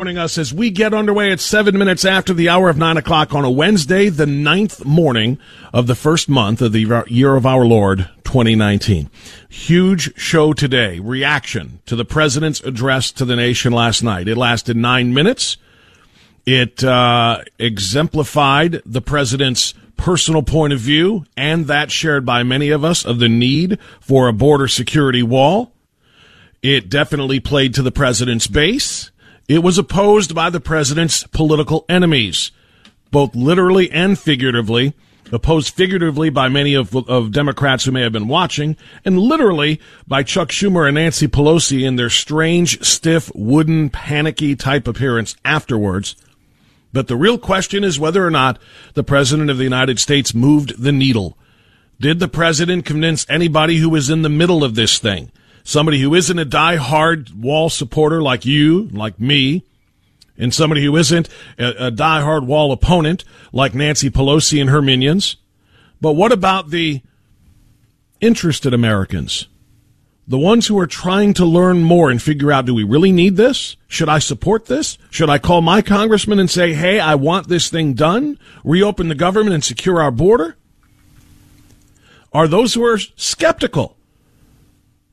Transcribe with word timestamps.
Joining 0.00 0.18
us 0.18 0.38
as 0.38 0.52
we 0.52 0.70
get 0.70 0.92
underway 0.92 1.30
at 1.30 1.38
seven 1.38 1.78
minutes 1.78 2.04
after 2.04 2.34
the 2.34 2.48
hour 2.48 2.68
of 2.68 2.76
nine 2.76 2.96
o'clock 2.96 3.32
on 3.32 3.44
a 3.44 3.50
Wednesday, 3.50 4.08
the 4.08 4.26
ninth 4.26 4.84
morning 4.84 5.38
of 5.72 5.86
the 5.86 5.94
first 5.94 6.28
month 6.28 6.60
of 6.60 6.72
the 6.72 7.04
year 7.06 7.36
of 7.36 7.46
our 7.46 7.64
Lord, 7.64 8.10
2019. 8.24 9.08
Huge 9.48 10.12
show 10.18 10.52
today. 10.52 10.98
Reaction 10.98 11.80
to 11.86 11.94
the 11.94 12.04
president's 12.04 12.60
address 12.62 13.12
to 13.12 13.24
the 13.24 13.36
nation 13.36 13.72
last 13.72 14.02
night. 14.02 14.26
It 14.26 14.36
lasted 14.36 14.76
nine 14.76 15.14
minutes. 15.14 15.58
It 16.44 16.82
uh, 16.82 17.42
exemplified 17.60 18.82
the 18.84 19.00
president's 19.00 19.74
personal 19.96 20.42
point 20.42 20.72
of 20.72 20.80
view 20.80 21.24
and 21.36 21.68
that 21.68 21.92
shared 21.92 22.26
by 22.26 22.42
many 22.42 22.70
of 22.70 22.84
us 22.84 23.04
of 23.04 23.20
the 23.20 23.28
need 23.28 23.78
for 24.00 24.26
a 24.26 24.32
border 24.32 24.66
security 24.66 25.22
wall. 25.22 25.70
It 26.64 26.88
definitely 26.88 27.38
played 27.38 27.74
to 27.74 27.82
the 27.82 27.92
president's 27.92 28.48
base. 28.48 29.12
It 29.48 29.62
was 29.62 29.76
opposed 29.76 30.34
by 30.34 30.48
the 30.48 30.60
president's 30.60 31.24
political 31.24 31.84
enemies, 31.88 32.50
both 33.10 33.34
literally 33.34 33.90
and 33.90 34.18
figuratively, 34.18 34.94
opposed 35.30 35.74
figuratively 35.74 36.30
by 36.30 36.48
many 36.48 36.74
of, 36.74 36.96
of 37.08 37.30
Democrats 37.30 37.84
who 37.84 37.92
may 37.92 38.02
have 38.02 38.12
been 38.12 38.28
watching, 38.28 38.76
and 39.04 39.18
literally 39.18 39.80
by 40.06 40.22
Chuck 40.22 40.48
Schumer 40.48 40.86
and 40.86 40.94
Nancy 40.94 41.28
Pelosi 41.28 41.86
in 41.86 41.96
their 41.96 42.08
strange, 42.08 42.82
stiff, 42.82 43.30
wooden, 43.34 43.90
panicky 43.90 44.56
type 44.56 44.88
appearance 44.88 45.36
afterwards. 45.44 46.16
But 46.94 47.08
the 47.08 47.16
real 47.16 47.38
question 47.38 47.84
is 47.84 48.00
whether 48.00 48.26
or 48.26 48.30
not 48.30 48.58
the 48.94 49.04
President 49.04 49.50
of 49.50 49.58
the 49.58 49.64
United 49.64 49.98
States 49.98 50.34
moved 50.34 50.82
the 50.82 50.92
needle. 50.92 51.36
Did 52.00 52.18
the 52.18 52.28
President 52.28 52.86
convince 52.86 53.26
anybody 53.28 53.76
who 53.76 53.90
was 53.90 54.08
in 54.08 54.22
the 54.22 54.28
middle 54.28 54.64
of 54.64 54.74
this 54.74 54.98
thing? 54.98 55.30
Somebody 55.64 56.00
who 56.00 56.14
isn't 56.14 56.38
a 56.38 56.44
die-hard 56.44 57.30
wall 57.42 57.70
supporter 57.70 58.22
like 58.22 58.44
you, 58.44 58.88
like 58.92 59.18
me, 59.18 59.64
and 60.38 60.52
somebody 60.52 60.84
who 60.84 60.96
isn't 60.96 61.28
a, 61.58 61.86
a 61.86 61.90
die-hard 61.90 62.46
wall 62.46 62.70
opponent 62.70 63.24
like 63.52 63.74
Nancy 63.74 64.10
Pelosi 64.10 64.60
and 64.60 64.70
her 64.70 64.82
minions. 64.82 65.36
But 66.00 66.12
what 66.12 66.32
about 66.32 66.70
the 66.70 67.02
interested 68.20 68.74
Americans? 68.74 69.48
The 70.26 70.38
ones 70.38 70.66
who 70.66 70.78
are 70.78 70.86
trying 70.86 71.34
to 71.34 71.44
learn 71.44 71.82
more 71.82 72.10
and 72.10 72.20
figure 72.20 72.50
out, 72.50 72.64
do 72.64 72.74
we 72.74 72.84
really 72.84 73.12
need 73.12 73.36
this? 73.36 73.76
Should 73.88 74.08
I 74.08 74.18
support 74.18 74.66
this? 74.66 74.96
Should 75.10 75.28
I 75.28 75.38
call 75.38 75.60
my 75.60 75.82
congressman 75.82 76.38
and 76.38 76.50
say, 76.50 76.72
hey, 76.72 76.98
I 76.98 77.14
want 77.14 77.48
this 77.48 77.68
thing 77.68 77.92
done? 77.92 78.38
Reopen 78.64 79.08
the 79.08 79.14
government 79.14 79.54
and 79.54 79.64
secure 79.64 80.02
our 80.02 80.10
border? 80.10 80.56
Are 82.32 82.48
those 82.48 82.74
who 82.74 82.84
are 82.84 82.98
skeptical 82.98 83.96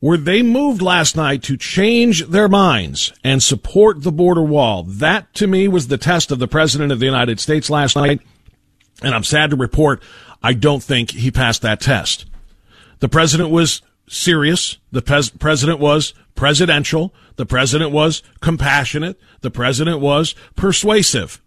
were 0.02 0.18
they 0.18 0.42
moved 0.42 0.82
last 0.82 1.16
night 1.16 1.44
to 1.44 1.56
change 1.56 2.26
their 2.28 2.50
minds 2.50 3.14
and 3.24 3.42
support 3.42 4.02
the 4.02 4.12
border 4.12 4.42
wall? 4.42 4.84
That 4.84 5.32
to 5.36 5.46
me 5.46 5.68
was 5.68 5.88
the 5.88 5.98
test 5.98 6.32
of 6.32 6.40
the 6.40 6.48
president 6.48 6.92
of 6.92 7.00
the 7.00 7.06
United 7.06 7.40
States 7.40 7.70
last 7.70 7.96
night. 7.96 8.20
And 9.04 9.14
I'm 9.14 9.24
sad 9.24 9.52
to 9.52 9.56
report, 9.56 10.02
I 10.42 10.54
don't 10.54 10.82
think 10.82 11.12
he 11.12 11.30
passed 11.30 11.62
that 11.62 11.80
test. 11.80 12.26
The 13.00 13.10
president 13.10 13.52
was 13.52 13.84
serious. 14.08 14.78
The 14.92 15.04
pres- 15.04 15.30
president 15.30 15.80
was 15.80 16.16
presidential. 16.34 17.14
The 17.36 17.46
president 17.46 17.92
was 17.92 18.24
compassionate. 18.42 19.20
The 19.42 19.52
president 19.52 20.00
was 20.00 20.34
persuasive. 20.56 21.42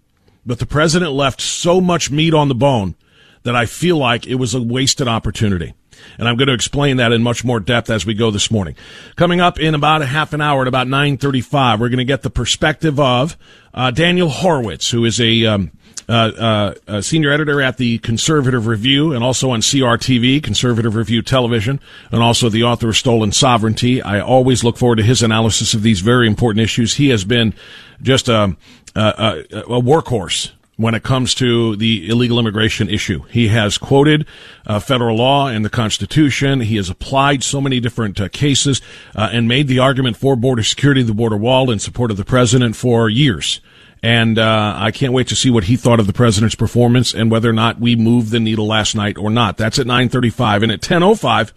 But 0.47 0.61
the 0.61 0.67
president 0.67 1.13
left 1.13 1.41
so 1.41 1.81
much 1.81 2.11
meat 2.11 2.35
on 2.35 2.49
the 2.49 2.55
bone 2.55 2.95
that 3.43 3.57
I 3.57 3.67
feel 3.67 3.97
like 3.97 4.27
it 4.27 4.37
was 4.37 4.55
a 4.55 4.63
wasted 4.63 5.09
opportunity. 5.09 5.75
And 6.19 6.29
I'm 6.29 6.37
going 6.37 6.49
to 6.49 6.55
explain 6.55 6.99
that 6.99 7.13
in 7.13 7.23
much 7.23 7.45
more 7.45 7.61
depth 7.61 7.91
as 7.91 8.07
we 8.07 8.15
go 8.15 8.31
this 8.31 8.51
morning. 8.51 8.77
Coming 9.17 9.41
up 9.41 9.59
in 9.59 9.75
about 9.75 10.03
a 10.03 10.07
half 10.07 10.33
an 10.33 10.41
hour 10.41 10.63
at 10.63 10.69
about 10.69 10.89
935, 10.89 11.81
we're 11.81 11.89
going 11.89 11.99
to 11.99 12.05
get 12.05 12.23
the 12.23 12.31
perspective 12.31 12.99
of 13.01 13.37
uh, 13.73 13.91
Daniel 13.91 14.29
Horowitz, 14.29 14.91
who 14.91 15.05
is 15.05 15.21
a, 15.21 15.47
um, 15.47 15.73
uh, 16.09 16.75
uh, 16.87 17.01
senior 17.01 17.31
editor 17.33 17.63
at 17.63 17.77
the 17.77 17.99
Conservative 17.99 18.67
Review 18.67 19.13
and 19.13 19.25
also 19.25 19.51
on 19.51 19.61
CRTV, 19.61 20.43
Conservative 20.43 20.97
Review 20.97 21.23
Television, 21.23 21.81
and 22.11 22.23
also 22.23 22.49
the 22.49 22.63
author 22.63 22.91
of 22.91 22.97
Stolen 22.97 23.33
Sovereignty. 23.33 24.03
I 24.03 24.21
always 24.21 24.63
look 24.65 24.77
forward 24.77 24.97
to 24.97 25.03
his 25.03 25.23
analysis 25.23 25.75
of 25.75 25.83
these 25.83 26.01
very 26.01 26.27
important 26.27 26.63
issues. 26.63 26.97
He 26.97 27.09
has 27.09 27.25
been 27.25 27.55
just 28.03 28.29
a, 28.29 28.57
a, 28.95 29.45
a 29.53 29.81
workhorse 29.81 30.53
when 30.77 30.95
it 30.95 31.03
comes 31.03 31.35
to 31.35 31.77
the 31.77 32.09
illegal 32.09 32.39
immigration 32.39 32.89
issue. 32.89 33.23
He 33.31 33.49
has 33.49 33.79
quoted 33.79 34.27
uh, 34.67 34.81
federal 34.81 35.17
law 35.17 35.47
and 35.47 35.65
the 35.65 35.71
Constitution. 35.71 36.61
He 36.61 36.77
has 36.77 36.91
applied 36.91 37.45
so 37.45 37.61
many 37.61 37.81
different 37.81 38.21
uh, 38.21 38.29
cases 38.29 38.81
uh, 39.15 39.31
and 39.33 39.47
made 39.47 39.69
the 39.69 39.79
argument 39.79 40.17
for 40.17 40.35
border 40.35 40.63
security, 40.63 41.03
the 41.03 41.15
border 41.15 41.37
wall, 41.37 41.71
in 41.71 41.79
support 41.79 42.11
of 42.11 42.17
the 42.17 42.25
president 42.25 42.75
for 42.75 43.09
years. 43.09 43.61
And 44.03 44.39
uh, 44.39 44.75
I 44.77 44.91
can't 44.91 45.15
wait 45.15 45.29
to 45.29 45.37
see 45.37 45.49
what 45.49 45.65
he 45.65 45.77
thought 45.77 45.99
of 45.99 46.07
the 46.07 46.13
president's 46.13 46.55
performance 46.55 47.15
and 47.15 47.31
whether 47.31 47.49
or 47.49 47.55
not 47.55 47.81
we 47.81 47.97
moved 47.97 48.33
the 48.33 48.41
needle 48.41 48.67
last 48.67 48.95
night 48.95 49.17
or 49.17 49.31
not. 49.31 49.57
That's 49.57 49.79
at 49.79 49.87
9:35 49.87 50.63
and 50.63 50.73
at 50.73 50.83
10:05, 50.83 51.53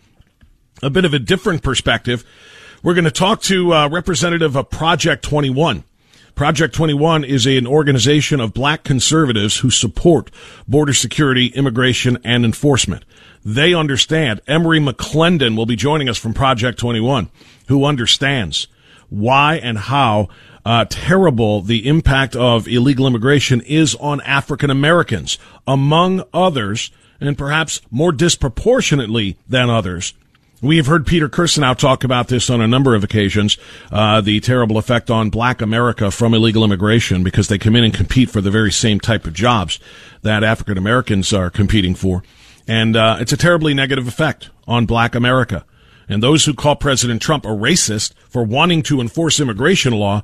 a 0.81 0.89
bit 0.89 1.03
of 1.03 1.13
a 1.13 1.19
different 1.19 1.61
perspective. 1.63 2.23
We're 2.83 2.93
going 2.93 3.03
to 3.03 3.11
talk 3.11 3.41
to 3.43 3.73
uh, 3.73 3.89
representative 3.89 4.55
of 4.55 4.69
Project 4.69 5.23
21. 5.23 5.83
Project 6.37 6.75
21 6.75 7.23
is 7.23 7.47
an 7.47 7.65
organization 7.65 8.39
of 8.39 8.53
black 8.53 8.83
conservatives 8.83 9.57
who 9.57 9.71
support 9.71 10.29
border 10.67 10.93
security, 10.93 11.47
immigration, 11.47 12.19
and 12.23 12.45
enforcement. 12.45 13.03
They 13.43 13.73
understand. 13.73 14.41
Emory 14.45 14.79
McClendon 14.79 15.57
will 15.57 15.65
be 15.65 15.75
joining 15.75 16.07
us 16.07 16.19
from 16.19 16.35
Project 16.35 16.77
21, 16.77 17.31
who 17.69 17.85
understands 17.85 18.67
why 19.09 19.55
and 19.55 19.79
how 19.79 20.27
uh, 20.63 20.85
terrible 20.87 21.61
the 21.61 21.87
impact 21.87 22.35
of 22.35 22.67
illegal 22.67 23.07
immigration 23.07 23.59
is 23.61 23.95
on 23.95 24.21
African 24.21 24.69
Americans, 24.69 25.39
among 25.65 26.23
others, 26.35 26.91
and 27.19 27.35
perhaps 27.35 27.81
more 27.89 28.11
disproportionately 28.11 29.39
than 29.49 29.71
others, 29.71 30.13
we 30.61 30.77
have 30.77 30.87
heard 30.87 31.05
Peter 31.05 31.29
Kirsanow 31.29 31.75
talk 31.77 32.03
about 32.03 32.29
this 32.29 32.49
on 32.49 32.61
a 32.61 32.67
number 32.67 32.95
of 32.95 33.03
occasions, 33.03 33.57
uh, 33.91 34.21
the 34.21 34.39
terrible 34.39 34.77
effect 34.77 35.11
on 35.11 35.29
black 35.29 35.61
America 35.61 36.09
from 36.09 36.33
illegal 36.33 36.63
immigration 36.63 37.23
because 37.23 37.47
they 37.47 37.57
come 37.57 37.75
in 37.75 37.83
and 37.83 37.93
compete 37.93 38.29
for 38.29 38.41
the 38.41 38.49
very 38.49 38.71
same 38.71 38.99
type 38.99 39.25
of 39.25 39.33
jobs 39.33 39.79
that 40.23 40.43
African 40.43 40.77
Americans 40.77 41.31
are 41.31 41.49
competing 41.49 41.93
for. 41.93 42.23
And 42.67 42.95
uh, 42.95 43.17
it's 43.19 43.31
a 43.31 43.37
terribly 43.37 43.73
negative 43.73 44.07
effect 44.07 44.49
on 44.67 44.85
black 44.85 45.15
America. 45.15 45.63
And 46.09 46.23
those 46.23 46.45
who 46.45 46.53
call 46.53 46.75
President 46.75 47.21
Trump 47.21 47.45
a 47.45 47.49
racist 47.49 48.13
for 48.29 48.43
wanting 48.43 48.81
to 48.83 48.99
enforce 48.99 49.39
immigration 49.39 49.93
law 49.93 50.23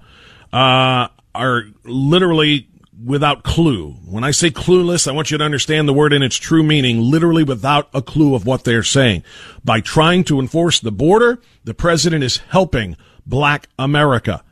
uh, 0.51 1.09
are 1.35 1.63
literally 1.83 2.67
without 3.01 3.43
clue. 3.43 3.91
When 4.05 4.23
I 4.23 4.31
say 4.31 4.49
clueless, 4.49 5.07
I 5.07 5.11
want 5.11 5.31
you 5.31 5.37
to 5.37 5.43
understand 5.43 5.87
the 5.87 5.93
word 5.93 6.13
in 6.13 6.23
its 6.23 6.35
true 6.35 6.63
meaning, 6.63 6.99
literally 6.99 7.43
without 7.43 7.89
a 7.93 8.01
clue 8.01 8.35
of 8.35 8.45
what 8.45 8.63
they're 8.63 8.83
saying. 8.83 9.23
By 9.63 9.81
trying 9.81 10.23
to 10.25 10.39
enforce 10.39 10.79
the 10.79 10.91
border, 10.91 11.39
the 11.63 11.73
president 11.73 12.23
is 12.23 12.37
helping 12.37 12.97
black 13.25 13.67
America. 13.79 14.43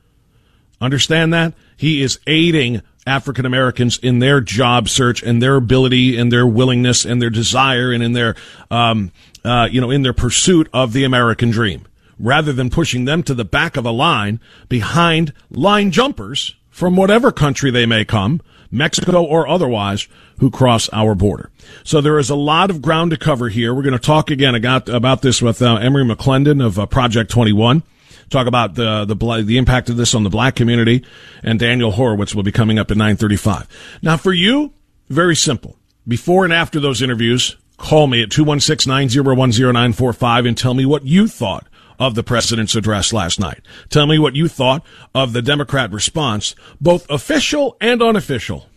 Understand 0.79 1.33
that? 1.33 1.53
He 1.77 2.01
is 2.01 2.19
aiding 2.27 2.81
African 3.05 3.45
Americans 3.45 3.97
in 3.99 4.19
their 4.19 4.41
job 4.41 4.89
search 4.89 5.23
and 5.23 5.41
their 5.41 5.55
ability 5.55 6.17
and 6.17 6.31
their 6.31 6.45
willingness 6.45 7.05
and 7.05 7.21
their 7.21 7.29
desire 7.29 7.91
and 7.91 8.03
in 8.03 8.13
their, 8.13 8.35
um, 8.69 9.11
uh, 9.43 9.67
you 9.71 9.81
know, 9.81 9.91
in 9.91 10.01
their 10.01 10.13
pursuit 10.13 10.69
of 10.73 10.93
the 10.93 11.03
American 11.03 11.51
dream 11.51 11.87
rather 12.19 12.53
than 12.53 12.69
pushing 12.69 13.05
them 13.05 13.23
to 13.23 13.33
the 13.33 13.45
back 13.45 13.75
of 13.75 13.85
a 13.85 13.91
line 13.91 14.39
behind 14.69 15.33
line 15.49 15.91
jumpers 15.91 16.55
from 16.71 16.95
whatever 16.95 17.31
country 17.31 17.69
they 17.69 17.85
may 17.85 18.03
come, 18.03 18.41
Mexico 18.71 19.23
or 19.23 19.47
otherwise, 19.47 20.07
who 20.39 20.49
cross 20.49 20.89
our 20.91 21.13
border. 21.13 21.51
So 21.83 22.01
there 22.01 22.17
is 22.17 22.31
a 22.31 22.35
lot 22.35 22.71
of 22.71 22.81
ground 22.81 23.11
to 23.11 23.17
cover 23.17 23.49
here. 23.49 23.75
We're 23.75 23.83
going 23.83 23.93
to 23.93 23.99
talk 23.99 24.31
again 24.31 24.55
about, 24.55 24.89
about 24.89 25.21
this 25.21 25.39
with 25.41 25.61
uh, 25.61 25.75
Emory 25.75 26.05
McClendon 26.05 26.65
of 26.65 26.79
uh, 26.79 26.87
Project 26.87 27.29
21. 27.29 27.83
Talk 28.29 28.47
about 28.47 28.75
the, 28.75 29.03
the 29.03 29.15
the 29.43 29.57
impact 29.57 29.89
of 29.89 29.97
this 29.97 30.15
on 30.15 30.23
the 30.23 30.29
black 30.29 30.55
community, 30.55 31.03
and 31.43 31.59
Daniel 31.59 31.91
Horowitz 31.91 32.33
will 32.33 32.43
be 32.43 32.51
coming 32.53 32.79
up 32.79 32.89
at 32.89 32.95
9:35. 32.95 33.67
Now, 34.01 34.15
for 34.15 34.31
you, 34.31 34.71
very 35.09 35.35
simple. 35.35 35.75
Before 36.07 36.45
and 36.45 36.53
after 36.53 36.79
those 36.79 37.01
interviews, 37.01 37.57
call 37.75 38.07
me 38.07 38.23
at 38.23 38.29
216-901-0945 38.29 40.47
and 40.47 40.57
tell 40.57 40.73
me 40.73 40.85
what 40.85 41.05
you 41.05 41.27
thought 41.27 41.67
of 42.01 42.15
the 42.15 42.23
president's 42.23 42.73
address 42.73 43.13
last 43.13 43.39
night. 43.39 43.61
Tell 43.89 44.07
me 44.07 44.17
what 44.17 44.35
you 44.35 44.47
thought 44.47 44.83
of 45.13 45.33
the 45.33 45.41
Democrat 45.43 45.91
response, 45.91 46.55
both 46.81 47.07
official 47.11 47.77
and 47.79 48.01
unofficial. 48.01 48.67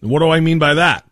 What 0.00 0.18
do 0.18 0.28
I 0.28 0.40
mean 0.40 0.58
by 0.58 0.74
that? 0.74 1.08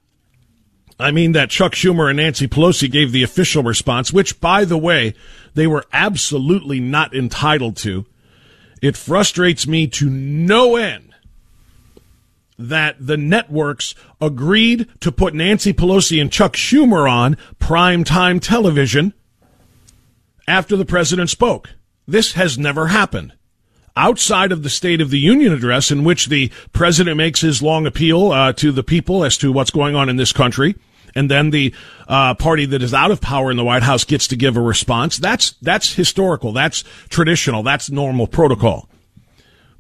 I 0.98 1.12
mean 1.12 1.30
that 1.32 1.48
Chuck 1.48 1.74
Schumer 1.74 2.10
and 2.10 2.16
Nancy 2.16 2.48
Pelosi 2.48 2.90
gave 2.90 3.12
the 3.12 3.22
official 3.22 3.62
response, 3.62 4.12
which, 4.12 4.40
by 4.40 4.64
the 4.64 4.76
way, 4.76 5.14
they 5.54 5.68
were 5.68 5.84
absolutely 5.92 6.80
not 6.80 7.14
entitled 7.14 7.76
to. 7.78 8.04
It 8.82 8.96
frustrates 8.96 9.68
me 9.68 9.86
to 9.86 10.10
no 10.10 10.74
end 10.74 11.14
that 12.58 12.96
the 12.98 13.16
networks 13.16 13.94
agreed 14.20 14.88
to 15.02 15.12
put 15.12 15.34
Nancy 15.34 15.72
Pelosi 15.72 16.20
and 16.20 16.32
Chuck 16.32 16.54
Schumer 16.54 17.08
on 17.08 17.36
primetime 17.60 18.40
television 18.42 19.14
after 20.50 20.76
the 20.76 20.84
president 20.84 21.30
spoke. 21.30 21.70
This 22.06 22.32
has 22.32 22.58
never 22.58 22.88
happened. 22.88 23.32
Outside 23.96 24.52
of 24.52 24.62
the 24.62 24.70
State 24.70 25.00
of 25.00 25.10
the 25.10 25.18
Union 25.18 25.52
address, 25.52 25.90
in 25.90 26.04
which 26.04 26.26
the 26.26 26.50
president 26.72 27.16
makes 27.16 27.40
his 27.40 27.62
long 27.62 27.86
appeal 27.86 28.32
uh, 28.32 28.52
to 28.54 28.72
the 28.72 28.82
people 28.82 29.24
as 29.24 29.38
to 29.38 29.52
what's 29.52 29.70
going 29.70 29.94
on 29.94 30.08
in 30.08 30.16
this 30.16 30.32
country, 30.32 30.76
and 31.14 31.30
then 31.30 31.50
the 31.50 31.74
uh, 32.08 32.34
party 32.34 32.66
that 32.66 32.82
is 32.82 32.94
out 32.94 33.10
of 33.10 33.20
power 33.20 33.50
in 33.50 33.56
the 33.56 33.64
White 33.64 33.82
House 33.82 34.04
gets 34.04 34.28
to 34.28 34.36
give 34.36 34.56
a 34.56 34.60
response. 34.60 35.18
That's 35.18 35.52
that's 35.62 35.94
historical. 35.94 36.52
That's 36.52 36.84
traditional. 37.08 37.62
That's 37.62 37.90
normal 37.90 38.26
protocol. 38.26 38.88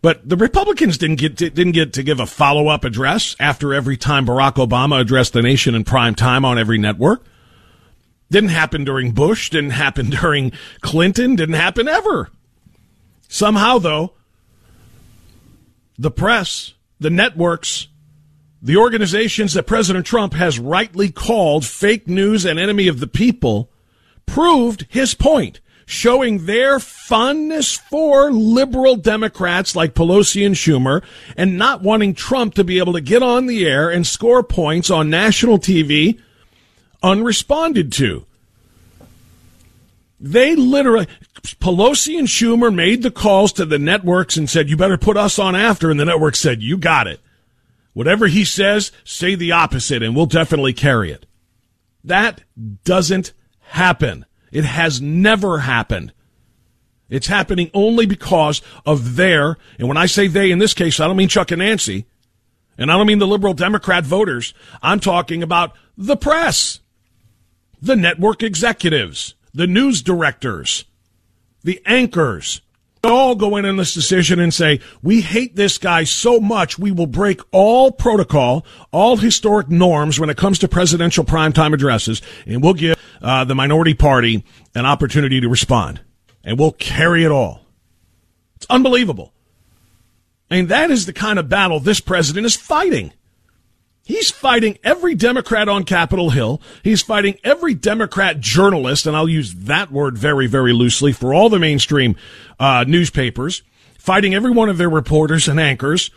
But 0.02 0.28
the 0.28 0.36
Republicans 0.36 0.98
didn't 0.98 1.16
get 1.20 1.36
to, 1.38 1.50
didn't 1.50 1.72
get 1.72 1.92
to 1.94 2.02
give 2.02 2.20
a 2.20 2.26
follow 2.26 2.68
up 2.68 2.84
address 2.84 3.36
after 3.38 3.74
every 3.74 3.96
time 3.96 4.26
Barack 4.26 4.54
Obama 4.54 5.00
addressed 5.00 5.34
the 5.34 5.42
nation 5.42 5.74
in 5.74 5.84
prime 5.84 6.14
time 6.14 6.44
on 6.44 6.58
every 6.58 6.78
network. 6.78 7.24
Didn't 8.30 8.50
happen 8.50 8.84
during 8.84 9.12
Bush, 9.12 9.50
didn't 9.50 9.70
happen 9.70 10.10
during 10.20 10.52
Clinton, 10.80 11.36
didn't 11.36 11.56
happen 11.56 11.88
ever. 11.88 12.30
Somehow, 13.28 13.78
though, 13.78 14.14
the 15.98 16.10
press, 16.10 16.74
the 16.98 17.10
networks, 17.10 17.88
the 18.62 18.76
organizations 18.76 19.54
that 19.54 19.66
President 19.66 20.06
Trump 20.06 20.34
has 20.34 20.58
rightly 20.58 21.10
called 21.10 21.64
fake 21.64 22.08
news 22.08 22.44
and 22.44 22.58
enemy 22.58 22.88
of 22.88 23.00
the 23.00 23.06
people 23.06 23.70
proved 24.26 24.86
his 24.88 25.14
point, 25.14 25.60
showing 25.86 26.46
their 26.46 26.78
fondness 26.78 27.76
for 27.76 28.30
liberal 28.30 28.96
Democrats 28.96 29.74
like 29.74 29.94
Pelosi 29.94 30.44
and 30.44 30.54
Schumer 30.54 31.02
and 31.36 31.58
not 31.58 31.82
wanting 31.82 32.14
Trump 32.14 32.54
to 32.54 32.64
be 32.64 32.78
able 32.78 32.92
to 32.92 33.00
get 33.00 33.22
on 33.22 33.46
the 33.46 33.66
air 33.66 33.90
and 33.90 34.06
score 34.06 34.42
points 34.42 34.90
on 34.90 35.10
national 35.10 35.58
TV 35.58 36.20
unresponded 37.02 37.92
to. 37.92 38.26
They 40.18 40.54
literally, 40.54 41.06
Pelosi 41.60 42.18
and 42.18 42.28
Schumer 42.28 42.74
made 42.74 43.02
the 43.02 43.10
calls 43.10 43.52
to 43.54 43.64
the 43.64 43.78
networks 43.78 44.36
and 44.36 44.50
said, 44.50 44.68
you 44.68 44.76
better 44.76 44.98
put 44.98 45.16
us 45.16 45.38
on 45.38 45.56
after. 45.56 45.90
And 45.90 45.98
the 45.98 46.04
network 46.04 46.36
said, 46.36 46.62
you 46.62 46.76
got 46.76 47.06
it. 47.06 47.20
Whatever 47.94 48.26
he 48.26 48.44
says, 48.44 48.92
say 49.02 49.34
the 49.34 49.52
opposite 49.52 50.02
and 50.02 50.14
we'll 50.14 50.26
definitely 50.26 50.74
carry 50.74 51.10
it. 51.10 51.26
That 52.04 52.42
doesn't 52.84 53.32
happen. 53.60 54.26
It 54.52 54.64
has 54.64 55.00
never 55.00 55.60
happened. 55.60 56.12
It's 57.08 57.26
happening 57.26 57.70
only 57.74 58.06
because 58.06 58.62
of 58.86 59.16
their, 59.16 59.56
and 59.78 59.88
when 59.88 59.96
I 59.96 60.06
say 60.06 60.28
they 60.28 60.50
in 60.50 60.58
this 60.58 60.74
case, 60.74 61.00
I 61.00 61.06
don't 61.06 61.16
mean 61.16 61.28
Chuck 61.28 61.50
and 61.50 61.58
Nancy, 61.58 62.06
and 62.78 62.90
I 62.90 62.96
don't 62.96 63.06
mean 63.06 63.18
the 63.18 63.26
liberal 63.26 63.54
Democrat 63.54 64.04
voters. 64.04 64.54
I'm 64.82 65.00
talking 65.00 65.42
about 65.42 65.72
the 65.96 66.16
press 66.16 66.80
the 67.80 67.96
network 67.96 68.42
executives, 68.42 69.34
the 69.54 69.66
news 69.66 70.02
directors, 70.02 70.84
the 71.62 71.80
anchors, 71.86 72.60
all 73.02 73.34
go 73.34 73.56
in 73.56 73.64
on 73.64 73.76
this 73.76 73.94
decision 73.94 74.38
and 74.38 74.52
say, 74.52 74.80
we 75.02 75.22
hate 75.22 75.56
this 75.56 75.78
guy 75.78 76.04
so 76.04 76.38
much, 76.38 76.78
we 76.78 76.90
will 76.90 77.06
break 77.06 77.40
all 77.50 77.90
protocol, 77.90 78.64
all 78.92 79.16
historic 79.16 79.68
norms 79.68 80.20
when 80.20 80.30
it 80.30 80.36
comes 80.36 80.58
to 80.58 80.68
presidential 80.68 81.24
primetime 81.24 81.72
addresses, 81.72 82.20
and 82.46 82.62
we'll 82.62 82.74
give 82.74 82.96
uh, 83.22 83.44
the 83.44 83.54
minority 83.54 83.94
party 83.94 84.44
an 84.74 84.84
opportunity 84.84 85.40
to 85.40 85.48
respond. 85.48 86.00
And 86.44 86.58
we'll 86.58 86.72
carry 86.72 87.24
it 87.24 87.30
all. 87.30 87.62
It's 88.56 88.66
unbelievable. 88.68 89.32
And 90.50 90.68
that 90.68 90.90
is 90.90 91.06
the 91.06 91.12
kind 91.12 91.38
of 91.38 91.48
battle 91.48 91.80
this 91.80 92.00
president 92.00 92.44
is 92.44 92.56
fighting. 92.56 93.12
He's 94.10 94.32
fighting 94.32 94.76
every 94.82 95.14
Democrat 95.14 95.68
on 95.68 95.84
Capitol 95.84 96.30
Hill. 96.30 96.60
He's 96.82 97.00
fighting 97.00 97.38
every 97.44 97.74
Democrat 97.74 98.40
journalist, 98.40 99.06
and 99.06 99.16
I'll 99.16 99.28
use 99.28 99.54
that 99.54 99.92
word 99.92 100.18
very, 100.18 100.48
very 100.48 100.72
loosely 100.72 101.12
for 101.12 101.32
all 101.32 101.48
the 101.48 101.60
mainstream 101.60 102.16
uh, 102.58 102.84
newspapers, 102.88 103.62
fighting 104.00 104.34
every 104.34 104.50
one 104.50 104.68
of 104.68 104.78
their 104.78 104.90
reporters 104.90 105.46
and 105.46 105.60
anchors 105.60 106.10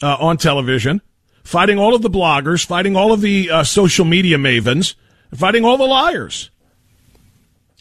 uh, 0.00 0.16
on 0.20 0.36
television, 0.36 1.02
fighting 1.42 1.76
all 1.76 1.92
of 1.92 2.02
the 2.02 2.08
bloggers, 2.08 2.64
fighting 2.64 2.94
all 2.94 3.12
of 3.12 3.20
the 3.20 3.50
uh, 3.50 3.64
social 3.64 4.04
media 4.04 4.36
mavens, 4.38 4.94
fighting 5.34 5.64
all 5.64 5.76
the 5.76 5.82
liars. 5.82 6.50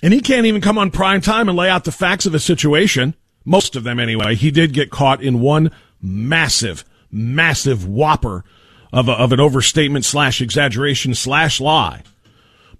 And 0.01 0.11
he 0.15 0.19
can't 0.19 0.47
even 0.47 0.61
come 0.61 0.79
on 0.79 0.89
prime 0.89 1.21
time 1.21 1.47
and 1.47 1.55
lay 1.55 1.69
out 1.69 1.83
the 1.83 1.91
facts 1.91 2.25
of 2.25 2.31
the 2.31 2.39
situation. 2.39 3.13
Most 3.45 3.75
of 3.75 3.83
them, 3.83 3.99
anyway. 3.99 4.33
He 4.33 4.49
did 4.49 4.73
get 4.73 4.89
caught 4.89 5.21
in 5.21 5.41
one 5.41 5.69
massive, 6.01 6.83
massive 7.11 7.87
whopper 7.87 8.43
of, 8.91 9.07
a, 9.07 9.13
of 9.13 9.31
an 9.31 9.39
overstatement 9.39 10.05
slash 10.05 10.41
exaggeration 10.41 11.13
slash 11.15 11.59
lie. 11.59 12.03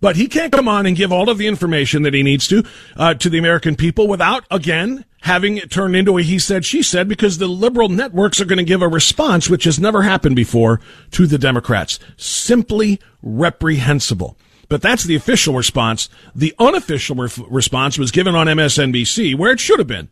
But 0.02 0.16
he 0.16 0.28
can't 0.28 0.54
come 0.54 0.68
on 0.68 0.86
and 0.86 0.96
give 0.96 1.12
all 1.12 1.30
of 1.30 1.38
the 1.38 1.48
information 1.48 2.04
that 2.04 2.14
he 2.14 2.24
needs 2.24 2.48
to 2.48 2.64
uh, 2.96 3.16
to 3.16 3.30
the 3.30 3.38
American 3.38 3.76
people 3.76 4.08
without, 4.08 4.46
again, 4.50 5.04
having 5.22 5.58
it 5.58 5.70
turned 5.70 5.96
into 5.96 6.18
a 6.18 6.22
he 6.22 6.40
said, 6.40 6.64
she 6.64 6.82
said, 6.82 7.10
because 7.10 7.38
the 7.38 7.48
liberal 7.48 7.90
networks 7.90 8.40
are 8.40 8.46
going 8.46 8.58
to 8.58 8.64
give 8.64 8.82
a 8.82 8.88
response, 8.88 9.50
which 9.50 9.66
has 9.66 9.80
never 9.80 10.04
happened 10.04 10.38
before, 10.38 10.80
to 11.12 11.28
the 11.28 11.38
Democrats. 11.38 12.00
Simply 12.16 13.00
reprehensible. 13.22 14.38
But 14.70 14.82
that's 14.82 15.04
the 15.04 15.16
official 15.16 15.56
response. 15.56 16.10
The 16.34 16.56
unofficial 16.60 17.16
re- 17.16 17.30
response 17.50 17.98
was 17.98 18.12
given 18.12 18.36
on 18.36 18.48
MSNBC, 18.48 19.36
where 19.36 19.52
it 19.52 19.60
should 19.60 19.80
have 19.80 19.88
been 19.88 20.10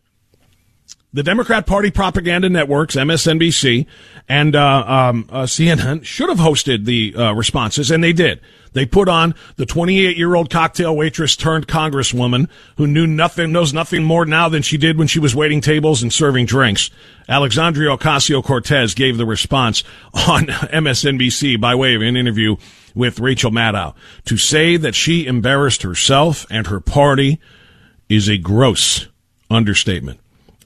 the 1.13 1.23
Democrat 1.23 1.65
Party 1.65 1.89
propaganda 1.89 2.49
networks, 2.49 2.95
MSNBC 2.95 3.85
and 4.27 4.55
uh, 4.55 4.83
um, 4.85 5.29
uh, 5.31 5.43
CNN, 5.43 6.03
should 6.03 6.29
have 6.29 6.39
hosted 6.39 6.85
the 6.85 7.15
uh, 7.15 7.33
responses, 7.33 7.89
and 7.89 8.03
they 8.03 8.11
did. 8.11 8.41
They 8.73 8.85
put 8.85 9.07
on 9.07 9.33
the 9.55 9.65
28 9.65 10.17
year 10.17 10.35
old 10.35 10.49
cocktail 10.49 10.95
waitress 10.95 11.35
turned 11.35 11.67
congresswoman 11.67 12.49
who 12.75 12.85
knew 12.85 13.07
nothing, 13.07 13.51
knows 13.51 13.73
nothing 13.73 14.03
more 14.03 14.25
now 14.25 14.49
than 14.49 14.61
she 14.61 14.77
did 14.77 14.97
when 14.97 15.07
she 15.07 15.19
was 15.19 15.35
waiting 15.35 15.61
tables 15.61 16.03
and 16.03 16.11
serving 16.11 16.45
drinks. 16.45 16.91
Alexandria 17.29 17.97
Ocasio 17.97 18.43
Cortez 18.43 18.93
gave 18.93 19.17
the 19.17 19.25
response 19.25 19.83
on 20.13 20.47
MSNBC 20.47 21.59
by 21.59 21.73
way 21.73 21.95
of 21.95 22.01
an 22.01 22.17
interview 22.17 22.57
with 22.93 23.19
Rachel 23.19 23.51
Maddow. 23.51 23.95
To 24.25 24.37
say 24.37 24.75
that 24.77 24.93
she 24.93 25.25
embarrassed 25.25 25.83
herself 25.83 26.45
and 26.49 26.67
her 26.67 26.79
party 26.79 27.39
is 28.09 28.27
a 28.27 28.37
gross 28.37 29.07
understatement. 29.49 30.19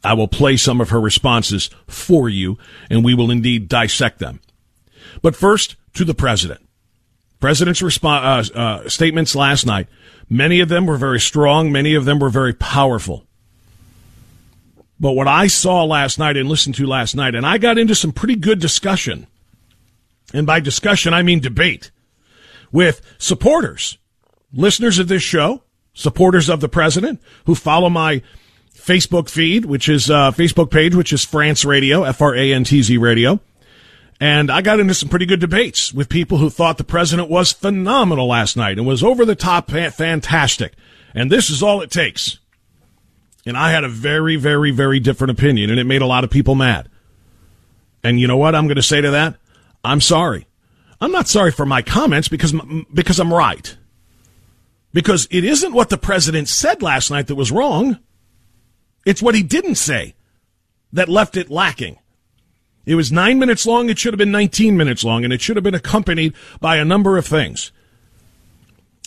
I 0.03 0.13
will 0.13 0.27
play 0.27 0.57
some 0.57 0.81
of 0.81 0.89
her 0.89 0.99
responses 0.99 1.69
for 1.87 2.27
you, 2.27 2.57
and 2.89 3.03
we 3.03 3.13
will 3.13 3.31
indeed 3.31 3.67
dissect 3.67 4.19
them. 4.19 4.39
But 5.21 5.35
first, 5.35 5.75
to 5.93 6.05
the 6.05 6.13
president. 6.13 6.61
President's 7.39 7.81
resp- 7.81 8.03
uh, 8.03 8.57
uh, 8.57 8.89
statements 8.89 9.35
last 9.35 9.65
night, 9.65 9.87
many 10.29 10.59
of 10.59 10.69
them 10.69 10.85
were 10.85 10.97
very 10.97 11.19
strong, 11.19 11.71
many 11.71 11.95
of 11.95 12.05
them 12.05 12.19
were 12.19 12.29
very 12.29 12.53
powerful. 12.53 13.25
But 14.99 15.13
what 15.13 15.27
I 15.27 15.47
saw 15.47 15.83
last 15.83 16.19
night 16.19 16.37
and 16.37 16.47
listened 16.47 16.75
to 16.75 16.85
last 16.85 17.15
night, 17.15 17.33
and 17.33 17.45
I 17.45 17.57
got 17.57 17.79
into 17.79 17.95
some 17.95 18.11
pretty 18.11 18.35
good 18.35 18.59
discussion, 18.59 19.25
and 20.33 20.45
by 20.45 20.59
discussion, 20.59 21.13
I 21.13 21.23
mean 21.23 21.39
debate, 21.39 21.89
with 22.71 23.01
supporters, 23.17 23.97
listeners 24.53 24.99
of 24.99 25.07
this 25.07 25.23
show, 25.23 25.63
supporters 25.93 26.49
of 26.49 26.61
the 26.61 26.69
president 26.69 27.19
who 27.45 27.55
follow 27.55 27.89
my 27.89 28.21
Facebook 28.81 29.29
feed, 29.29 29.65
which 29.65 29.87
is 29.87 30.09
uh, 30.09 30.31
Facebook 30.31 30.71
page, 30.71 30.95
which 30.95 31.13
is 31.13 31.23
Frantz 31.23 31.63
Radio, 31.63 32.03
F 32.03 32.21
R 32.21 32.35
A 32.35 32.53
N 32.53 32.63
T 32.63 32.81
Z 32.81 32.97
Radio. 32.97 33.39
And 34.19 34.51
I 34.51 34.61
got 34.61 34.79
into 34.79 34.93
some 34.93 35.09
pretty 35.09 35.25
good 35.25 35.39
debates 35.39 35.91
with 35.91 36.07
people 36.07 36.37
who 36.37 36.51
thought 36.51 36.77
the 36.77 36.83
president 36.83 37.29
was 37.29 37.51
phenomenal 37.51 38.27
last 38.27 38.55
night 38.55 38.77
and 38.77 38.85
was 38.85 39.03
over 39.03 39.25
the 39.25 39.35
top 39.35 39.71
fantastic. 39.71 40.73
And 41.15 41.31
this 41.31 41.49
is 41.49 41.63
all 41.63 41.81
it 41.81 41.89
takes. 41.89 42.37
And 43.47 43.57
I 43.57 43.71
had 43.71 43.83
a 43.83 43.89
very, 43.89 44.35
very, 44.35 44.69
very 44.69 44.99
different 44.99 45.31
opinion, 45.31 45.71
and 45.71 45.79
it 45.79 45.85
made 45.85 46.03
a 46.03 46.07
lot 46.07 46.23
of 46.23 46.29
people 46.29 46.53
mad. 46.53 46.87
And 48.03 48.19
you 48.19 48.27
know 48.27 48.37
what 48.37 48.53
I'm 48.53 48.67
going 48.67 48.75
to 48.75 48.83
say 48.83 49.01
to 49.01 49.11
that? 49.11 49.37
I'm 49.83 50.01
sorry. 50.01 50.45
I'm 50.99 51.11
not 51.11 51.27
sorry 51.27 51.51
for 51.51 51.65
my 51.65 51.81
comments 51.81 52.27
because 52.27 52.53
because 52.93 53.19
I'm 53.19 53.33
right. 53.33 53.75
Because 54.93 55.27
it 55.31 55.43
isn't 55.43 55.73
what 55.73 55.89
the 55.89 55.97
president 55.97 56.47
said 56.47 56.83
last 56.83 57.09
night 57.09 57.27
that 57.27 57.35
was 57.35 57.51
wrong. 57.51 57.97
It's 59.05 59.21
what 59.21 59.35
he 59.35 59.43
didn't 59.43 59.75
say 59.75 60.15
that 60.93 61.09
left 61.09 61.37
it 61.37 61.49
lacking. 61.49 61.97
It 62.85 62.95
was 62.95 63.11
nine 63.11 63.39
minutes 63.39 63.65
long. 63.65 63.89
It 63.89 63.99
should 63.99 64.13
have 64.13 64.17
been 64.17 64.31
19 64.31 64.75
minutes 64.75 65.03
long, 65.03 65.23
and 65.23 65.31
it 65.31 65.41
should 65.41 65.55
have 65.55 65.63
been 65.63 65.75
accompanied 65.75 66.33
by 66.59 66.77
a 66.77 66.85
number 66.85 67.17
of 67.17 67.25
things. 67.25 67.71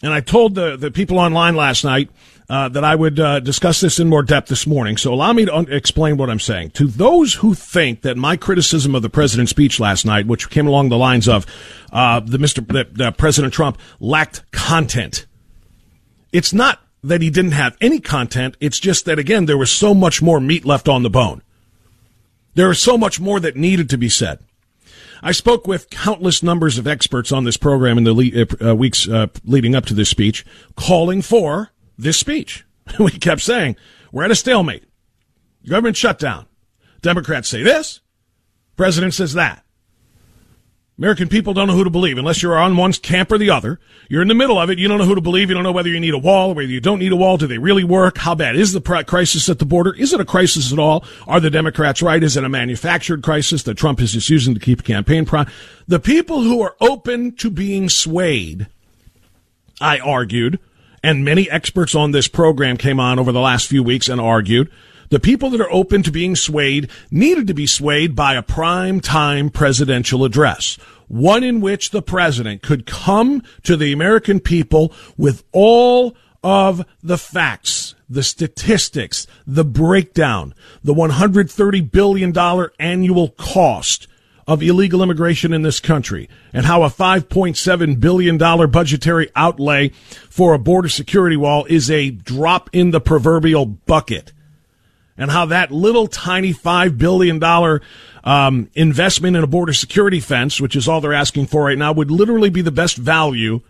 And 0.03 0.13
I 0.13 0.21
told 0.21 0.55
the, 0.55 0.77
the 0.77 0.91
people 0.91 1.19
online 1.19 1.57
last 1.57 1.85
night 1.85 2.11
uh, 2.49 2.69
that 2.69 2.85
I 2.85 2.95
would 2.95 3.19
uh, 3.19 3.41
discuss 3.41 3.81
this 3.81 3.99
in 3.99 4.09
more 4.09 4.23
depth 4.23 4.49
this 4.49 4.67
morning. 4.67 4.97
So 4.97 5.15
allow 5.15 5.33
me 5.33 5.47
to 5.47 5.55
un- 5.55 5.73
explain 5.73 6.17
what 6.17 6.29
I'm 6.29 6.41
saying. 6.41 6.71
To 6.73 6.87
those 6.87 7.35
who 7.35 7.55
think 7.55 8.03
that 8.03 8.17
my 8.17 8.37
criticism 8.37 8.95
of 8.95 9.03
the 9.03 9.09
president's 9.09 9.51
speech 9.51 9.81
last 9.81 10.05
night, 10.05 10.27
which 10.27 10.51
came 10.51 10.67
along 10.67 10.91
the 10.91 10.99
lines 10.99 11.27
of 11.27 11.47
uh, 11.91 12.21
the 12.21 12.39
Mr. 12.39 13.17
President 13.17 13.55
Trump 13.55 13.79
lacked 13.99 14.51
content, 14.53 15.27
it's 16.33 16.53
not 16.53 16.81
that 17.05 17.21
he 17.23 17.31
didn't 17.31 17.53
have 17.53 17.77
any 17.81 18.01
content. 18.01 18.57
It's 18.61 18.81
just 18.81 19.05
that 19.05 19.19
again 19.19 19.47
there 19.47 19.59
was 19.59 19.71
so 19.71 19.95
much 19.95 20.23
more 20.23 20.41
meat 20.41 20.65
left 20.65 20.89
on 20.89 21.03
the 21.03 21.11
bone. 21.11 21.43
There 22.55 22.69
was 22.69 22.81
so 22.81 22.97
much 22.97 23.21
more 23.21 23.41
that 23.41 23.57
needed 23.57 23.91
to 23.91 23.99
be 23.99 24.09
said. 24.09 24.39
I 25.23 25.33
spoke 25.33 25.67
with 25.67 25.91
countless 25.91 26.43
numbers 26.43 26.79
of 26.79 26.87
experts 26.87 27.33
on 27.33 27.45
this 27.45 27.57
program 27.57 27.99
in 27.99 28.05
the 28.05 28.13
le- 28.13 28.71
uh, 28.71 28.75
weeks 28.75 29.09
uh, 29.09 29.29
leading 29.45 29.75
up 29.75 29.87
to 29.87 29.95
this 29.95 30.11
speech, 30.11 30.45
calling 30.77 31.23
for 31.23 31.71
this 31.97 32.19
speech. 32.19 32.65
we 32.99 33.11
kept 33.11 33.41
saying, 33.41 33.77
we're 34.13 34.25
at 34.25 34.31
a 34.31 34.37
stalemate. 34.37 34.85
Government 35.67 35.97
shutdown. 35.97 36.47
Democrats 37.01 37.49
say 37.49 37.63
this. 37.63 38.01
President 38.77 39.15
says 39.15 39.33
that. 39.35 39.64
American 40.97 41.29
people 41.29 41.55
don't 41.55 41.67
know 41.67 41.75
who 41.75 41.83
to 41.83 41.91
believe 41.91 42.19
unless 42.19 42.41
you're 42.41 42.57
on 42.57 42.77
one 42.77 42.93
camp 42.93 43.33
or 43.33 43.39
the 43.39 43.51
other. 43.51 43.81
You're 44.09 44.23
in 44.23 44.29
the 44.29 44.35
middle 44.35 44.61
of 44.61 44.71
it. 44.71 44.79
You 44.79 44.87
don't 44.87 44.99
know 44.99 45.05
who 45.05 45.17
to 45.17 45.21
believe. 45.21 45.49
You 45.49 45.55
don't 45.55 45.65
know 45.65 45.73
whether 45.73 45.89
you 45.89 45.99
need 45.99 46.15
a 46.15 46.19
wall, 46.19 46.55
whether 46.55 46.69
you 46.69 46.81
don't 46.81 47.01
need 47.01 47.11
a 47.11 47.17
wall. 47.17 47.37
Do 47.37 47.49
they 47.49 47.59
really 47.59 47.83
work? 47.83 48.19
How 48.19 48.37
bad 48.37 48.55
is 48.55 48.73
the 48.73 48.81
crisis 48.81 49.49
at 49.49 49.59
the 49.59 49.65
border? 49.65 49.93
Is 49.95 50.13
it 50.13 50.21
a 50.21 50.25
crisis 50.25 50.73
at 50.73 50.79
all? 50.79 51.05
Are 51.27 51.41
the 51.41 51.51
Democrats 51.51 52.01
right? 52.01 52.23
Is 52.23 52.37
it 52.37 52.45
a 52.45 52.49
manufactured 52.49 53.25
crisis 53.25 53.65
that 53.65 53.77
Trump 53.77 54.01
is 54.01 54.13
just 54.13 54.31
using 54.31 54.55
to 54.55 54.61
keep 54.61 54.85
campaign 54.85 55.25
pro? 55.25 55.47
The 55.89 55.99
people 55.99 56.43
who 56.43 56.63
are 56.63 56.77
open 56.81 57.33
to 57.37 57.51
being 57.51 57.89
swayed, 57.89 58.69
I 59.81 59.99
argued, 59.99 60.61
and 61.03 61.25
many 61.25 61.51
experts 61.51 61.97
on 61.97 62.13
this 62.13 62.29
program 62.29 62.77
came 62.77 63.01
on 63.01 63.19
over 63.19 63.33
the 63.33 63.41
last 63.41 63.67
few 63.67 63.83
weeks 63.83 64.09
and 64.09 64.21
argued 64.21 64.71
the 65.11 65.21
people 65.21 65.51
that 65.51 65.61
are 65.61 65.73
open 65.73 66.03
to 66.03 66.11
being 66.11 66.37
swayed 66.37 66.91
needed 67.11 67.47
to 67.47 67.55
be 67.55 67.67
swayed 67.67 68.15
by 68.15 68.35
a 68.35 68.43
prime 68.43 69.01
time 69.01 69.51
presidential 69.51 70.25
address. 70.25 70.77
One 71.09 71.45
in 71.45 71.61
which 71.61 71.91
the 71.91 72.03
president 72.03 72.63
could 72.63 72.87
come 72.87 73.43
to 73.63 73.77
the 73.77 73.93
American 73.93 74.41
people 74.41 74.93
with 75.17 75.45
all 75.53 76.17
of 76.43 76.85
the 77.03 77.19
facts, 77.19 77.95
the 78.09 78.23
statistics, 78.23 79.27
the 79.47 79.65
breakdown, 79.65 80.55
the 80.83 80.95
$130 80.95 81.91
billion 81.91 82.37
annual 82.79 83.29
cost 83.31 84.09
of 84.47 84.63
illegal 84.63 85.03
immigration 85.03 85.55
in 85.55 85.63
this 85.63 85.81
country 85.81 86.29
and 86.53 86.67
how 86.67 86.83
a 86.83 86.91
$5.7 86.91 87.99
billion 87.99 88.37
budgetary 88.71 89.31
outlay 89.35 89.89
for 90.29 90.53
a 90.53 90.59
border 90.59 90.89
security 90.89 91.37
wall 91.37 91.65
is 91.65 91.91
a 91.91 92.11
drop 92.11 92.69
in 92.73 92.91
the 92.91 93.01
proverbial 93.01 93.65
bucket 93.65 94.33
and 95.17 95.31
how 95.31 95.47
that 95.47 95.71
little 95.71 96.07
tiny 96.07 96.53
$5 96.53 96.99
billion 96.99 97.43
um, 98.25 98.71
investment 98.75 99.37
in 99.37 99.45
a 99.45 99.47
border 99.47 99.73
security 99.73 100.21
fence, 100.21 100.61
which 100.61 100.77
is 100.77 100.89
all 100.89 101.01
they're 101.01 101.13
asking 101.13 101.47
for 101.47 101.65
right 101.65 101.79
now, 101.79 101.93
would 101.93 102.11
literally 102.11 102.51
be 102.51 102.63
the 102.63 102.73
best 102.73 102.97
value 102.97 103.61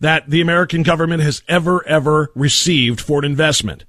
that 0.00 0.30
the 0.30 0.40
American 0.40 0.82
government 0.82 1.22
has 1.22 1.42
ever, 1.48 1.86
ever 1.86 2.30
received 2.34 3.00
for 3.00 3.18
an 3.18 3.24
investment. 3.24 3.84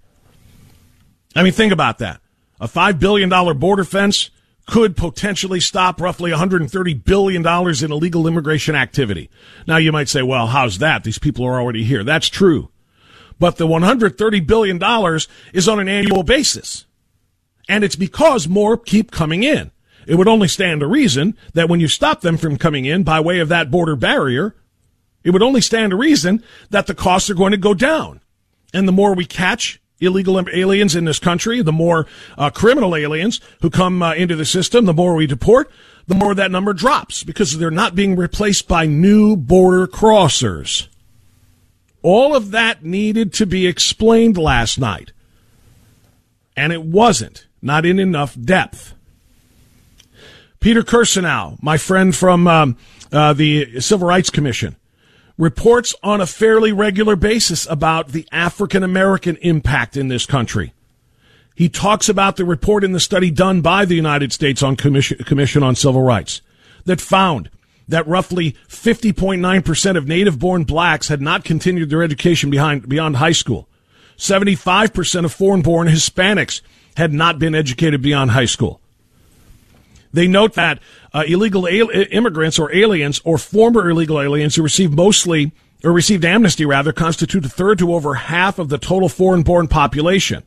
I 1.36 1.44
mean, 1.44 1.54
think 1.54 1.72
about 1.72 2.00
that. 2.00 2.22
A 2.60 2.68
$5 2.68 3.00
billion 3.00 3.30
border 3.58 3.84
fence 3.84 4.32
could 4.66 4.96
potentially 4.98 5.60
stop 5.60 6.02
roughly 6.02 6.32
$130 6.32 7.04
billion 7.04 7.46
in 7.46 7.92
illegal 7.92 8.28
immigration 8.28 8.76
activity. 8.76 9.30
Now 9.66 9.78
you 9.78 9.92
might 9.92 10.10
say, 10.10 10.22
well, 10.22 10.48
how's 10.48 10.80
that? 10.80 11.04
These 11.04 11.20
people 11.20 11.46
are 11.46 11.60
already 11.60 11.84
here. 11.84 12.04
That's 12.04 12.30
true. 12.30 12.70
But 13.40 13.56
the 13.56 13.68
$130 13.68 14.46
billion 14.46 14.78
is 15.54 15.68
on 15.68 15.80
an 15.80 15.88
annual 15.88 16.24
basis. 16.24 16.86
And 17.70 17.84
it's 17.84 17.96
because 17.96 18.48
more 18.48 18.76
keep 18.78 19.12
coming 19.12 19.44
in. 19.44 19.72
It 20.08 20.16
would 20.16 20.28
only 20.28 20.48
stand 20.48 20.82
to 20.82 20.88
reason 20.88 21.38
that 21.54 21.70
when 21.70 21.80
you 21.80 21.88
stop 21.88 22.22
them 22.22 22.36
from 22.36 22.58
coming 22.58 22.86
in 22.86 23.04
by 23.04 23.20
way 23.20 23.40
of 23.40 23.48
that 23.50 23.70
border 23.70 23.96
barrier, 23.96 24.56
it 25.24 25.30
would 25.30 25.44
only 25.44 25.62
stand 25.62 25.92
to 25.92 25.96
reason 25.96 26.44
that 26.72 26.88
the 26.88 26.96
costs 26.96 27.30
are 27.30 27.36
going 27.36 27.52
to 27.52 27.58
go 27.58 27.76
down. 27.76 28.22
And 28.74 28.88
the 28.88 28.92
more 28.92 29.14
we 29.14 29.26
catch 29.26 29.80
illegal 30.00 30.40
aliens 30.50 30.96
in 30.96 31.06
this 31.06 31.20
country, 31.20 31.62
the 31.62 31.72
more 31.72 32.08
uh, 32.40 32.50
criminal 32.50 32.96
aliens 32.96 33.40
who 33.62 33.70
come 33.70 34.02
uh, 34.02 34.16
into 34.16 34.36
the 34.36 34.46
system, 34.46 34.86
the 34.86 34.94
more 34.94 35.14
we 35.14 35.28
deport, 35.28 35.70
the 36.08 36.16
more 36.16 36.34
that 36.34 36.50
number 36.50 36.74
drops 36.74 37.24
because 37.24 37.60
they're 37.60 37.70
not 37.70 37.94
being 37.94 38.16
replaced 38.16 38.68
by 38.68 38.88
new 38.88 39.38
border 39.38 39.86
crossers. 39.86 40.88
All 42.02 42.36
of 42.36 42.50
that 42.50 42.84
needed 42.84 43.32
to 43.34 43.46
be 43.46 43.68
explained 43.68 44.40
last 44.40 44.80
night. 44.80 45.12
And 46.56 46.74
it 46.74 46.84
wasn't 46.84 47.46
not 47.62 47.86
in 47.86 48.00
enough 48.00 48.38
depth. 48.40 48.94
Peter 50.60 50.84
Kirsanow, 50.84 51.62
my 51.62 51.78
friend 51.78 52.16
from 52.16 52.48
um, 52.48 52.78
uh, 53.12 53.34
the 53.34 53.80
Civil 53.80 54.08
Rights 54.08 54.30
Commission, 54.30 54.76
reports 55.38 55.96
on 56.04 56.20
a 56.20 56.26
fairly 56.26 56.74
regular 56.74 57.16
basis 57.16 57.66
about 57.70 58.10
the 58.10 58.28
African 58.32 58.84
American 58.84 59.38
impact 59.38 59.96
in 59.96 60.10
this 60.10 60.26
country. 60.26 60.74
He 61.56 61.70
talks 61.70 62.10
about 62.10 62.36
the 62.36 62.46
report 62.46 62.84
in 62.84 62.92
the 62.92 63.00
study 63.00 63.32
done 63.32 63.62
by 63.62 63.86
the 63.86 63.96
United 63.96 64.32
States 64.32 64.62
on 64.62 64.76
Commission, 64.76 65.18
Commission 65.24 65.64
on 65.64 65.76
Civil 65.76 66.02
Rights 66.02 66.42
that 66.86 67.02
found 67.02 67.50
that 67.88 68.08
roughly 68.08 68.52
50.9% 68.68 69.98
of 69.98 70.08
native 70.08 70.40
born 70.40 70.64
blacks 70.64 71.08
had 71.08 71.22
not 71.22 71.44
continued 71.44 71.90
their 71.90 72.04
education 72.04 72.50
behind, 72.50 72.88
beyond 72.88 73.18
high 73.18 73.32
school. 73.32 73.68
75% 74.18 75.26
of 75.26 75.34
foreign 75.34 75.62
born 75.62 75.88
Hispanics 75.88 76.62
had 76.98 77.14
not 77.14 77.40
been 77.40 77.56
educated 77.56 78.02
beyond 78.02 78.32
high 78.32 78.46
school. 78.46 78.80
They 80.12 80.28
note 80.28 80.54
that 80.56 80.80
uh, 81.14 81.24
illegal 81.28 81.68
al- 81.68 81.92
immigrants 82.12 82.58
or 82.60 82.74
aliens 82.74 83.22
or 83.24 83.38
former 83.38 83.90
illegal 83.90 84.20
aliens 84.20 84.56
who 84.56 84.64
received 84.64 84.94
mostly 84.94 85.52
or 85.84 85.94
received 85.94 86.26
amnesty 86.26 86.66
rather 86.66 86.92
constitute 86.92 87.46
a 87.46 87.50
third 87.50 87.80
to 87.80 87.94
over 87.94 88.16
half 88.16 88.60
of 88.60 88.70
the 88.70 88.78
total 88.78 89.08
foreign 89.08 89.44
born 89.44 89.68
population. 89.68 90.44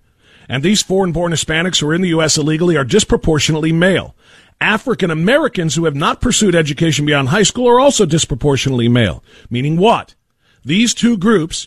And 0.49 0.63
these 0.63 0.83
foreign 0.83 1.13
born 1.13 1.33
Hispanics 1.33 1.81
who 1.81 1.89
are 1.89 1.95
in 1.95 2.03
the 2.03 2.09
U.S. 2.09 2.37
illegally 2.37 2.77
are 2.77 2.85
disproportionately 2.85 3.73
male. 3.73 4.15
African 4.61 5.11
Americans 5.11 5.75
who 5.75 5.87
have 5.87 5.95
not 5.95 6.21
pursued 6.21 6.55
education 6.55 7.07
beyond 7.07 7.31
high 7.31 7.43
school 7.43 7.69
are 7.69 7.81
also 7.81 8.05
disproportionately 8.07 8.89
male. 8.89 9.23
Meaning 9.51 9.77
what? 9.77 10.15
These 10.65 10.95
two 10.95 11.17
groups 11.17 11.67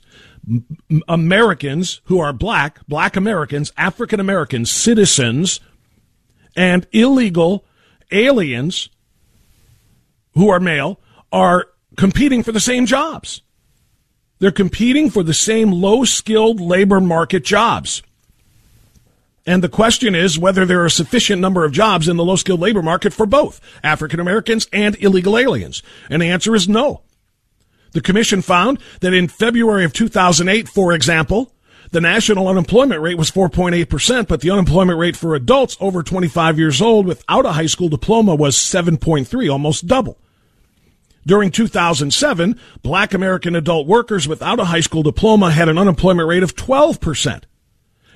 Americans 1.07 2.01
who 2.05 2.19
are 2.19 2.33
black, 2.33 2.85
black 2.87 3.15
Americans, 3.15 3.71
African 3.77 4.19
Americans, 4.19 4.71
citizens, 4.71 5.59
and 6.55 6.87
illegal 6.91 7.65
aliens 8.11 8.89
who 10.33 10.49
are 10.49 10.59
male 10.59 10.99
are 11.31 11.67
competing 11.97 12.43
for 12.43 12.51
the 12.51 12.59
same 12.59 12.85
jobs. 12.85 13.41
They're 14.39 14.51
competing 14.51 15.09
for 15.09 15.23
the 15.23 15.33
same 15.33 15.71
low 15.71 16.03
skilled 16.03 16.59
labor 16.59 16.99
market 16.99 17.43
jobs. 17.43 18.03
And 19.47 19.63
the 19.63 19.69
question 19.69 20.15
is 20.15 20.39
whether 20.39 20.65
there 20.65 20.81
are 20.81 20.87
a 20.87 20.91
sufficient 20.91 21.41
number 21.41 21.63
of 21.63 21.71
jobs 21.71 22.07
in 22.07 22.17
the 22.17 22.25
low 22.25 22.35
skilled 22.35 22.59
labor 22.59 22.81
market 22.81 23.13
for 23.13 23.25
both 23.25 23.61
African 23.83 24.19
Americans 24.19 24.67
and 24.73 24.95
illegal 25.01 25.37
aliens. 25.37 25.83
And 26.09 26.21
the 26.21 26.29
answer 26.29 26.55
is 26.55 26.67
no. 26.67 27.01
The 27.95 28.01
commission 28.01 28.41
found 28.41 28.79
that 28.99 29.13
in 29.13 29.29
February 29.29 29.85
of 29.85 29.93
2008, 29.93 30.67
for 30.67 30.91
example, 30.91 31.53
the 31.91 32.01
national 32.01 32.49
unemployment 32.49 32.99
rate 32.99 33.17
was 33.17 33.31
4.8%, 33.31 34.27
but 34.27 34.41
the 34.41 34.51
unemployment 34.51 34.99
rate 34.99 35.15
for 35.15 35.33
adults 35.33 35.77
over 35.79 36.03
25 36.03 36.59
years 36.59 36.81
old 36.81 37.05
without 37.05 37.45
a 37.45 37.53
high 37.53 37.67
school 37.67 37.87
diploma 37.87 38.35
was 38.35 38.57
7.3, 38.57 39.49
almost 39.49 39.87
double. 39.87 40.17
During 41.25 41.51
2007, 41.51 42.59
black 42.83 43.13
American 43.13 43.55
adult 43.55 43.87
workers 43.87 44.27
without 44.27 44.59
a 44.59 44.65
high 44.65 44.81
school 44.81 45.01
diploma 45.01 45.51
had 45.51 45.69
an 45.69 45.77
unemployment 45.77 46.27
rate 46.27 46.43
of 46.43 46.53
12% 46.53 47.43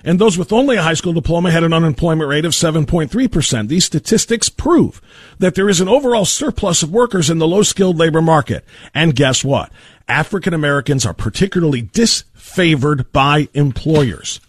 and 0.04 0.20
those 0.20 0.38
with 0.38 0.54
only 0.54 0.78
a 0.78 0.82
high 0.82 0.94
school 0.94 1.14
diploma 1.14 1.52
had 1.52 1.64
an 1.64 1.74
unemployment 1.74 2.30
rate 2.30 2.46
of 2.46 2.52
7.3%. 2.52 3.68
These 3.68 3.86
statistics 3.86 4.50
prove 4.50 5.02
that 5.40 5.56
there 5.56 5.70
is 5.70 5.82
an 5.82 5.88
overall 5.88 6.26
surplus 6.26 6.84
of 6.84 6.92
workers 6.92 7.30
in 7.30 7.40
the 7.40 7.48
low 7.48 7.64
skilled 7.64 7.98
labor 7.98 8.22
market. 8.22 8.66
And 8.94 9.16
guess 9.16 9.44
what? 9.44 9.72
African 10.08 10.54
Americans 10.54 11.06
are 11.06 11.14
particularly 11.14 11.84
disfavored 11.84 13.12
by 13.12 13.48
employers. 13.54 14.42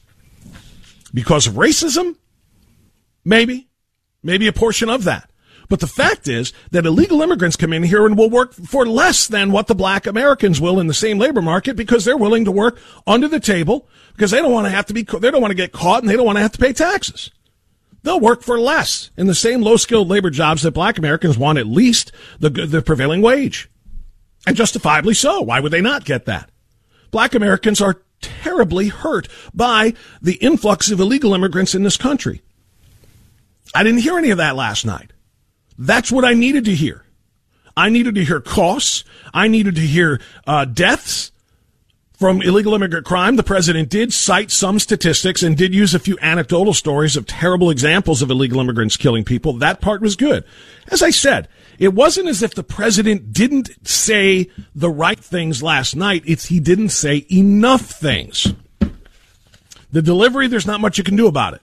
Because 1.13 1.47
of 1.47 1.55
racism? 1.55 2.17
Maybe. 3.25 3.69
Maybe 4.23 4.47
a 4.47 4.53
portion 4.53 4.89
of 4.89 5.05
that. 5.05 5.30
But 5.71 5.79
the 5.79 5.87
fact 5.87 6.27
is 6.27 6.53
that 6.73 6.85
illegal 6.85 7.23
immigrants 7.23 7.55
come 7.55 7.73
in 7.73 7.85
here 7.85 8.05
and 8.05 8.19
will 8.19 8.29
work 8.29 8.53
for 8.53 8.85
less 8.85 9.29
than 9.29 9.53
what 9.53 9.69
the 9.69 9.75
black 9.75 10.05
Americans 10.05 10.61
will 10.61 10.81
in 10.81 10.89
the 10.89 10.93
same 10.93 11.17
labor 11.17 11.41
market 11.41 11.77
because 11.77 12.05
they're 12.05 12.17
willing 12.17 12.45
to 12.45 12.51
work 12.51 12.77
under 13.07 13.29
the 13.29 13.39
table 13.39 13.89
because 14.13 14.33
they 14.33 14.39
don't 14.39 14.51
want 14.51 14.67
to 14.67 14.71
have 14.71 14.87
to 14.87 14.93
be, 14.93 15.05
they 15.05 15.31
don't 15.31 15.41
want 15.41 15.53
to 15.53 15.57
get 15.57 15.71
caught 15.71 16.03
and 16.03 16.11
they 16.11 16.17
don't 16.17 16.27
want 16.27 16.37
to 16.37 16.43
have 16.43 16.51
to 16.53 16.59
pay 16.59 16.73
taxes. 16.73 17.31
They'll 18.03 18.19
work 18.19 18.43
for 18.43 18.59
less 18.59 19.13
in 19.17 19.29
the 19.29 19.35
same 19.35 19.63
low 19.63 19.77
skilled 19.77 20.09
labor 20.09 20.31
jobs 20.31 20.63
that 20.63 20.73
black 20.73 20.99
Americans 20.99 21.39
want 21.39 21.59
at 21.59 21.69
least 21.69 22.11
the, 22.41 22.51
the 22.51 22.83
prevailing 22.83 23.23
wage. 23.23 23.71
And 24.49 24.57
justifiably 24.57 25.15
so. 25.15 25.41
Why 25.41 25.61
would 25.61 25.71
they 25.71 25.83
not 25.83 26.05
get 26.05 26.25
that? 26.25 26.51
Black 27.13 27.33
Americans 27.33 27.81
are 27.81 28.03
terribly 28.21 28.89
hurt 28.89 29.29
by 29.55 29.95
the 30.21 30.35
influx 30.37 30.91
of 30.91 30.99
illegal 30.99 31.33
immigrants 31.33 31.77
in 31.77 31.85
this 31.85 31.97
country. 31.97 32.43
I 33.73 33.85
didn't 33.85 34.01
hear 34.01 34.19
any 34.19 34.31
of 34.31 34.39
that 34.39 34.57
last 34.57 34.85
night. 34.85 35.13
That's 35.81 36.13
what 36.13 36.27
I 36.27 36.35
needed 36.35 36.67
to 36.67 36.75
hear. 36.75 37.07
I 37.75 37.89
needed 37.89 38.15
to 38.17 38.25
hear 38.25 38.39
costs. 38.39 39.03
I 39.33 39.49
needed 39.49 39.77
to 39.77 39.81
hear 39.81 40.21
uh, 40.47 40.67
deaths 40.67 41.33
from 42.13 42.43
illegal 42.43 42.75
immigrant 42.75 43.07
crime. 43.07 43.37
The 43.37 43.43
president 43.43 43.89
did 43.89 44.13
cite 44.13 44.51
some 44.51 44.79
statistics 44.79 45.43
and 45.43 45.57
did 45.57 45.75
use 45.75 45.95
a 45.95 45.99
few 45.99 46.19
anecdotal 46.21 46.75
stories 46.75 47.17
of 47.17 47.27
terrible 47.27 47.71
examples 47.71 48.21
of 48.21 48.31
illegal 48.31 48.61
immigrants 48.61 48.99
killing 48.99 49.25
people. 49.25 49.55
That 49.55 49.81
part 49.81 50.03
was 50.03 50.17
good. 50.17 50.45
As 50.89 51.03
I 51.03 51.09
said, 51.09 51.49
it 51.79 51.95
wasn't 51.95 52.29
as 52.29 52.43
if 52.43 52.55
the 52.55 52.63
president 52.63 53.33
didn't 53.33 53.71
say 53.89 54.51
the 54.75 54.91
right 54.91 55.19
things 55.19 55.63
last 55.63 55.97
night. 55.97 56.23
It's 56.27 56.47
he 56.47 56.61
didn't 56.61 56.91
say 56.91 57.25
enough 57.33 57.87
things. 57.87 58.53
The 59.91 60.03
delivery, 60.03 60.47
there's 60.47 60.67
not 60.67 60.83
much 60.83 60.99
you 60.99 61.05
can 61.05 61.17
do 61.17 61.27
about 61.27 61.55
it. 61.55 61.63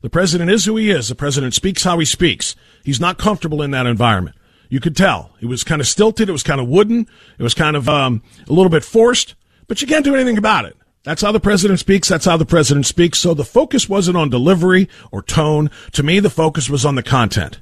The 0.00 0.08
president 0.08 0.50
is 0.50 0.64
who 0.64 0.76
he 0.76 0.90
is. 0.90 1.08
The 1.08 1.14
president 1.14 1.52
speaks 1.52 1.84
how 1.84 1.98
he 1.98 2.06
speaks. 2.06 2.56
He's 2.84 3.00
not 3.00 3.18
comfortable 3.18 3.62
in 3.62 3.70
that 3.72 3.86
environment. 3.86 4.36
You 4.68 4.80
could 4.80 4.96
tell. 4.96 5.32
It 5.40 5.46
was 5.46 5.64
kind 5.64 5.80
of 5.80 5.88
stilted. 5.88 6.28
It 6.28 6.32
was 6.32 6.42
kind 6.42 6.60
of 6.60 6.68
wooden. 6.68 7.06
It 7.38 7.42
was 7.42 7.54
kind 7.54 7.76
of 7.76 7.88
um, 7.88 8.22
a 8.48 8.52
little 8.52 8.70
bit 8.70 8.84
forced, 8.84 9.34
but 9.66 9.82
you 9.82 9.88
can't 9.88 10.04
do 10.04 10.14
anything 10.14 10.38
about 10.38 10.64
it. 10.64 10.76
That's 11.02 11.22
how 11.22 11.32
the 11.32 11.40
president 11.40 11.80
speaks. 11.80 12.08
That's 12.08 12.26
how 12.26 12.36
the 12.36 12.44
president 12.44 12.86
speaks. 12.86 13.18
So 13.18 13.34
the 13.34 13.44
focus 13.44 13.88
wasn't 13.88 14.16
on 14.16 14.28
delivery 14.28 14.88
or 15.10 15.22
tone. 15.22 15.70
To 15.92 16.02
me, 16.02 16.20
the 16.20 16.30
focus 16.30 16.68
was 16.68 16.84
on 16.84 16.94
the 16.94 17.02
content. 17.02 17.60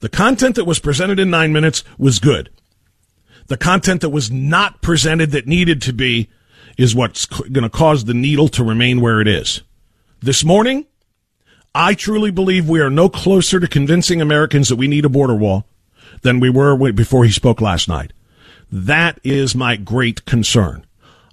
The 0.00 0.08
content 0.08 0.56
that 0.56 0.64
was 0.64 0.80
presented 0.80 1.18
in 1.20 1.30
nine 1.30 1.52
minutes 1.52 1.84
was 1.98 2.18
good. 2.18 2.50
The 3.46 3.56
content 3.56 4.00
that 4.00 4.10
was 4.10 4.30
not 4.30 4.82
presented 4.82 5.30
that 5.30 5.46
needed 5.46 5.80
to 5.82 5.92
be 5.92 6.28
is 6.76 6.94
what's 6.94 7.26
going 7.26 7.62
to 7.62 7.70
cause 7.70 8.04
the 8.04 8.14
needle 8.14 8.48
to 8.48 8.64
remain 8.64 9.00
where 9.00 9.20
it 9.20 9.28
is. 9.28 9.62
This 10.20 10.44
morning, 10.44 10.86
I 11.74 11.94
truly 11.94 12.30
believe 12.30 12.68
we 12.68 12.80
are 12.80 12.90
no 12.90 13.08
closer 13.08 13.60
to 13.60 13.68
convincing 13.68 14.20
Americans 14.20 14.68
that 14.68 14.76
we 14.76 14.88
need 14.88 15.04
a 15.04 15.08
border 15.08 15.36
wall 15.36 15.66
than 16.22 16.40
we 16.40 16.50
were 16.50 16.92
before 16.92 17.24
he 17.24 17.30
spoke 17.30 17.60
last 17.60 17.88
night. 17.88 18.12
That 18.72 19.20
is 19.22 19.54
my 19.54 19.76
great 19.76 20.24
concern. 20.24 20.84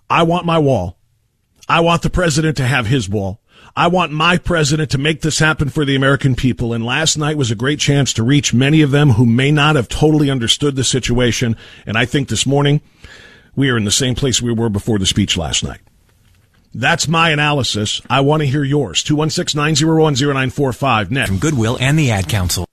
I 0.09 0.23
want 0.23 0.45
my 0.45 0.59
wall. 0.59 0.97
I 1.67 1.79
want 1.81 2.01
the 2.01 2.09
president 2.09 2.57
to 2.57 2.67
have 2.67 2.85
his 2.85 3.09
wall. 3.09 3.41
I 3.75 3.87
want 3.87 4.11
my 4.11 4.37
president 4.37 4.91
to 4.91 4.97
make 4.97 5.21
this 5.21 5.39
happen 5.39 5.69
for 5.69 5.85
the 5.85 5.95
American 5.95 6.35
people. 6.35 6.71
And 6.71 6.85
last 6.85 7.17
night 7.17 7.37
was 7.37 7.51
a 7.51 7.55
great 7.55 7.79
chance 7.79 8.13
to 8.13 8.23
reach 8.23 8.53
many 8.53 8.81
of 8.81 8.91
them 8.91 9.11
who 9.11 9.25
may 9.25 9.51
not 9.51 9.75
have 9.75 9.89
totally 9.89 10.29
understood 10.31 10.75
the 10.75 10.83
situation. 10.83 11.57
And 11.85 11.97
I 11.97 12.05
think 12.05 12.29
this 12.29 12.45
morning 12.45 12.81
we 13.55 13.69
are 13.69 13.77
in 13.77 13.85
the 13.85 13.91
same 13.91 14.15
place 14.15 14.41
we 14.41 14.53
were 14.53 14.69
before 14.69 14.99
the 14.99 15.05
speech 15.05 15.35
last 15.35 15.63
night. 15.63 15.81
That's 16.77 17.07
my 17.07 17.31
analysis. 17.31 18.03
I 18.07 18.21
want 18.21 18.41
to 18.41 18.47
hear 18.47 18.63
yours. 18.63 19.01
216 19.01 19.57
901 19.57 20.13
0945. 20.13 21.09
Next. 21.09 21.29
From 21.29 21.39
Goodwill 21.39 21.75
and 21.81 21.97
the 21.97 22.11
Ad 22.11 22.29
Council. 22.29 22.67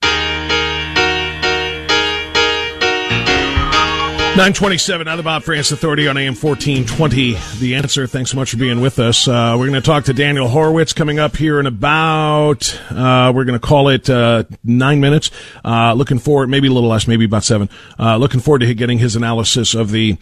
927 4.34 5.08
out 5.08 5.18
of 5.18 5.24
Bob 5.24 5.42
Frantz 5.44 5.72
Authority 5.72 6.06
on 6.06 6.18
AM 6.18 6.34
1420. 6.34 7.36
The 7.60 7.76
answer. 7.76 8.06
Thanks 8.06 8.32
so 8.32 8.36
much 8.36 8.50
for 8.50 8.58
being 8.58 8.82
with 8.82 8.98
us. 8.98 9.26
Uh, 9.26 9.54
we're 9.56 9.68
going 9.68 9.80
to 9.80 9.86
talk 9.86 10.04
to 10.04 10.12
Daniel 10.12 10.48
Horowitz 10.48 10.92
coming 10.92 11.18
up 11.18 11.36
here 11.36 11.58
in 11.58 11.66
about, 11.66 12.78
uh, 12.90 13.32
we're 13.34 13.44
going 13.44 13.58
to 13.58 13.66
call 13.66 13.88
it 13.88 14.10
uh, 14.10 14.44
nine 14.62 15.00
minutes. 15.00 15.30
Uh, 15.64 15.94
looking 15.94 16.18
forward, 16.18 16.50
maybe 16.50 16.68
a 16.68 16.72
little 16.72 16.90
less, 16.90 17.08
maybe 17.08 17.24
about 17.24 17.44
seven. 17.44 17.70
Uh, 17.98 18.18
looking 18.18 18.40
forward 18.40 18.58
to 18.58 18.74
getting 18.74 18.98
his 18.98 19.16
analysis 19.16 19.72
of 19.74 19.92
the 19.92 20.18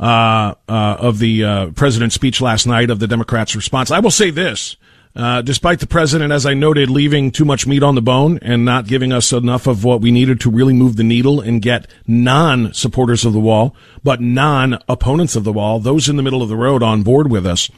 uh, 0.00 0.54
of 0.66 1.18
the 1.18 1.72
president's 1.76 2.14
speech 2.14 2.40
last 2.40 2.66
night, 2.66 2.90
of 2.90 2.98
the 2.98 3.06
Democrats' 3.06 3.54
response. 3.54 3.90
I 3.90 4.00
will 4.00 4.10
say 4.10 4.30
this. 4.30 4.76
Uh, 5.14 5.42
despite 5.42 5.80
the 5.80 5.88
president, 5.88 6.32
as 6.32 6.46
I 6.46 6.54
noted, 6.54 6.88
leaving 6.88 7.32
too 7.32 7.44
much 7.44 7.66
meat 7.66 7.82
on 7.82 7.96
the 7.96 8.02
bone 8.02 8.38
and 8.42 8.64
not 8.64 8.86
giving 8.86 9.12
us 9.12 9.32
enough 9.32 9.66
of 9.66 9.82
what 9.82 10.00
we 10.00 10.12
needed 10.12 10.40
to 10.42 10.50
really 10.50 10.72
move 10.72 10.94
the 10.94 11.02
needle 11.02 11.40
and 11.40 11.60
get 11.60 11.88
non 12.06 12.72
supporters 12.72 13.24
of 13.24 13.32
the 13.32 13.40
wall, 13.40 13.74
but 14.04 14.20
non 14.20 14.78
opponents 14.88 15.34
of 15.34 15.42
the 15.42 15.52
wall, 15.52 15.80
those 15.80 16.08
in 16.08 16.16
the 16.16 16.22
middle 16.22 16.42
of 16.42 16.48
the 16.48 16.56
road 16.56 16.82
on 16.82 17.02
board 17.02 17.28
with 17.28 17.44
us. 17.44 17.68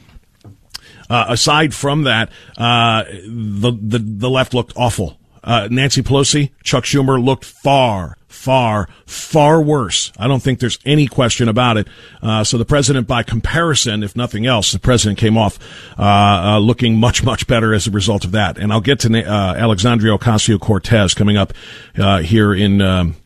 Uh, 1.09 1.27
aside 1.29 1.75
from 1.75 2.05
that, 2.05 2.31
uh, 2.59 3.05
the, 3.05 3.73
the, 3.81 3.99
the 3.99 4.31
left 4.31 4.53
looked 4.53 4.73
awful. 4.77 5.19
Uh, 5.45 5.69
Nancy 5.71 6.03
Pelosi, 6.03 6.51
Chuck 6.63 6.85
Schumer 6.85 7.23
looked 7.23 7.45
far, 7.45 8.17
far, 8.29 8.89
far 9.07 9.61
worse. 9.61 10.13
I 10.19 10.29
don't 10.29 10.43
think 10.43 10.61
there's 10.61 10.79
any 10.85 11.07
question 11.07 11.49
about 11.49 11.77
it. 11.77 11.89
Uh, 12.23 12.45
so 12.45 12.59
the 12.59 12.65
president, 12.65 13.07
by 13.07 13.23
comparison, 13.23 14.03
if 14.03 14.15
nothing 14.15 14.47
else, 14.47 14.73
the 14.73 14.79
president 14.79 15.19
came 15.19 15.37
off 15.37 15.59
uh, 15.99 16.03
uh, 16.03 16.59
looking 16.59 16.99
much, 16.99 17.25
much 17.25 17.47
better 17.47 17.75
as 17.75 17.87
a 17.87 17.91
result 17.91 18.25
of 18.25 18.33
that. 18.33 18.59
And 18.59 18.73
I'll 18.73 18.81
get 18.81 19.01
to 19.01 19.25
uh, 19.25 19.55
Alexandria 19.55 20.17
Ocasio 20.17 20.61
Cortez 20.61 21.15
coming 21.15 21.37
up 21.37 21.53
uh, 21.99 22.19
here 22.19 22.55
in. 22.55 22.81
Um, 22.81 23.17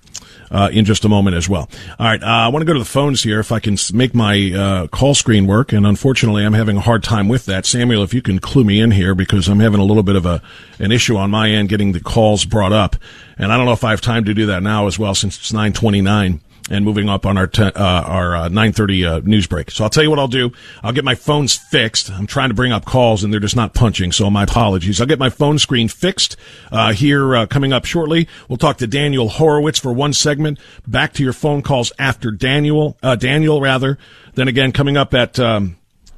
uh, 0.50 0.70
in 0.72 0.84
just 0.84 1.04
a 1.04 1.08
moment 1.08 1.36
as 1.36 1.48
well. 1.48 1.68
All 1.98 2.06
right, 2.06 2.22
uh, 2.22 2.26
I 2.26 2.48
want 2.48 2.62
to 2.62 2.66
go 2.66 2.72
to 2.72 2.78
the 2.78 2.84
phones 2.84 3.22
here 3.22 3.40
if 3.40 3.52
I 3.52 3.60
can 3.60 3.76
make 3.92 4.14
my 4.14 4.52
uh, 4.52 4.86
call 4.88 5.14
screen 5.14 5.46
work, 5.46 5.72
and 5.72 5.86
unfortunately, 5.86 6.44
I'm 6.44 6.52
having 6.52 6.76
a 6.76 6.80
hard 6.80 7.02
time 7.02 7.28
with 7.28 7.46
that. 7.46 7.66
Samuel, 7.66 8.02
if 8.02 8.14
you 8.14 8.22
can 8.22 8.38
clue 8.38 8.64
me 8.64 8.80
in 8.80 8.90
here 8.90 9.14
because 9.14 9.48
I'm 9.48 9.60
having 9.60 9.80
a 9.80 9.84
little 9.84 10.02
bit 10.02 10.16
of 10.16 10.26
a 10.26 10.42
an 10.78 10.92
issue 10.92 11.16
on 11.16 11.30
my 11.30 11.50
end 11.50 11.68
getting 11.68 11.92
the 11.92 12.00
calls 12.00 12.44
brought 12.44 12.72
up, 12.72 12.96
and 13.38 13.52
I 13.52 13.56
don't 13.56 13.66
know 13.66 13.72
if 13.72 13.84
I 13.84 13.90
have 13.90 14.00
time 14.00 14.24
to 14.24 14.34
do 14.34 14.46
that 14.46 14.62
now 14.62 14.86
as 14.86 14.98
well 14.98 15.14
since 15.14 15.38
it's 15.38 15.52
9:29 15.52 16.40
and 16.70 16.84
moving 16.84 17.08
up 17.08 17.26
on 17.26 17.36
our 17.38 17.46
ten, 17.46 17.72
uh, 17.74 18.04
our 18.06 18.36
uh, 18.36 18.48
9:30 18.48 19.06
uh, 19.06 19.20
news 19.24 19.46
break. 19.46 19.70
So 19.70 19.84
I'll 19.84 19.90
tell 19.90 20.02
you 20.02 20.10
what 20.10 20.18
I'll 20.18 20.28
do. 20.28 20.52
I'll 20.82 20.92
get 20.92 21.04
my 21.04 21.14
phones 21.14 21.54
fixed. 21.54 22.10
I'm 22.10 22.26
trying 22.26 22.48
to 22.48 22.54
bring 22.54 22.72
up 22.72 22.84
calls 22.84 23.22
and 23.22 23.32
they're 23.32 23.40
just 23.40 23.56
not 23.56 23.74
punching. 23.74 24.12
So 24.12 24.30
my 24.30 24.44
apologies. 24.44 25.00
I'll 25.00 25.06
get 25.06 25.18
my 25.18 25.30
phone 25.30 25.58
screen 25.58 25.88
fixed 25.88 26.36
uh, 26.72 26.92
here 26.92 27.36
uh, 27.36 27.46
coming 27.46 27.72
up 27.72 27.84
shortly. 27.84 28.28
We'll 28.48 28.58
talk 28.58 28.78
to 28.78 28.86
Daniel 28.86 29.28
Horowitz 29.28 29.78
for 29.78 29.92
one 29.92 30.12
segment. 30.12 30.58
Back 30.86 31.12
to 31.14 31.22
your 31.22 31.32
phone 31.32 31.62
calls 31.62 31.92
after 31.98 32.30
Daniel 32.30 32.96
uh, 33.02 33.16
Daniel 33.16 33.60
rather. 33.60 33.98
Then 34.34 34.48
again 34.48 34.72
coming 34.72 34.96
up 34.96 35.14
at 35.14 35.38
um, 35.38 35.76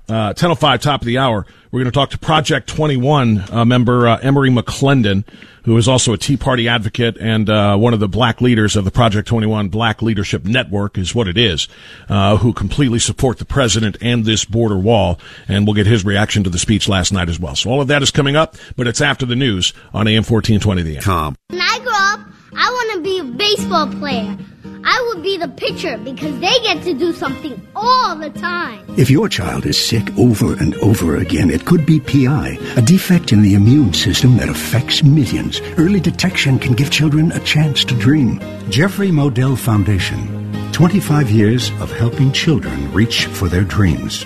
uh, 0.08 0.32
10.05, 0.32 0.80
top 0.80 1.02
of 1.02 1.06
the 1.06 1.18
hour, 1.18 1.44
we're 1.70 1.80
going 1.80 1.90
to 1.90 1.94
talk 1.94 2.10
to 2.10 2.18
Project 2.18 2.66
21 2.68 3.44
uh, 3.50 3.64
member 3.64 4.08
uh, 4.08 4.18
Emory 4.18 4.48
McClendon, 4.48 5.24
who 5.64 5.76
is 5.76 5.86
also 5.86 6.14
a 6.14 6.18
Tea 6.18 6.38
Party 6.38 6.66
advocate 6.66 7.18
and 7.20 7.50
uh, 7.50 7.76
one 7.76 7.92
of 7.92 8.00
the 8.00 8.08
black 8.08 8.40
leaders 8.40 8.74
of 8.74 8.86
the 8.86 8.90
Project 8.90 9.28
21 9.28 9.68
Black 9.68 10.00
Leadership 10.00 10.44
Network, 10.44 10.96
is 10.96 11.14
what 11.14 11.28
it 11.28 11.36
is, 11.36 11.68
uh, 12.08 12.38
who 12.38 12.54
completely 12.54 12.98
support 12.98 13.38
the 13.38 13.44
president 13.44 13.98
and 14.00 14.24
this 14.24 14.46
border 14.46 14.78
wall. 14.78 15.18
And 15.46 15.66
we'll 15.66 15.74
get 15.74 15.86
his 15.86 16.06
reaction 16.06 16.42
to 16.44 16.50
the 16.50 16.58
speech 16.58 16.88
last 16.88 17.12
night 17.12 17.28
as 17.28 17.38
well. 17.38 17.54
So 17.54 17.70
all 17.70 17.82
of 17.82 17.88
that 17.88 18.02
is 18.02 18.10
coming 18.10 18.34
up, 18.34 18.56
but 18.76 18.86
it's 18.86 19.02
after 19.02 19.26
the 19.26 19.36
news 19.36 19.74
on 19.92 20.08
AM 20.08 20.24
1420 20.24 20.82
The. 20.82 21.34
When 21.48 21.60
I 21.60 21.78
grow 21.80 21.92
up, 21.92 22.20
I 22.56 22.70
want 22.70 22.92
to 22.94 23.00
be 23.02 23.18
a 23.18 23.24
baseball 23.24 23.88
player. 23.88 24.38
I 24.84 25.04
would 25.08 25.22
be 25.22 25.36
the 25.36 25.48
pitcher 25.48 25.98
because 25.98 26.38
they 26.40 26.58
get 26.62 26.82
to 26.84 26.94
do 26.94 27.12
something 27.12 27.60
all 27.74 28.14
the 28.16 28.30
time. 28.30 28.84
If 28.96 29.10
your 29.10 29.28
child 29.28 29.66
is 29.66 29.78
sick 29.78 30.16
over 30.18 30.54
and 30.54 30.74
over 30.76 31.16
again, 31.16 31.50
it 31.50 31.64
could 31.64 31.84
be 31.86 32.00
PI, 32.00 32.58
a 32.76 32.82
defect 32.82 33.32
in 33.32 33.42
the 33.42 33.54
immune 33.54 33.92
system 33.92 34.36
that 34.38 34.48
affects 34.48 35.02
millions. 35.02 35.60
Early 35.76 36.00
detection 36.00 36.58
can 36.58 36.72
give 36.74 36.90
children 36.90 37.32
a 37.32 37.40
chance 37.40 37.84
to 37.84 37.94
dream. 37.94 38.40
Jeffrey 38.70 39.10
Modell 39.10 39.58
Foundation. 39.58 40.46
25 40.72 41.30
years 41.30 41.70
of 41.80 41.90
helping 41.92 42.32
children 42.32 42.90
reach 42.92 43.26
for 43.26 43.48
their 43.48 43.64
dreams. 43.64 44.24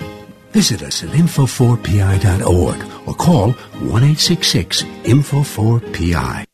Visit 0.51 0.83
us 0.83 1.03
at 1.03 1.09
info4pi.org 1.09 3.07
or 3.07 3.13
call 3.15 3.51
1 3.51 4.03
info4pi. 4.03 6.45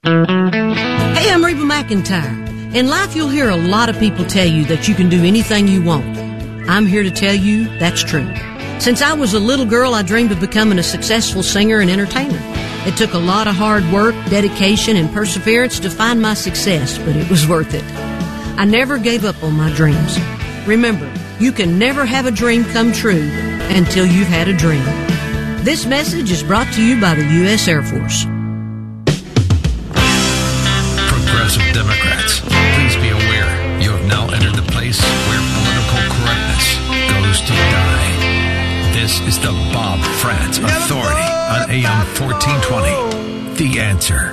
Hey, 1.16 1.32
I'm 1.32 1.44
Reba 1.44 1.64
McEntire. 1.64 2.49
In 2.74 2.88
life, 2.88 3.16
you'll 3.16 3.30
hear 3.30 3.50
a 3.50 3.56
lot 3.56 3.90
of 3.90 3.98
people 3.98 4.24
tell 4.24 4.46
you 4.46 4.64
that 4.66 4.88
you 4.88 4.94
can 4.94 5.10
do 5.10 5.24
anything 5.24 5.68
you 5.68 5.82
want. 5.82 6.06
I'm 6.70 6.86
here 6.86 7.02
to 7.02 7.10
tell 7.10 7.34
you 7.34 7.66
that's 7.80 8.04
true. 8.04 8.32
Since 8.78 9.02
I 9.02 9.14
was 9.14 9.34
a 9.34 9.40
little 9.40 9.66
girl, 9.66 9.96
I 9.96 10.04
dreamed 10.04 10.32
of 10.32 10.40
becoming 10.40 10.78
a 10.78 10.84
successful 10.84 11.42
singer 11.42 11.80
and 11.80 11.90
entertainer. 11.90 12.38
It 12.86 12.96
took 12.96 13.14
a 13.14 13.18
lot 13.18 13.48
of 13.48 13.56
hard 13.56 13.84
work, 13.92 14.14
dedication, 14.30 14.98
and 14.98 15.12
perseverance 15.12 15.80
to 15.80 15.90
find 15.90 16.22
my 16.22 16.36
success, 16.36 17.00
but 17.00 17.16
it 17.16 17.28
was 17.28 17.48
worth 17.48 17.74
it. 17.74 17.84
I 18.60 18.66
never 18.66 19.00
gave 19.00 19.26
up 19.26 19.42
on 19.42 19.54
my 19.54 19.74
dreams. 19.74 20.20
Remember, 20.68 21.12
you 21.40 21.52
can 21.52 21.80
never 21.80 22.06
have 22.06 22.28
a 22.28 22.32
dream 22.32 22.64
come 22.66 22.94
true 22.94 23.32
until 23.72 24.06
you've 24.06 24.28
had 24.28 24.48
a 24.48 24.56
dream. 24.56 24.86
This 25.66 25.88
message 25.88 26.30
is 26.30 26.44
brought 26.44 26.72
to 26.74 26.84
you 26.84 27.02
by 27.02 27.16
the 27.16 27.26
U.S. 27.26 27.68
Air 27.68 27.82
Force. 27.82 28.26
Progressive 31.10 31.74
Democrats 31.74 32.29
This 39.40 39.48
the 39.48 39.74
Bob 39.74 40.00
Frantz 40.00 40.58
Authority 40.58 41.22
on 41.22 41.70
AM 41.70 42.06
1420. 42.20 43.56
The 43.56 43.80
answer. 43.80 44.32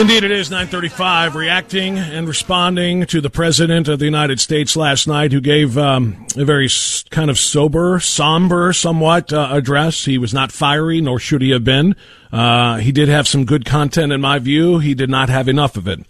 Indeed, 0.00 0.24
it 0.24 0.30
is 0.30 0.50
935, 0.50 1.34
reacting 1.34 1.98
and 1.98 2.28
responding 2.28 3.06
to 3.06 3.20
the 3.20 3.30
President 3.30 3.88
of 3.88 3.98
the 3.98 4.04
United 4.04 4.40
States 4.40 4.76
last 4.76 5.06
night, 5.06 5.32
who 5.32 5.40
gave 5.40 5.76
um, 5.76 6.26
a 6.36 6.44
very 6.44 6.68
kind 7.10 7.30
of 7.30 7.38
sober, 7.38 8.00
somber, 8.00 8.72
somewhat 8.72 9.32
uh, 9.32 9.48
address. 9.50 10.04
He 10.04 10.18
was 10.18 10.32
not 10.32 10.52
fiery, 10.52 11.00
nor 11.00 11.18
should 11.18 11.42
he 11.42 11.50
have 11.50 11.64
been. 11.64 11.96
Uh, 12.32 12.76
he 12.76 12.92
did 12.92 13.08
have 13.08 13.26
some 13.26 13.44
good 13.44 13.64
content, 13.64 14.12
in 14.12 14.20
my 14.20 14.38
view. 14.38 14.78
He 14.78 14.94
did 14.94 15.10
not 15.10 15.28
have 15.28 15.48
enough 15.48 15.76
of 15.76 15.88
it. 15.88 16.00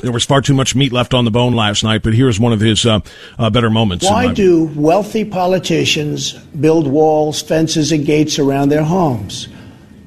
There 0.00 0.12
was 0.12 0.24
far 0.24 0.40
too 0.40 0.54
much 0.54 0.74
meat 0.74 0.90
left 0.90 1.12
on 1.12 1.26
the 1.26 1.30
bone 1.30 1.52
last 1.52 1.84
night, 1.84 2.02
but 2.02 2.14
here's 2.14 2.40
one 2.40 2.54
of 2.54 2.60
his 2.60 2.86
uh, 2.86 3.00
uh, 3.38 3.50
better 3.50 3.68
moments. 3.68 4.06
Why 4.06 4.32
do 4.32 4.64
wealthy 4.74 5.24
politicians 5.24 6.32
build 6.32 6.86
walls, 6.86 7.42
fences, 7.42 7.92
and 7.92 8.06
gates 8.06 8.38
around 8.38 8.70
their 8.70 8.84
homes? 8.84 9.48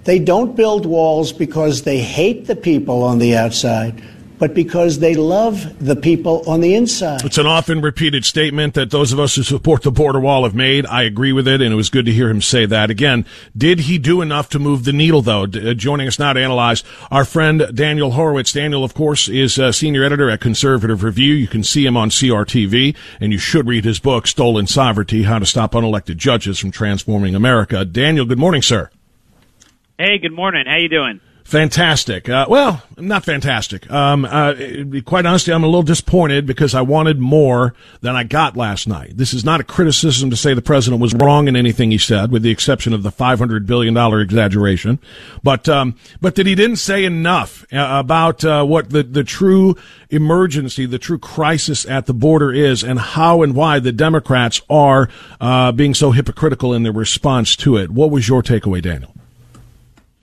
They 0.05 0.17
don't 0.17 0.55
build 0.55 0.87
walls 0.87 1.31
because 1.31 1.83
they 1.83 1.99
hate 1.99 2.47
the 2.47 2.55
people 2.55 3.03
on 3.03 3.19
the 3.19 3.35
outside, 3.37 4.03
but 4.37 4.53
because 4.53 4.99
they 4.99 5.15
love 5.15 5.79
the 5.85 5.95
people 5.95 6.43
on 6.47 6.61
the 6.61 6.75
inside. 6.75 7.23
It's 7.23 7.37
an 7.37 7.45
often 7.45 7.81
repeated 7.81 8.25
statement 8.25 8.73
that 8.73 8.91
those 8.91 9.13
of 9.13 9.19
us 9.19 9.35
who 9.35 9.43
support 9.43 9.83
the 9.83 9.91
border 9.91 10.19
wall 10.19 10.43
have 10.43 10.55
made. 10.55 10.85
I 10.85 11.03
agree 11.03 11.31
with 11.31 11.47
it, 11.47 11.61
and 11.61 11.71
it 11.71 11.75
was 11.75 11.89
good 11.89 12.05
to 12.05 12.11
hear 12.11 12.29
him 12.29 12.41
say 12.41 12.65
that. 12.65 12.89
Again, 12.89 13.25
did 13.55 13.81
he 13.81 13.97
do 13.97 14.21
enough 14.21 14.49
to 14.49 14.59
move 14.59 14.83
the 14.83 14.93
needle, 14.93 15.21
though? 15.21 15.45
D- 15.45 15.69
uh, 15.69 15.73
joining 15.73 16.07
us 16.07 16.19
now 16.19 16.33
to 16.33 16.41
analyze 16.41 16.83
our 17.11 17.25
friend 17.25 17.65
Daniel 17.73 18.11
Horowitz. 18.11 18.51
Daniel, 18.51 18.83
of 18.83 18.93
course, 18.93 19.27
is 19.29 19.57
a 19.57 19.73
senior 19.73 20.03
editor 20.03 20.29
at 20.29 20.41
Conservative 20.41 21.03
Review. 21.03 21.33
You 21.33 21.47
can 21.47 21.63
see 21.63 21.85
him 21.85 21.97
on 21.97 22.09
CRTV, 22.09 22.95
and 23.19 23.31
you 23.31 23.37
should 23.37 23.67
read 23.67 23.85
his 23.85 23.99
book, 23.99 24.27
Stolen 24.27 24.67
Sovereignty 24.67 25.23
How 25.23 25.39
to 25.39 25.45
Stop 25.45 25.73
Unelected 25.73 26.17
Judges 26.17 26.59
from 26.59 26.71
Transforming 26.71 27.35
America. 27.35 27.85
Daniel, 27.85 28.25
good 28.25 28.39
morning, 28.39 28.61
sir. 28.61 28.89
Hey, 29.97 30.17
good 30.17 30.33
morning. 30.33 30.65
How 30.67 30.77
you 30.77 30.89
doing? 30.89 31.21
Fantastic. 31.45 32.27
Uh, 32.27 32.47
well, 32.49 32.81
not 32.97 33.23
fantastic. 33.23 33.89
Um, 33.91 34.25
uh, 34.25 34.55
quite 35.05 35.27
honestly, 35.27 35.53
I'm 35.53 35.63
a 35.63 35.67
little 35.67 35.83
disappointed 35.83 36.47
because 36.47 36.73
I 36.73 36.81
wanted 36.81 37.19
more 37.19 37.75
than 38.01 38.15
I 38.15 38.23
got 38.23 38.57
last 38.57 38.87
night. 38.87 39.15
This 39.15 39.31
is 39.31 39.45
not 39.45 39.59
a 39.59 39.63
criticism 39.63 40.31
to 40.31 40.35
say 40.35 40.55
the 40.55 40.63
president 40.63 41.03
was 41.03 41.13
wrong 41.13 41.47
in 41.47 41.55
anything 41.55 41.91
he 41.91 41.99
said, 41.99 42.31
with 42.31 42.41
the 42.41 42.49
exception 42.49 42.93
of 42.93 43.03
the 43.03 43.11
500 43.11 43.67
billion 43.67 43.93
dollar 43.93 44.21
exaggeration. 44.21 44.97
But 45.43 45.69
um, 45.69 45.95
but 46.19 46.33
that 46.33 46.47
he 46.47 46.55
didn't 46.55 46.77
say 46.77 47.05
enough 47.05 47.63
uh, 47.71 47.89
about 47.91 48.43
uh, 48.43 48.65
what 48.65 48.89
the 48.89 49.03
the 49.03 49.23
true 49.23 49.75
emergency, 50.09 50.87
the 50.87 50.97
true 50.97 51.19
crisis 51.19 51.85
at 51.85 52.07
the 52.07 52.13
border 52.15 52.51
is, 52.51 52.83
and 52.83 52.99
how 52.99 53.43
and 53.43 53.53
why 53.53 53.77
the 53.77 53.91
Democrats 53.91 54.61
are 54.67 55.09
uh, 55.39 55.71
being 55.71 55.93
so 55.93 56.09
hypocritical 56.09 56.73
in 56.73 56.81
their 56.81 56.91
response 56.91 57.55
to 57.57 57.77
it. 57.77 57.91
What 57.91 58.09
was 58.09 58.27
your 58.27 58.41
takeaway, 58.41 58.81
Daniel? 58.81 59.14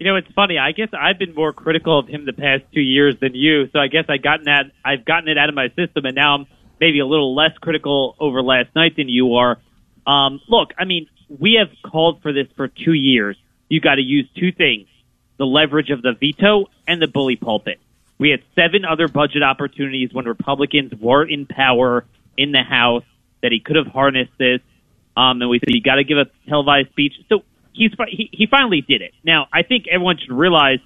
You 0.03 0.09
know, 0.09 0.17
it's 0.17 0.33
funny. 0.33 0.59
I 0.59 0.73
guess 0.73 0.89
I've 0.93 1.17
been 1.17 1.33
more 1.33 1.53
critical 1.53 1.97
of 1.97 2.09
him 2.09 2.27
the 2.27 2.33
past 2.33 2.65
two 2.75 2.81
years 2.81 3.15
than 3.21 3.37
you, 3.37 3.69
so 3.69 3.79
I 3.79 3.87
guess 3.87 4.07
I 4.09 4.17
gotten 4.17 4.47
that 4.47 4.73
I've 4.85 5.05
gotten 5.05 5.29
it 5.29 5.39
out 5.39 5.49
of 5.49 5.55
my 5.55 5.69
system, 5.69 6.05
and 6.07 6.17
now 6.17 6.35
I'm 6.35 6.47
maybe 6.81 6.99
a 6.99 7.07
little 7.07 7.37
less 7.37 7.57
critical 7.59 8.17
over 8.19 8.43
last 8.43 8.75
night 8.75 8.97
than 8.97 9.09
you 9.09 9.37
are. 9.37 9.59
Um, 10.05 10.41
look, 10.49 10.73
I 10.77 10.87
mean, 10.87 11.07
we 11.29 11.57
have 11.61 11.69
called 11.89 12.21
for 12.21 12.33
this 12.33 12.49
for 12.57 12.67
two 12.67 12.95
years. 12.95 13.37
You 13.69 13.81
got 13.81 13.95
to 13.95 14.03
use 14.03 14.29
two 14.35 14.51
things: 14.51 14.89
the 15.37 15.47
leverage 15.47 15.91
of 15.91 16.03
the 16.03 16.15
veto 16.19 16.69
and 16.89 17.01
the 17.01 17.07
bully 17.07 17.37
pulpit. 17.37 17.79
We 18.19 18.31
had 18.31 18.43
seven 18.57 18.85
other 18.85 19.07
budget 19.07 19.45
opportunities 19.45 20.13
when 20.13 20.25
Republicans 20.25 20.93
were 21.01 21.25
in 21.25 21.47
power 21.47 22.05
in 22.37 22.51
the 22.51 22.65
House 22.65 23.05
that 23.41 23.53
he 23.53 23.61
could 23.61 23.77
have 23.77 23.87
harnessed 23.87 24.37
this. 24.37 24.63
Um, 25.17 25.41
and 25.41 25.49
we 25.49 25.61
said 25.61 25.73
you 25.73 25.81
got 25.81 25.97
to 25.97 26.05
give 26.05 26.19
a 26.19 26.27
televised 26.49 26.89
speech. 26.91 27.13
So 27.29 27.45
he's 27.73 27.93
he, 28.09 28.29
he 28.33 28.47
finally 28.47 28.81
did 28.81 29.03
it. 29.03 29.13
Now 29.25 29.47
I 29.53 29.63
think 29.63 29.87
everyone 29.91 30.19
should 30.19 30.33
realize 30.33 30.79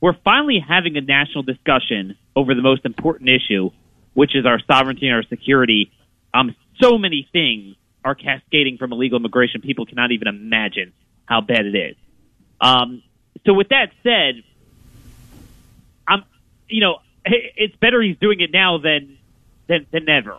we're 0.00 0.16
finally 0.24 0.58
having 0.66 0.96
a 0.96 1.00
national 1.00 1.44
discussion 1.44 2.16
over 2.34 2.54
the 2.54 2.62
most 2.62 2.84
important 2.84 3.30
issue, 3.30 3.70
which 4.14 4.34
is 4.34 4.44
our 4.46 4.58
sovereignty 4.66 5.06
and 5.06 5.14
our 5.16 5.22
security. 5.22 5.92
Um, 6.34 6.54
so 6.80 6.98
many 6.98 7.28
things 7.32 7.76
are 8.04 8.14
cascading 8.14 8.78
from 8.78 8.92
illegal 8.92 9.18
immigration. 9.18 9.60
People 9.60 9.86
cannot 9.86 10.10
even 10.10 10.26
imagine 10.26 10.92
how 11.24 11.40
bad 11.40 11.66
it 11.66 11.76
is. 11.76 11.96
Um, 12.60 13.02
so 13.46 13.54
with 13.54 13.68
that 13.68 13.90
said, 14.02 14.42
I'm, 16.06 16.24
you 16.68 16.80
know, 16.80 16.98
it's 17.24 17.76
better 17.76 18.02
he's 18.02 18.18
doing 18.18 18.40
it 18.40 18.50
now 18.52 18.78
than 18.78 19.18
than 19.68 19.86
than 19.92 20.04
never. 20.04 20.34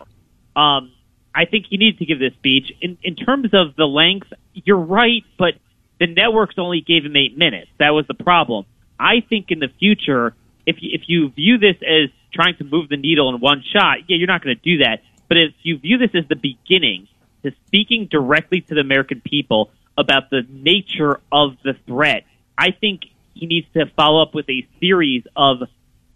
Um, 0.54 0.92
I 1.34 1.46
think 1.46 1.66
he 1.68 1.78
needs 1.78 1.98
to 1.98 2.06
give 2.06 2.18
this 2.18 2.34
speech. 2.34 2.70
In 2.80 2.98
in 3.02 3.16
terms 3.16 3.50
of 3.52 3.76
the 3.76 3.86
length, 3.86 4.32
you're 4.52 4.76
right, 4.76 5.24
but 5.38 5.54
the 6.00 6.06
networks 6.06 6.56
only 6.58 6.80
gave 6.80 7.04
him 7.04 7.16
eight 7.16 7.36
minutes. 7.36 7.68
That 7.78 7.90
was 7.90 8.06
the 8.06 8.14
problem. 8.14 8.66
I 8.98 9.20
think 9.28 9.46
in 9.50 9.58
the 9.58 9.68
future, 9.78 10.34
if 10.66 10.76
you, 10.80 10.90
if 10.92 11.02
you 11.06 11.30
view 11.30 11.58
this 11.58 11.76
as 11.82 12.10
trying 12.32 12.56
to 12.56 12.64
move 12.64 12.88
the 12.88 12.96
needle 12.96 13.34
in 13.34 13.40
one 13.40 13.62
shot, 13.72 14.08
yeah, 14.08 14.16
you're 14.16 14.26
not 14.26 14.42
going 14.42 14.56
to 14.56 14.62
do 14.62 14.82
that. 14.84 15.02
But 15.28 15.38
if 15.38 15.54
you 15.62 15.78
view 15.78 15.98
this 15.98 16.10
as 16.14 16.28
the 16.28 16.36
beginning 16.36 17.08
to 17.42 17.52
speaking 17.66 18.08
directly 18.10 18.60
to 18.62 18.74
the 18.74 18.80
American 18.80 19.20
people 19.20 19.70
about 19.96 20.30
the 20.30 20.42
nature 20.48 21.20
of 21.30 21.56
the 21.62 21.74
threat, 21.86 22.24
I 22.58 22.70
think 22.72 23.02
he 23.34 23.46
needs 23.46 23.66
to 23.74 23.86
follow 23.96 24.22
up 24.22 24.34
with 24.34 24.48
a 24.48 24.66
series 24.80 25.24
of 25.36 25.62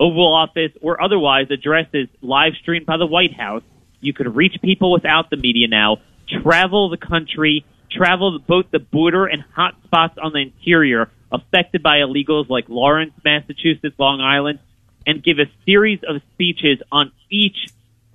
Oval 0.01 0.33
Office 0.33 0.73
or 0.81 1.03
otherwise 1.03 1.47
addresses 1.51 2.09
live 2.23 2.53
streamed 2.61 2.87
by 2.87 2.97
the 2.97 3.07
White 3.07 3.35
House. 3.35 3.63
You 4.01 4.13
could 4.13 4.35
reach 4.37 4.57
people 4.63 4.93
without 4.93 5.31
the 5.31 5.37
media 5.37 5.67
now, 5.67 5.99
travel 6.43 6.89
the 6.89 6.97
country, 6.97 7.65
travel 7.91 8.39
both 8.39 8.71
the 8.71 8.79
border 8.79 9.27
and 9.27 9.43
hot 9.55 9.75
spots 9.85 10.19
on 10.23 10.33
the 10.33 10.41
interior 10.41 11.11
affected 11.31 11.83
by 11.83 11.99
illegals 11.99 12.49
like 12.49 12.69
Lawrence, 12.69 13.13
Massachusetts, 13.25 13.95
Long 13.99 14.21
Island, 14.21 14.59
and 15.07 15.23
give 15.23 15.39
a 15.39 15.51
series 15.65 16.01
of 16.07 16.23
speeches 16.35 16.79
on 16.91 17.13
each 17.31 17.69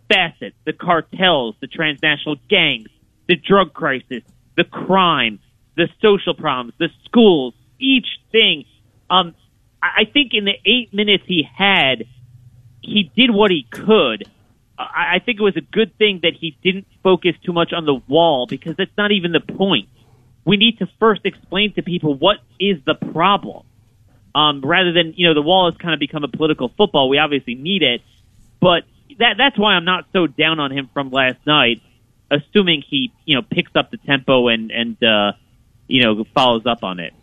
facet 0.10 0.54
the 0.66 0.74
cartels, 0.74 1.56
the 1.60 1.68
transnational 1.68 2.38
gangs, 2.50 2.90
the 3.28 3.36
drug 3.36 3.74
crisis, 3.74 4.24
the 4.56 4.64
crime, 4.64 5.40
the 5.76 5.88
social 6.02 6.34
problems, 6.34 6.74
the 6.78 6.90
schools, 7.06 7.54
each 7.80 8.08
thing. 8.32 8.66
Um, 9.10 9.34
I 9.82 10.06
think 10.06 10.34
in 10.34 10.46
the 10.46 10.56
eight 10.66 10.94
minutes 10.94 11.24
he 11.28 11.44
had, 11.44 12.06
he 12.82 13.12
did 13.16 13.32
what 13.32 13.52
he 13.52 13.66
could. 13.70 14.30
I 14.96 15.20
think 15.24 15.40
it 15.40 15.44
was 15.44 15.58
a 15.58 15.62
good 15.62 15.98
thing 15.98 16.20
that 16.24 16.34
he 16.40 16.58
didn't 16.64 16.88
focus 17.04 17.36
too 17.44 17.54
much 17.54 17.74
on 17.74 17.86
the 17.86 17.96
wall 18.08 18.48
because 18.48 18.76
that's 18.78 18.96
not 18.98 19.12
even 19.12 19.32
the 19.32 19.40
point. 19.40 19.90
We 20.46 20.58
need 20.58 20.80
to 20.80 20.88
first 21.00 21.22
explain 21.26 21.74
to 21.74 21.82
people 21.82 22.16
what 22.16 22.38
is 22.60 22.78
the 22.86 22.96
problem, 22.96 23.66
um, 24.36 24.62
rather 24.62 24.92
than 24.92 25.14
you 25.16 25.28
know 25.28 25.34
the 25.34 25.42
wall 25.42 25.72
has 25.72 25.78
kind 25.78 25.94
of 25.94 26.00
become 26.00 26.24
a 26.24 26.28
political 26.28 26.70
football. 26.70 27.10
We 27.10 27.18
obviously 27.18 27.56
need 27.56 27.82
it, 27.82 28.02
but 28.60 28.84
that 29.20 29.36
that's 29.38 29.58
why 29.58 29.74
I'm 29.74 29.86
not 29.86 30.06
so 30.12 30.28
down 30.28 30.60
on 30.60 30.72
him 30.72 30.90
from 30.94 31.12
last 31.12 31.40
night. 31.46 31.82
Assuming 32.32 32.84
he 32.88 33.14
you 33.26 33.36
know 33.36 33.42
picks 33.42 33.72
up 33.76 33.92
the 33.92 33.98
tempo 33.98 34.48
and 34.48 34.72
and 34.72 35.02
uh, 35.04 35.34
you 35.88 36.04
know 36.04 36.24
follows 36.34 36.66
up 36.66 36.84
on 36.84 37.00
it. 37.00 37.14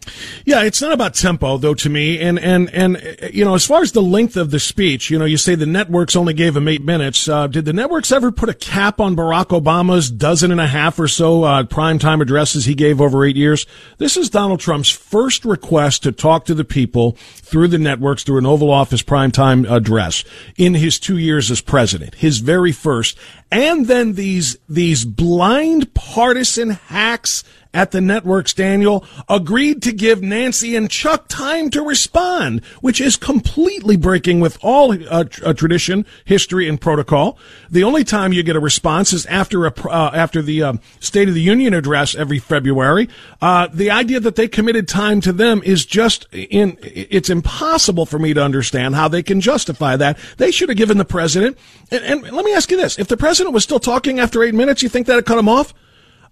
Yeah, 0.44 0.62
it's 0.62 0.82
not 0.82 0.92
about 0.92 1.14
tempo 1.14 1.56
though 1.56 1.74
to 1.74 1.88
me, 1.88 2.18
and 2.20 2.38
and 2.38 2.68
and 2.70 3.18
you 3.32 3.44
know, 3.44 3.54
as 3.54 3.66
far 3.66 3.82
as 3.82 3.92
the 3.92 4.02
length 4.02 4.36
of 4.36 4.50
the 4.50 4.60
speech, 4.60 5.10
you 5.10 5.18
know, 5.18 5.24
you 5.24 5.36
say 5.36 5.54
the 5.54 5.66
networks 5.66 6.14
only 6.14 6.34
gave 6.34 6.56
him 6.56 6.68
eight 6.68 6.84
minutes. 6.84 7.28
Uh, 7.28 7.46
did 7.46 7.64
the 7.64 7.72
networks 7.72 8.12
ever 8.12 8.30
put 8.30 8.48
a 8.48 8.54
cap 8.54 9.00
on 9.00 9.16
Barack 9.16 9.48
Obama's 9.48 10.10
dozen 10.10 10.50
and 10.50 10.60
a 10.60 10.66
half 10.66 10.98
or 10.98 11.08
so 11.08 11.44
uh, 11.44 11.62
primetime 11.64 12.20
addresses 12.20 12.64
he 12.64 12.74
gave 12.74 13.00
over 13.00 13.24
eight 13.24 13.36
years? 13.36 13.66
This 13.98 14.16
is 14.16 14.30
Donald 14.30 14.60
Trump's 14.60 14.90
first 14.90 15.44
request 15.44 16.02
to 16.02 16.12
talk 16.12 16.44
to 16.46 16.54
the 16.54 16.64
people 16.64 17.12
through 17.36 17.68
the 17.68 17.78
networks 17.78 18.22
through 18.24 18.38
an 18.38 18.46
Oval 18.46 18.70
Office 18.70 19.02
primetime 19.02 19.70
address 19.70 20.24
in 20.56 20.74
his 20.74 20.98
two 20.98 21.18
years 21.18 21.50
as 21.50 21.60
president, 21.60 22.14
his 22.16 22.38
very 22.38 22.72
first, 22.72 23.18
and 23.50 23.86
then 23.86 24.14
these 24.14 24.58
these 24.68 25.04
blind 25.04 25.92
partisan 25.94 26.70
hacks 26.70 27.44
at 27.72 27.92
the 27.92 28.00
networks, 28.00 28.52
Daniel, 28.52 29.04
agreed 29.28 29.80
to 29.82 29.92
give 29.92 30.22
Nancy 30.22 30.74
and 30.74 30.90
Chuck 30.90 31.28
time 31.28 31.70
to 31.70 31.82
respond, 31.82 32.64
which 32.80 33.00
is 33.00 33.16
completely 33.16 33.96
breaking 33.96 34.40
with 34.40 34.58
all 34.60 34.92
uh, 34.92 35.24
uh, 35.44 35.52
tradition, 35.52 36.04
history, 36.24 36.68
and 36.68 36.80
protocol. 36.80 37.38
The 37.70 37.84
only 37.84 38.02
time 38.02 38.32
you 38.32 38.42
get 38.42 38.56
a 38.56 38.60
response 38.60 39.12
is 39.12 39.24
after 39.26 39.66
a, 39.66 39.88
uh, 39.88 40.10
after 40.12 40.42
the 40.42 40.64
um, 40.64 40.80
State 40.98 41.28
of 41.28 41.34
the 41.34 41.40
Union 41.40 41.72
address 41.72 42.16
every 42.16 42.40
February. 42.40 43.08
Uh, 43.40 43.68
the 43.72 43.90
idea 43.90 44.18
that 44.18 44.34
they 44.34 44.48
committed 44.48 44.88
time 44.88 45.20
to 45.20 45.32
them 45.32 45.62
is 45.64 45.86
just 45.86 46.26
in. 46.32 46.76
It's 46.82 47.30
impossible 47.30 48.04
for 48.04 48.18
me 48.18 48.34
to 48.34 48.42
understand 48.42 48.96
how 48.96 49.06
they 49.06 49.22
can 49.22 49.40
justify 49.40 49.96
that. 49.96 50.18
They 50.38 50.50
should 50.50 50.70
have 50.70 50.78
given 50.78 50.98
the 50.98 51.04
president. 51.04 51.56
And, 51.92 52.02
and 52.02 52.22
let 52.32 52.44
me 52.44 52.52
ask 52.52 52.70
you 52.70 52.76
this: 52.76 52.98
If 52.98 53.06
the 53.06 53.16
president 53.16 53.39
was 53.48 53.64
still 53.64 53.80
talking 53.80 54.18
after 54.18 54.42
eight 54.42 54.54
minutes, 54.54 54.82
you 54.82 54.88
think 54.88 55.06
that'd 55.06 55.26
cut 55.26 55.38
him 55.38 55.48
off? 55.48 55.74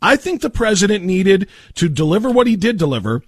I 0.01 0.16
think 0.16 0.42
the 0.42 0.51
president 0.51 1.05
needed 1.05 1.49
to 1.75 1.88
deliver 1.88 2.31
what 2.31 2.47
he 2.47 2.57
did 2.57 2.79
deliver 2.79 3.23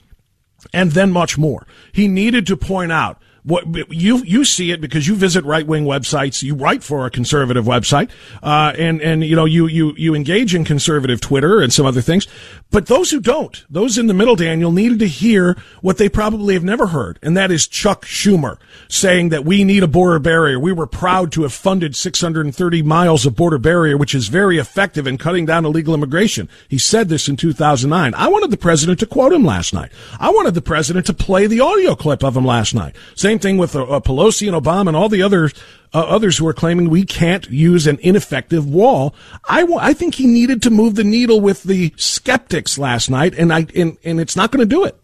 and 0.72 0.92
then 0.92 1.10
much 1.10 1.38
more. 1.38 1.66
He 1.92 2.06
needed 2.06 2.46
to 2.46 2.56
point 2.56 2.92
out 2.92 3.20
what 3.42 3.64
you 3.90 4.18
you 4.24 4.44
see 4.44 4.70
it 4.70 4.80
because 4.80 5.08
you 5.08 5.14
visit 5.14 5.44
right 5.44 5.66
wing 5.66 5.84
websites. 5.84 6.42
You 6.42 6.54
write 6.54 6.82
for 6.82 7.06
a 7.06 7.10
conservative 7.10 7.64
website, 7.64 8.10
uh, 8.42 8.72
and 8.78 9.00
and 9.00 9.24
you 9.24 9.36
know 9.36 9.44
you 9.44 9.66
you 9.66 9.94
you 9.96 10.14
engage 10.14 10.54
in 10.54 10.64
conservative 10.64 11.20
Twitter 11.20 11.60
and 11.60 11.72
some 11.72 11.86
other 11.86 12.00
things. 12.00 12.26
But 12.70 12.86
those 12.86 13.10
who 13.10 13.20
don't, 13.20 13.64
those 13.68 13.98
in 13.98 14.06
the 14.06 14.14
middle, 14.14 14.36
Daniel, 14.36 14.70
needed 14.70 14.98
to 15.00 15.08
hear 15.08 15.56
what 15.80 15.98
they 15.98 16.08
probably 16.08 16.54
have 16.54 16.64
never 16.64 16.88
heard, 16.88 17.18
and 17.22 17.36
that 17.36 17.50
is 17.50 17.66
Chuck 17.66 18.04
Schumer 18.04 18.58
saying 18.88 19.30
that 19.30 19.44
we 19.44 19.64
need 19.64 19.82
a 19.82 19.88
border 19.88 20.18
barrier. 20.18 20.58
We 20.58 20.72
were 20.72 20.86
proud 20.86 21.32
to 21.32 21.42
have 21.42 21.52
funded 21.52 21.96
630 21.96 22.82
miles 22.82 23.26
of 23.26 23.36
border 23.36 23.58
barrier, 23.58 23.96
which 23.96 24.14
is 24.14 24.28
very 24.28 24.58
effective 24.58 25.06
in 25.06 25.18
cutting 25.18 25.46
down 25.46 25.64
illegal 25.64 25.94
immigration. 25.94 26.48
He 26.68 26.78
said 26.78 27.08
this 27.08 27.28
in 27.28 27.36
2009. 27.36 28.14
I 28.14 28.28
wanted 28.28 28.50
the 28.50 28.56
president 28.56 29.00
to 29.00 29.06
quote 29.06 29.32
him 29.32 29.44
last 29.44 29.72
night. 29.72 29.90
I 30.18 30.30
wanted 30.30 30.54
the 30.54 30.62
president 30.62 31.06
to 31.06 31.14
play 31.14 31.46
the 31.46 31.60
audio 31.60 31.94
clip 31.94 32.22
of 32.22 32.36
him 32.36 32.44
last 32.44 32.74
night. 32.74 32.96
Same 33.30 33.38
thing 33.38 33.58
with 33.58 33.76
uh, 33.76 33.84
uh, 33.84 34.00
Pelosi 34.00 34.52
and 34.52 34.60
Obama 34.60 34.88
and 34.88 34.96
all 34.96 35.08
the 35.08 35.22
others, 35.22 35.54
uh, 35.94 36.00
others 36.00 36.36
who 36.36 36.48
are 36.48 36.52
claiming 36.52 36.90
we 36.90 37.04
can't 37.04 37.48
use 37.48 37.86
an 37.86 38.00
ineffective 38.02 38.68
wall. 38.68 39.14
I, 39.48 39.60
w- 39.60 39.78
I 39.80 39.92
think 39.92 40.16
he 40.16 40.26
needed 40.26 40.62
to 40.62 40.70
move 40.70 40.96
the 40.96 41.04
needle 41.04 41.40
with 41.40 41.62
the 41.62 41.94
skeptics 41.96 42.76
last 42.76 43.08
night, 43.08 43.34
and 43.38 43.52
I 43.52 43.68
and, 43.76 43.96
and 44.02 44.18
it's 44.18 44.34
not 44.34 44.50
going 44.50 44.68
to 44.68 44.74
do 44.74 44.84
it. 44.84 44.98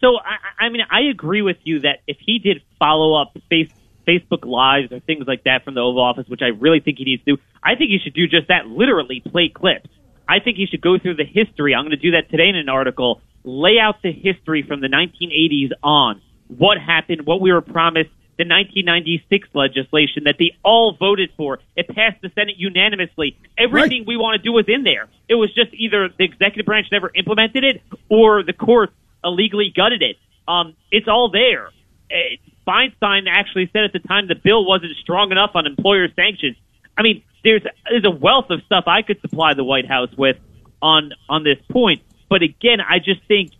So 0.00 0.16
I, 0.16 0.64
I 0.64 0.68
mean, 0.70 0.80
I 0.90 1.10
agree 1.10 1.42
with 1.42 1.58
you 1.62 1.80
that 1.80 1.98
if 2.06 2.16
he 2.24 2.38
did 2.38 2.62
follow 2.78 3.20
up 3.20 3.36
face, 3.50 3.68
Facebook 4.08 4.46
Lives 4.46 4.92
or 4.92 5.00
things 5.00 5.26
like 5.26 5.44
that 5.44 5.64
from 5.66 5.74
the 5.74 5.80
Oval 5.80 6.00
Office, 6.00 6.26
which 6.26 6.40
I 6.40 6.58
really 6.58 6.80
think 6.80 6.96
he 6.96 7.04
needs 7.04 7.22
to 7.24 7.36
do, 7.36 7.42
I 7.62 7.74
think 7.74 7.90
he 7.90 7.98
should 8.02 8.14
do 8.14 8.26
just 8.26 8.48
that. 8.48 8.66
Literally 8.66 9.20
play 9.20 9.50
clips. 9.54 9.90
I 10.26 10.40
think 10.40 10.56
he 10.56 10.64
should 10.64 10.80
go 10.80 10.98
through 10.98 11.16
the 11.16 11.26
history. 11.26 11.74
I'm 11.74 11.84
going 11.84 11.90
to 11.90 11.96
do 11.98 12.12
that 12.12 12.30
today 12.30 12.48
in 12.48 12.56
an 12.56 12.70
article. 12.70 13.20
Lay 13.44 13.76
out 13.78 14.00
the 14.02 14.10
history 14.10 14.62
from 14.62 14.80
the 14.80 14.88
1980s 14.88 15.72
on 15.82 16.22
what 16.58 16.78
happened, 16.78 17.26
what 17.26 17.40
we 17.40 17.52
were 17.52 17.60
promised, 17.60 18.10
the 18.38 18.44
1996 18.44 19.48
legislation 19.54 20.24
that 20.24 20.36
they 20.38 20.56
all 20.64 20.92
voted 20.98 21.30
for. 21.36 21.58
It 21.76 21.88
passed 21.88 22.20
the 22.22 22.30
Senate 22.34 22.56
unanimously. 22.56 23.36
Everything 23.58 24.00
Right. 24.00 24.06
we 24.06 24.16
want 24.16 24.36
to 24.40 24.42
do 24.42 24.52
was 24.52 24.64
in 24.68 24.84
there. 24.84 25.08
It 25.28 25.34
was 25.34 25.52
just 25.54 25.72
either 25.74 26.08
the 26.16 26.24
executive 26.24 26.64
branch 26.66 26.86
never 26.90 27.10
implemented 27.14 27.62
it 27.64 27.82
or 28.08 28.42
the 28.42 28.52
courts 28.52 28.92
illegally 29.22 29.70
gutted 29.74 30.02
it. 30.02 30.16
Um, 30.48 30.74
it's 30.90 31.08
all 31.08 31.28
there. 31.30 31.70
Eh, 32.10 32.36
Feinstein 32.66 33.26
actually 33.28 33.68
said 33.72 33.84
at 33.84 33.92
the 33.92 33.98
time 34.00 34.28
the 34.28 34.34
bill 34.34 34.64
wasn't 34.64 34.96
strong 34.96 35.30
enough 35.30 35.50
on 35.54 35.66
employer 35.66 36.08
sanctions. 36.14 36.56
I 36.96 37.02
mean, 37.02 37.22
there's 37.44 37.62
there's 37.90 38.04
a 38.04 38.10
wealth 38.10 38.50
of 38.50 38.62
stuff 38.64 38.84
I 38.86 39.02
could 39.02 39.20
supply 39.20 39.54
the 39.54 39.64
White 39.64 39.86
House 39.86 40.10
with 40.16 40.36
on 40.80 41.12
on 41.28 41.44
this 41.44 41.58
point. 41.70 42.02
But 42.28 42.42
again, 42.42 42.80
I 42.80 42.98
just 42.98 43.20
think 43.28 43.50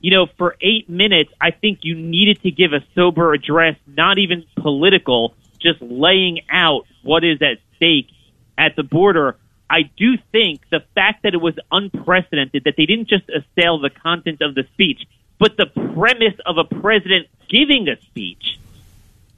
you 0.00 0.10
know, 0.10 0.26
for 0.38 0.56
eight 0.60 0.88
minutes, 0.88 1.32
I 1.40 1.50
think 1.50 1.80
you 1.82 1.94
needed 1.94 2.42
to 2.42 2.50
give 2.50 2.72
a 2.72 2.82
sober 2.94 3.32
address, 3.32 3.76
not 3.86 4.18
even 4.18 4.44
political, 4.56 5.34
just 5.60 5.80
laying 5.82 6.40
out 6.50 6.86
what 7.02 7.22
is 7.22 7.40
at 7.42 7.58
stake 7.76 8.08
at 8.56 8.76
the 8.76 8.82
border. 8.82 9.36
I 9.68 9.82
do 9.96 10.16
think 10.32 10.68
the 10.70 10.82
fact 10.94 11.22
that 11.22 11.34
it 11.34 11.40
was 11.40 11.54
unprecedented, 11.70 12.64
that 12.64 12.74
they 12.76 12.86
didn't 12.86 13.08
just 13.08 13.28
assail 13.28 13.78
the 13.78 13.90
content 13.90 14.40
of 14.40 14.54
the 14.54 14.64
speech, 14.72 15.06
but 15.38 15.56
the 15.56 15.66
premise 15.66 16.38
of 16.44 16.58
a 16.58 16.64
president 16.64 17.28
giving 17.48 17.88
a 17.88 18.00
speech 18.00 18.58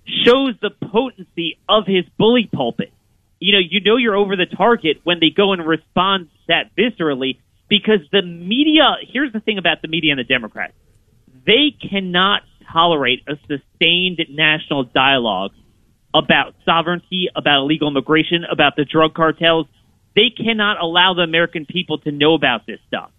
shows 0.06 0.54
the 0.60 0.70
potency 0.70 1.58
of 1.68 1.86
his 1.86 2.04
bully 2.18 2.48
pulpit. 2.52 2.92
You 3.40 3.52
know, 3.52 3.58
you 3.58 3.80
know 3.80 3.96
you're 3.96 4.16
over 4.16 4.36
the 4.36 4.46
target 4.46 5.00
when 5.02 5.18
they 5.20 5.30
go 5.30 5.52
and 5.52 5.66
respond 5.66 6.28
that 6.46 6.74
viscerally 6.76 7.38
because 7.72 8.00
the 8.12 8.20
media, 8.20 8.96
here's 9.10 9.32
the 9.32 9.40
thing 9.40 9.56
about 9.56 9.80
the 9.80 9.88
media 9.88 10.12
and 10.12 10.18
the 10.18 10.24
Democrats. 10.24 10.74
They 11.46 11.74
cannot 11.80 12.42
tolerate 12.70 13.20
a 13.26 13.36
sustained 13.48 14.20
national 14.28 14.84
dialogue 14.84 15.52
about 16.12 16.54
sovereignty, 16.66 17.30
about 17.34 17.62
illegal 17.62 17.88
immigration, 17.88 18.44
about 18.44 18.76
the 18.76 18.84
drug 18.84 19.14
cartels. 19.14 19.68
They 20.14 20.28
cannot 20.36 20.82
allow 20.82 21.14
the 21.14 21.22
American 21.22 21.64
people 21.64 21.96
to 22.00 22.12
know 22.12 22.34
about 22.34 22.66
this 22.66 22.78
stuff. 22.88 23.10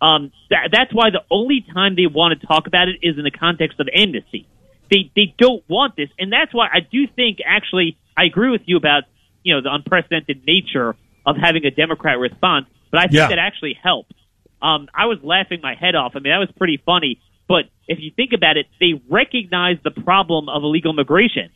Um, 0.00 0.32
that, 0.48 0.70
that's 0.72 0.94
why 0.94 1.10
the 1.10 1.20
only 1.30 1.62
time 1.74 1.94
they 1.94 2.06
want 2.06 2.40
to 2.40 2.46
talk 2.46 2.66
about 2.66 2.88
it 2.88 3.06
is 3.06 3.18
in 3.18 3.24
the 3.24 3.30
context 3.30 3.80
of 3.80 3.88
amnesty. 3.94 4.48
They 4.90 5.12
they 5.14 5.34
don't 5.38 5.62
want 5.68 5.94
this, 5.94 6.08
and 6.18 6.32
that's 6.32 6.54
why 6.54 6.68
I 6.72 6.80
do 6.80 7.06
think 7.14 7.40
actually 7.44 7.98
I 8.16 8.24
agree 8.24 8.48
with 8.48 8.62
you 8.64 8.78
about 8.78 9.02
you 9.42 9.54
know 9.54 9.60
the 9.60 9.68
unprecedented 9.70 10.46
nature 10.46 10.96
of 11.26 11.36
having 11.36 11.66
a 11.66 11.70
Democrat 11.70 12.18
response, 12.18 12.66
but 12.90 13.00
I 13.00 13.02
think 13.04 13.14
Yeah. 13.14 13.28
that 13.28 13.38
actually 13.38 13.74
helped. 13.74 14.14
Um, 14.62 14.88
I 14.94 15.06
was 15.06 15.18
laughing 15.22 15.60
my 15.62 15.74
head 15.74 15.94
off. 15.94 16.12
I 16.14 16.18
mean, 16.18 16.32
that 16.32 16.38
was 16.38 16.50
pretty 16.56 16.76
funny. 16.84 17.18
But 17.48 17.64
if 17.88 17.98
you 18.00 18.10
think 18.10 18.32
about 18.32 18.56
it, 18.56 18.66
they 18.78 19.00
recognized 19.08 19.82
the 19.82 19.90
problem 19.90 20.48
of 20.48 20.62
illegal 20.62 20.92
immigration, 20.92 21.50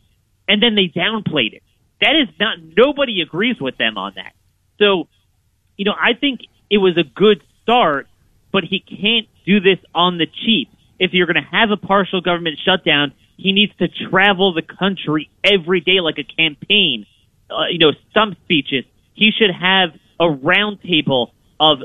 and 0.49 0.63
then 0.63 0.75
they 0.75 0.89
downplayed 0.89 1.53
it. 1.55 1.63
That 2.01 2.17
is 2.17 2.29
not 2.41 2.59
nobody 2.77 3.21
agrees 3.21 3.61
with 3.61 3.77
them 3.77 3.97
on 3.97 4.15
that. 4.17 4.33
So, 4.79 5.09
you 5.77 5.85
know, 5.85 5.95
I 5.99 6.15
think 6.15 6.41
it 6.71 6.79
was 6.79 6.97
a 6.97 7.05
good 7.05 7.43
start, 7.63 8.09
but 8.53 8.65
he 8.65 8.81
can't 8.81 9.29
do 9.47 9.61
this 9.61 9.79
on 9.95 10.19
the 10.19 10.27
cheap. 10.27 10.69
If 10.99 11.13
you're 11.13 11.27
going 11.27 11.43
to 11.43 11.49
have 11.51 11.71
a 11.71 11.77
partial 11.77 12.21
government 12.21 12.59
shutdown, 12.65 13.13
he 13.37 13.53
needs 13.53 13.73
to 13.79 13.89
travel 13.89 14.53
the 14.53 14.63
country 14.63 15.29
every 15.45 15.81
day 15.81 16.01
like 16.01 16.19
a 16.19 16.25
campaign. 16.25 17.07
Uh, 17.51 17.67
you 17.71 17.79
know, 17.79 17.93
some 18.13 18.37
speeches. 18.45 18.85
He 19.13 19.31
should 19.31 19.51
have 19.51 19.91
a 20.21 20.25
roundtable 20.25 21.31
of 21.61 21.79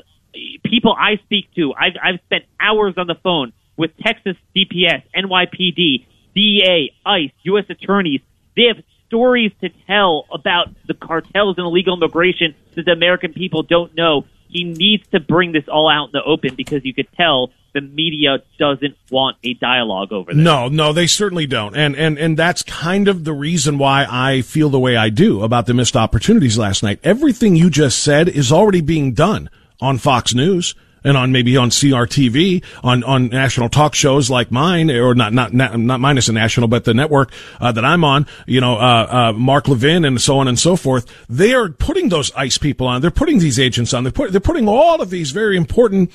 people 0.63 0.95
I 0.97 1.17
speak 1.25 1.53
to. 1.55 1.73
I've, 1.73 1.93
I've 2.01 2.19
spent 2.25 2.45
hours 2.59 2.95
on 2.97 3.07
the 3.07 3.15
phone 3.15 3.53
with 3.77 3.91
Texas 3.97 4.35
DPS, 4.55 5.03
NYPD, 5.15 6.05
DEA, 6.35 6.93
ICE, 7.05 7.31
U.S. 7.43 7.65
attorneys. 7.69 8.21
They 8.55 8.65
have 8.73 8.83
stories 9.07 9.51
to 9.61 9.69
tell 9.87 10.25
about 10.31 10.67
the 10.87 10.93
cartels 10.93 11.57
and 11.57 11.65
illegal 11.65 11.95
immigration 11.95 12.55
that 12.75 12.85
the 12.85 12.91
American 12.91 13.33
people 13.33 13.63
don't 13.63 13.95
know. 13.95 14.25
He 14.49 14.63
needs 14.63 15.07
to 15.09 15.19
bring 15.19 15.51
this 15.51 15.67
all 15.67 15.89
out 15.89 16.07
in 16.07 16.11
the 16.13 16.23
open 16.23 16.55
because 16.55 16.83
you 16.83 16.93
could 16.93 17.07
tell 17.13 17.51
the 17.73 17.81
media 17.81 18.39
doesn't 18.57 18.95
want 19.11 19.37
a 19.43 19.53
dialogue 19.55 20.11
over 20.11 20.33
this. 20.33 20.41
No, 20.41 20.67
no, 20.67 20.93
they 20.93 21.07
certainly 21.07 21.47
don't. 21.47 21.75
And, 21.75 21.95
and, 21.95 22.17
and 22.17 22.37
that's 22.37 22.63
kind 22.63 23.07
of 23.07 23.23
the 23.23 23.33
reason 23.33 23.77
why 23.77 24.05
I 24.09 24.41
feel 24.41 24.69
the 24.69 24.79
way 24.79 24.97
I 24.97 25.09
do 25.09 25.43
about 25.43 25.65
the 25.65 25.73
missed 25.73 25.95
opportunities 25.95 26.57
last 26.57 26.83
night. 26.83 26.99
Everything 27.03 27.55
you 27.55 27.69
just 27.69 28.03
said 28.03 28.29
is 28.29 28.51
already 28.51 28.81
being 28.81 29.13
done 29.13 29.49
on 29.81 29.97
Fox 29.97 30.33
News 30.33 30.75
and 31.03 31.17
on 31.17 31.31
maybe 31.31 31.55
on 31.57 31.69
CRTV, 31.69 32.63
on, 32.83 33.03
on 33.03 33.27
national 33.27 33.69
talk 33.69 33.95
shows 33.95 34.29
like 34.29 34.51
mine, 34.51 34.91
or 34.91 35.15
not, 35.15 35.33
not, 35.33 35.53
not, 35.53 35.77
not 35.79 35.99
mine 35.99 36.17
as 36.17 36.29
a 36.29 36.33
national, 36.33 36.67
but 36.67 36.85
the 36.85 36.93
network, 36.93 37.31
uh, 37.59 37.71
that 37.71 37.85
I'm 37.85 38.03
on, 38.03 38.25
you 38.45 38.61
know, 38.61 38.75
uh, 38.75 39.07
uh, 39.09 39.33
Mark 39.33 39.67
Levin 39.67 40.05
and 40.05 40.19
so 40.21 40.39
on 40.39 40.47
and 40.47 40.59
so 40.59 40.75
forth. 40.75 41.05
They 41.29 41.53
are 41.53 41.69
putting 41.69 42.09
those 42.09 42.33
ICE 42.35 42.57
people 42.57 42.87
on. 42.87 43.01
They're 43.01 43.11
putting 43.11 43.39
these 43.39 43.59
agents 43.59 43.93
on. 43.93 44.03
They're, 44.03 44.11
put, 44.11 44.31
they're 44.31 44.41
putting 44.41 44.67
all 44.67 45.01
of 45.01 45.09
these 45.09 45.31
very 45.31 45.55
important 45.55 46.11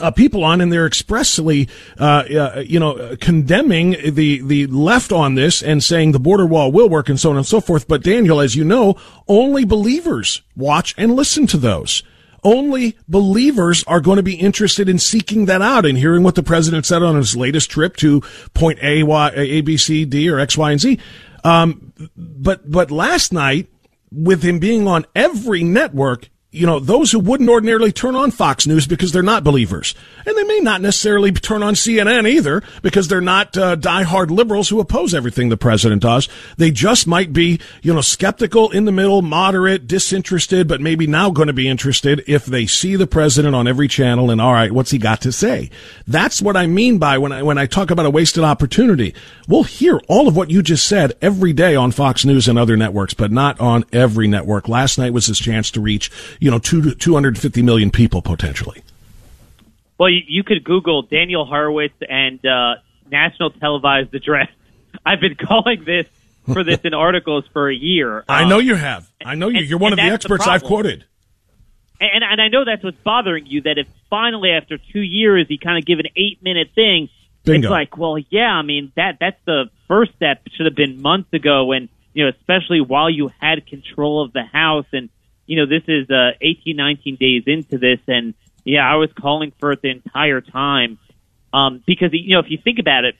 uh, 0.00 0.10
people 0.10 0.44
on, 0.44 0.60
and 0.60 0.72
they're 0.72 0.86
expressly, 0.86 1.68
uh, 1.98 2.24
uh, 2.30 2.62
you 2.64 2.80
know, 2.80 3.16
condemning 3.20 3.96
the 4.02 4.40
the 4.40 4.66
left 4.66 5.12
on 5.12 5.34
this 5.34 5.62
and 5.62 5.82
saying 5.82 6.12
the 6.12 6.18
border 6.18 6.46
wall 6.46 6.72
will 6.72 6.88
work 6.88 7.08
and 7.08 7.20
so 7.20 7.30
on 7.30 7.36
and 7.36 7.46
so 7.46 7.60
forth. 7.60 7.86
But 7.86 8.02
Daniel, 8.02 8.40
as 8.40 8.54
you 8.54 8.64
know, 8.64 8.96
only 9.28 9.64
believers 9.64 10.42
watch 10.56 10.94
and 10.96 11.14
listen 11.14 11.46
to 11.48 11.56
those. 11.56 12.02
Only 12.44 12.96
believers 13.08 13.84
are 13.84 14.00
going 14.00 14.16
to 14.16 14.22
be 14.22 14.34
interested 14.34 14.88
in 14.88 14.98
seeking 14.98 15.44
that 15.44 15.62
out 15.62 15.86
and 15.86 15.96
hearing 15.96 16.24
what 16.24 16.34
the 16.34 16.42
president 16.42 16.84
said 16.84 17.00
on 17.00 17.14
his 17.14 17.36
latest 17.36 17.70
trip 17.70 17.96
to 17.98 18.20
point 18.52 18.80
A, 18.82 19.04
Y, 19.04 19.32
A, 19.36 19.60
B, 19.60 19.76
C, 19.76 20.04
D, 20.04 20.28
or 20.28 20.40
X, 20.40 20.58
Y, 20.58 20.72
and 20.72 20.80
Z. 20.80 20.98
Um, 21.44 21.92
but 22.16 22.68
but 22.68 22.90
last 22.90 23.32
night, 23.32 23.68
with 24.10 24.42
him 24.42 24.58
being 24.58 24.88
on 24.88 25.06
every 25.14 25.62
network, 25.62 26.30
you 26.54 26.66
know, 26.66 26.78
those 26.78 27.10
who 27.10 27.18
wouldn't 27.18 27.48
ordinarily 27.48 27.90
turn 27.92 28.14
on 28.14 28.30
Fox 28.30 28.66
News 28.66 28.86
because 28.86 29.10
they're 29.10 29.22
not 29.22 29.42
believers. 29.42 29.94
And 30.26 30.36
they 30.36 30.44
may 30.44 30.60
not 30.60 30.82
necessarily 30.82 31.32
turn 31.32 31.62
on 31.62 31.72
CNN 31.72 32.28
either 32.28 32.62
because 32.82 33.08
they're 33.08 33.22
not 33.22 33.56
uh, 33.56 33.74
diehard 33.74 34.30
liberals 34.30 34.68
who 34.68 34.78
oppose 34.78 35.14
everything 35.14 35.48
the 35.48 35.56
president 35.56 36.02
does. 36.02 36.28
They 36.58 36.70
just 36.70 37.06
might 37.06 37.32
be, 37.32 37.58
you 37.80 37.94
know, 37.94 38.02
skeptical 38.02 38.70
in 38.70 38.84
the 38.84 38.92
middle, 38.92 39.22
moderate, 39.22 39.86
disinterested, 39.86 40.68
but 40.68 40.82
maybe 40.82 41.06
now 41.06 41.30
going 41.30 41.46
to 41.46 41.54
be 41.54 41.68
interested 41.68 42.22
if 42.26 42.44
they 42.44 42.66
see 42.66 42.96
the 42.96 43.06
president 43.06 43.54
on 43.54 43.66
every 43.66 43.88
channel 43.88 44.30
and 44.30 44.38
all 44.38 44.52
right, 44.52 44.72
what's 44.72 44.90
he 44.90 44.98
got 44.98 45.22
to 45.22 45.32
say? 45.32 45.70
That's 46.06 46.42
what 46.42 46.56
I 46.56 46.66
mean 46.66 46.98
by 46.98 47.16
when 47.16 47.32
I, 47.32 47.42
when 47.42 47.56
I 47.56 47.64
talk 47.64 47.90
about 47.90 48.04
a 48.04 48.10
wasted 48.10 48.44
opportunity. 48.44 49.14
We'll 49.48 49.64
hear 49.64 49.98
all 50.06 50.28
of 50.28 50.36
what 50.36 50.50
you 50.50 50.62
just 50.62 50.86
said 50.86 51.14
every 51.22 51.54
day 51.54 51.74
on 51.76 51.92
Fox 51.92 52.26
News 52.26 52.46
and 52.46 52.58
other 52.58 52.76
networks, 52.76 53.14
but 53.14 53.32
not 53.32 53.58
on 53.58 53.86
every 53.90 54.28
network. 54.28 54.68
Last 54.68 54.98
night 54.98 55.14
was 55.14 55.26
his 55.26 55.38
chance 55.38 55.70
to 55.70 55.80
reach, 55.80 56.10
you 56.42 56.50
know, 56.50 56.58
two, 56.58 56.94
250 56.94 57.62
million 57.62 57.90
people 57.90 58.20
potentially. 58.20 58.82
Well, 59.98 60.08
you, 60.10 60.22
you 60.26 60.42
could 60.42 60.64
Google 60.64 61.02
Daniel 61.02 61.44
Horowitz 61.44 61.94
and 62.08 62.44
uh, 62.44 62.74
national 63.10 63.50
televised 63.50 64.12
address. 64.14 64.48
I've 65.06 65.20
been 65.20 65.36
calling 65.36 65.84
this 65.84 66.06
for 66.52 66.64
this 66.64 66.80
in 66.80 66.94
articles 66.94 67.44
for 67.52 67.70
a 67.70 67.74
year. 67.74 68.24
I 68.28 68.42
Um, 68.42 68.48
know 68.48 68.58
you 68.58 68.74
have. 68.74 69.08
I 69.24 69.36
know 69.36 69.48
you. 69.48 69.58
and- 69.60 69.68
You're 69.68 69.78
one 69.78 69.92
of 69.92 69.98
the 69.98 70.02
that's 70.08 70.26
the 70.26 70.34
experts 70.34 70.46
I've 70.48 70.64
quoted. 70.64 71.04
and, 72.00 72.24
and 72.24 72.40
I 72.40 72.48
know 72.48 72.64
that's 72.64 72.82
what's 72.82 72.98
bothering 73.04 73.46
you. 73.46 73.60
That 73.62 73.78
if 73.78 73.86
finally 74.10 74.50
after 74.50 74.78
two 74.78 75.00
years 75.00 75.46
he 75.48 75.58
kind 75.58 75.78
of 75.78 75.84
give 75.86 76.00
an 76.00 76.06
eight 76.16 76.42
minute 76.42 76.70
thing, 76.74 77.08
Bingo. 77.44 77.68
It's 77.68 77.70
like, 77.70 77.96
well, 77.96 78.18
yeah, 78.30 78.50
I 78.52 78.62
mean 78.62 78.90
that 78.96 79.18
that's 79.20 79.38
the 79.44 79.70
first 79.86 80.12
step. 80.16 80.42
Should 80.56 80.66
have 80.66 80.74
been 80.74 81.00
months 81.00 81.32
ago, 81.32 81.70
and 81.70 81.88
you 82.14 82.24
know, 82.24 82.30
especially 82.30 82.80
while 82.80 83.08
you 83.08 83.30
had 83.40 83.64
control 83.66 84.24
of 84.24 84.32
the 84.32 84.42
house, 84.42 84.86
and 84.92 85.08
you 85.46 85.56
know, 85.56 85.66
this 85.66 85.82
is 85.88 86.08
uh, 86.10 86.32
18, 86.40 86.76
19 86.76 87.16
days 87.16 87.42
into 87.46 87.78
this, 87.78 88.00
and 88.06 88.34
yeah, 88.64 88.88
I 88.90 88.96
was 88.96 89.10
calling 89.12 89.52
for 89.58 89.72
it 89.72 89.82
the 89.82 89.90
entire 89.90 90.40
time 90.40 90.98
um, 91.52 91.82
because 91.86 92.10
you 92.12 92.34
know, 92.34 92.40
if 92.40 92.50
you 92.50 92.58
think 92.62 92.78
about 92.78 93.04
it, 93.04 93.16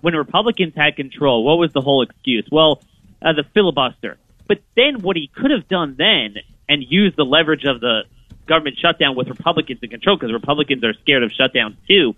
when 0.00 0.14
Republicans 0.14 0.74
had 0.74 0.96
control, 0.96 1.44
what 1.44 1.58
was 1.58 1.72
the 1.72 1.80
whole 1.80 2.02
excuse? 2.02 2.48
Well, 2.50 2.82
uh, 3.22 3.32
the 3.32 3.44
filibuster. 3.54 4.16
But 4.48 4.62
then 4.76 5.02
what 5.02 5.16
he 5.16 5.28
could 5.28 5.50
have 5.50 5.68
done 5.68 5.94
then 5.98 6.36
and 6.68 6.82
used 6.82 7.16
the 7.16 7.24
leverage 7.24 7.64
of 7.64 7.80
the 7.80 8.02
government 8.46 8.78
shutdown 8.78 9.14
with 9.14 9.28
Republicans 9.28 9.80
in 9.82 9.90
control 9.90 10.16
because 10.16 10.32
Republicans 10.32 10.82
are 10.84 10.94
scared 10.94 11.22
of 11.22 11.30
shutdown 11.32 11.76
too. 11.86 12.14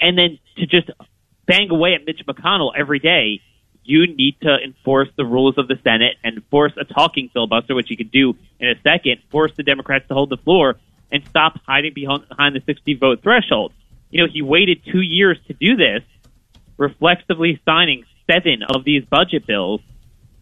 And 0.00 0.16
then 0.16 0.38
to 0.56 0.66
just 0.66 0.90
bang 1.46 1.70
away 1.70 1.94
at 1.94 2.06
Mitch 2.06 2.22
McConnell 2.26 2.72
every 2.76 2.98
day, 2.98 3.40
you 3.84 4.06
need 4.06 4.36
to 4.42 4.56
enforce 4.64 5.08
the 5.16 5.24
rules 5.24 5.58
of 5.58 5.68
the 5.68 5.76
Senate 5.82 6.16
and 6.22 6.42
force 6.50 6.72
a 6.80 6.84
talking 6.84 7.30
filibuster, 7.32 7.74
which 7.74 7.90
you 7.90 7.96
could 7.96 8.12
do 8.12 8.36
in 8.60 8.68
a 8.68 8.80
second, 8.82 9.20
force 9.30 9.52
the 9.56 9.62
Democrats 9.62 10.06
to 10.08 10.14
hold 10.14 10.30
the 10.30 10.36
floor 10.36 10.76
and 11.10 11.26
stop 11.28 11.58
hiding 11.66 11.92
behind, 11.94 12.24
the 12.54 12.62
60 12.64 12.94
vote 12.94 13.22
threshold. 13.22 13.72
You 14.10 14.22
know, 14.22 14.32
he 14.32 14.42
waited 14.42 14.82
two 14.90 15.00
years 15.00 15.38
to 15.48 15.52
do 15.52 15.76
this, 15.76 16.02
reflexively 16.76 17.60
signing 17.64 18.04
seven 18.30 18.62
of 18.62 18.84
these 18.84 19.04
budget 19.04 19.46
bills 19.46 19.80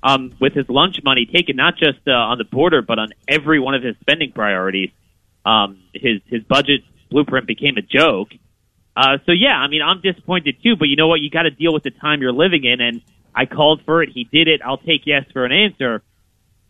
um, 0.03 0.35
with 0.41 0.55
his 0.55 0.69
lunch 0.69 0.97
money 1.03 1.27
taken 1.27 1.57
not 1.57 1.77
just 1.77 1.99
uh, 2.07 2.13
on 2.13 2.39
the 2.39 2.45
border, 2.45 2.83
but 2.83 2.99
on 2.99 3.09
every 3.29 3.59
one 3.59 3.75
of 3.75 3.83
his 3.83 3.97
spending 4.01 4.33
priorities. 4.33 4.91
Um, 5.45 5.83
his 5.95 6.21
his 6.27 6.43
budget 6.45 6.83
blueprint 7.11 7.47
became 7.47 7.77
a 7.77 7.83
joke. 7.83 8.29
Uh, 8.97 9.19
so 9.27 9.33
yeah, 9.33 9.55
I 9.55 9.69
mean, 9.69 9.83
I'm 9.83 10.01
disappointed 10.01 10.57
too. 10.63 10.77
But 10.77 10.89
you 10.89 10.97
know 10.97 11.09
what? 11.09 11.21
You 11.21 11.31
got 11.31 11.43
to 11.43 11.51
deal 11.51 11.73
with 11.73 11.83
the 11.83 11.91
time 11.91 12.21
you're 12.21 12.33
living 12.33 12.65
in, 12.65 12.81
and 12.81 13.03
I 13.35 13.47
called 13.47 13.83
for 13.85 14.03
it. 14.03 14.11
He 14.13 14.25
did 14.25 14.49
it. 14.49 14.61
I'll 14.65 14.79
take 14.79 15.03
yes 15.07 15.25
for 15.33 15.45
an 15.45 15.53
answer. 15.53 16.03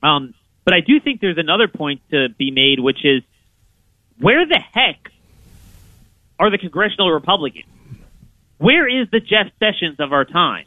Um, 0.03 0.35
but 0.65 0.75
I 0.75 0.81
do 0.81 1.01
think 1.01 1.21
there's 1.21 1.39
another 1.39 1.69
point 1.69 2.03
to 2.11 2.29
be 2.29 2.51
made, 2.51 2.81
which 2.81 3.05
is 3.05 3.23
where 4.19 4.47
the 4.47 4.59
heck 4.59 5.11
are 6.41 6.51
the 6.51 6.59
congressional 6.59 7.11
Republicans? 7.11 7.67
Where 8.57 8.89
is 8.89 9.09
the 9.11 9.21
Jeff 9.21 9.49
Sessions 9.59 10.01
of 10.01 10.13
our 10.13 10.25
time? 10.25 10.65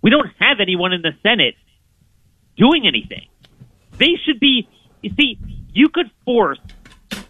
We 0.00 0.10
don't 0.10 0.28
have 0.38 0.60
anyone 0.60 0.92
in 0.92 1.02
the 1.02 1.12
Senate 1.22 1.56
doing 2.56 2.86
anything. 2.86 3.26
They 3.98 4.14
should 4.24 4.40
be, 4.40 4.68
you 5.02 5.10
see, 5.18 5.38
you 5.72 5.88
could 5.88 6.10
force 6.24 6.60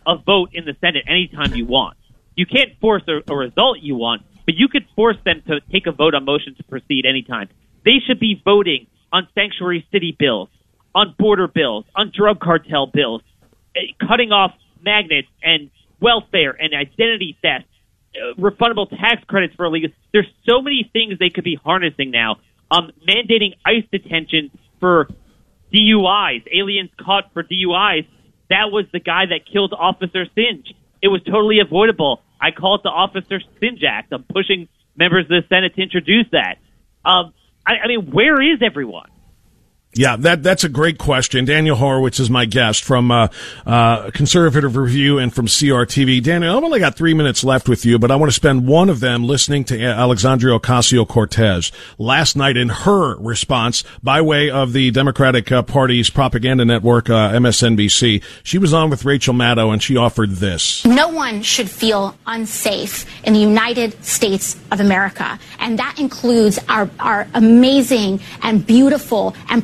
a 0.07 0.16
vote 0.16 0.50
in 0.52 0.64
the 0.66 0.76
Senate 0.81 1.05
anytime 1.09 1.55
you 1.55 1.64
want. 1.64 1.96
You 2.37 2.46
can't 2.46 2.78
force 2.78 3.02
a, 3.09 3.20
a 3.31 3.37
result 3.37 3.78
you 3.81 3.96
want, 3.96 4.22
but 4.44 4.55
you 4.55 4.68
could 4.68 4.87
force 4.94 5.16
them 5.24 5.42
to 5.46 5.61
take 5.72 5.87
a 5.87 5.92
vote 5.92 6.14
on 6.14 6.24
motion 6.24 6.55
to 6.57 6.62
proceed 6.64 7.07
anytime. 7.07 7.48
They 7.85 7.99
should 8.07 8.21
be 8.21 8.40
voting 8.45 8.87
on 9.12 9.29
sanctuary 9.35 9.87
city 9.92 10.16
bills, 10.18 10.49
on 10.95 11.14
border 11.18 11.49
bills, 11.49 11.85
on 11.95 12.12
drug 12.14 12.40
cartel 12.40 12.87
bills, 12.87 13.23
eh, 13.77 13.92
cutting 14.07 14.33
off 14.33 14.53
magnets 14.83 15.29
and 15.42 15.71
welfare 16.01 16.51
and 16.51 16.75
identity 16.75 17.37
theft, 17.42 17.64
uh, 18.14 18.35
refundable 18.40 18.88
tax 18.88 19.23
credits 19.27 19.55
for 19.55 19.66
illegal. 19.66 19.90
There's 20.12 20.31
so 20.49 20.61
many 20.61 20.88
things 20.92 21.18
they 21.18 21.31
could 21.31 21.45
be 21.45 21.59
harnessing 21.62 22.11
now. 22.11 22.38
Um, 22.71 22.90
mandating 23.07 23.55
ICE 23.64 23.85
detention 23.90 24.51
for 24.81 25.09
DUIs, 25.73 26.45
aliens 26.53 26.90
caught 27.01 27.33
for 27.33 27.42
DUIs. 27.42 28.07
That 28.51 28.71
was 28.71 28.87
the 28.92 29.01
guy 29.01 29.27
that 29.27 29.51
killed 29.51 29.73
Officer 29.73 30.27
Singh. 30.35 30.64
It 31.03 31.09
was 31.09 31.23
totally 31.23 31.61
avoidable. 31.61 32.21
I 32.40 32.51
call 32.51 32.77
it 32.77 32.83
the 32.83 32.90
Officer 32.90 33.40
Singh 33.61 33.79
Act. 33.87 34.12
I'm 34.12 34.25
pushing 34.25 34.68
members 34.97 35.25
of 35.25 35.29
the 35.31 35.42
Senate 35.49 35.75
to 35.77 35.83
introduce 35.83 36.27
that. 36.33 36.57
Um, 37.05 37.33
I, 37.66 37.75
I 37.85 37.88
mean, 37.88 38.11
where 38.12 38.40
is 38.42 38.61
everyone? 38.62 39.11
Yeah, 39.94 40.16
that 40.16 40.42
that's 40.42 40.64
a 40.64 40.70
great 40.70 40.96
question. 40.96 41.44
Daniel 41.44 41.76
Horowitz 41.76 42.18
is 42.18 42.31
my 42.31 42.46
guest 42.46 42.83
from 42.83 43.11
uh, 43.11 43.28
uh, 43.66 44.11
Conservative 44.12 44.74
Review 44.74 45.18
and 45.18 45.35
from 45.35 45.46
CRTV. 45.46 46.22
Daniel, 46.22 46.57
I've 46.57 46.64
only 46.64 46.81
got 46.81 46.94
three 46.94 47.12
minutes 47.12 47.44
left 47.44 47.68
with 47.68 47.85
you, 47.85 47.98
but 47.98 48.11
I 48.11 48.16
want 48.16 48.31
to 48.31 48.35
spend 48.35 48.66
one 48.66 48.88
of 48.88 49.00
them 49.00 49.24
listening 49.24 49.64
to 49.64 49.78
Alexandria 49.83 50.59
Ocasio 50.59 51.07
Cortez 51.07 51.72
last 51.98 52.37
night 52.37 52.57
in 52.57 52.70
her 52.70 53.16
response 53.18 53.85
by 54.02 54.22
way 54.22 54.48
of 54.48 54.72
the 54.72 54.90
Democratic 54.92 55.52
uh, 55.52 55.61
Party's 55.61 56.09
propaganda 56.09 56.64
network, 56.64 57.11
uh, 57.11 57.33
MSNBC. 57.33 58.22
She 58.44 58.57
was 58.57 58.72
on 58.72 58.88
with 58.88 59.05
Rachel 59.05 59.35
Maddow, 59.35 59.74
and 59.74 59.83
she 59.83 59.98
offered 59.98 60.31
this: 60.31 60.87
No 60.87 61.09
one 61.09 61.42
should 61.42 61.68
feel 61.68 62.16
unsafe 62.26 63.05
in 63.24 63.35
the 63.35 63.40
United 63.40 64.02
States 64.02 64.57
of 64.70 64.81
America, 64.81 65.38
and 65.59 65.78
that 65.78 65.98
includes 65.98 66.59
our 66.70 66.88
our 66.98 67.28
amazing 67.35 68.20
and 68.42 68.66
beautiful 68.66 69.37
and 69.50 69.62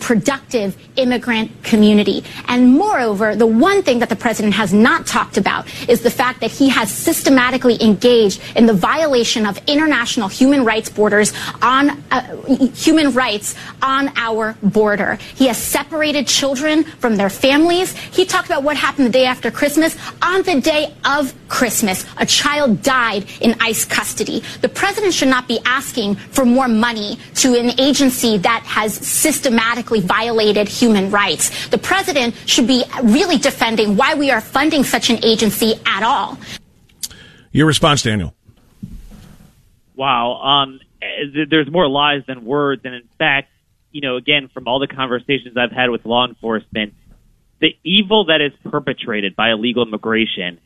immigrant 0.97 1.51
community. 1.63 2.25
And 2.47 2.75
moreover, 2.75 3.37
the 3.37 3.47
one 3.47 3.83
thing 3.83 3.99
that 4.01 4.09
the 4.09 4.17
president 4.17 4.55
has 4.55 4.73
not 4.73 5.07
talked 5.07 5.37
about 5.37 5.67
is 5.89 6.03
the 6.03 6.11
fact 6.11 6.41
that 6.41 6.51
he 6.51 6.69
has 6.69 6.91
systematically 6.93 7.83
engaged 7.83 8.41
in 8.57 8.67
the 8.67 8.75
violation 8.75 9.47
of 9.47 9.61
international 9.67 10.29
human 10.29 10.65
rights 10.65 10.89
borders 10.89 11.33
on 11.63 12.03
uh, 12.11 12.37
human 12.75 13.13
rights 13.13 13.55
on 13.83 14.11
our 14.17 14.57
border. 14.63 15.19
He 15.35 15.47
has 15.47 15.59
separated 15.59 16.27
children 16.27 16.85
from 16.85 17.17
their 17.17 17.31
families. 17.31 17.97
He 17.97 18.25
talked 18.25 18.47
about 18.47 18.63
what 18.63 18.77
happened 18.77 19.07
the 19.07 19.13
day 19.13 19.27
after 19.27 19.51
Christmas. 19.51 19.97
On 20.23 20.43
the 20.43 20.61
day 20.61 20.95
of 21.05 21.33
Christmas, 21.49 22.05
a 22.17 22.27
child 22.27 22.83
died 22.83 23.27
in 23.41 23.55
ICE 23.61 23.85
custody. 23.85 24.43
The 24.61 24.69
president 24.69 25.15
should 25.15 25.29
not 25.29 25.49
be 25.49 25.61
asking 25.65 26.17
for 26.17 26.45
more 26.45 26.69
money 26.69 27.19
to 27.37 27.55
an 27.59 27.79
agency 27.81 28.39
that 28.39 28.63
has 28.65 28.95
systematically 28.95 30.01
violated 30.09 30.69
human 30.69 31.11
rights. 31.11 31.69
The 31.69 31.79
president 31.79 32.35
should 32.47 32.67
be 32.67 32.83
really 33.03 33.39
defending 33.39 33.97
why 33.97 34.15
we 34.15 34.31
are 34.31 34.41
funding 34.41 34.83
such 34.83 35.11
an 35.11 35.25
agency 35.25 35.75
at 35.87 36.03
all. 36.03 36.39
Your 37.53 37.67
response, 37.67 38.03
Daniel. 38.03 38.35
Wow. 39.95 40.41
Um, 40.41 40.81
there's 41.51 41.71
more 41.71 41.89
lies 41.89 42.23
than 42.27 42.45
words. 42.45 42.83
And 42.85 42.95
in 42.95 43.09
fact, 43.19 43.51
you 43.93 44.01
know, 44.01 44.17
again, 44.17 44.49
from 44.53 44.69
all 44.69 44.79
the 44.79 44.87
conversations 44.87 45.57
I've 45.57 45.73
had 45.73 45.91
with 45.91 46.05
law 46.05 46.27
enforcement, 46.27 46.95
the 47.61 47.77
evil 47.83 48.27
that 48.27 48.41
is 48.41 48.53
perpetrated 48.71 49.35
by 49.35 49.51
illegal 49.51 49.87
immigration 49.87 50.61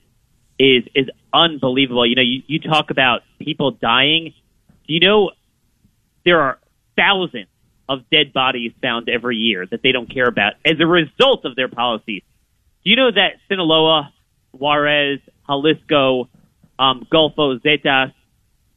is 0.58 0.84
is 0.94 1.08
unbelievable. 1.32 2.06
You 2.06 2.16
know, 2.16 2.22
you, 2.22 2.42
you 2.46 2.58
talk 2.58 2.90
about 2.90 3.22
people 3.38 3.70
dying. 3.70 4.34
Do 4.86 4.92
you 4.92 5.00
know 5.00 5.30
there 6.24 6.40
are 6.40 6.58
thousands 6.96 7.46
of 7.88 8.08
dead 8.10 8.32
bodies 8.32 8.72
found 8.80 9.08
every 9.08 9.36
year 9.36 9.66
that 9.70 9.80
they 9.82 9.92
don't 9.92 10.12
care 10.12 10.26
about 10.26 10.54
as 10.64 10.80
a 10.80 10.86
result 10.86 11.44
of 11.44 11.56
their 11.56 11.68
policies. 11.68 12.22
Do 12.84 12.90
you 12.90 12.96
know 12.96 13.10
that 13.10 13.32
Sinaloa, 13.48 14.12
Juarez, 14.52 15.20
Jalisco, 15.46 16.28
um, 16.78 17.06
Golfo, 17.12 17.60
Zetas, 17.60 18.12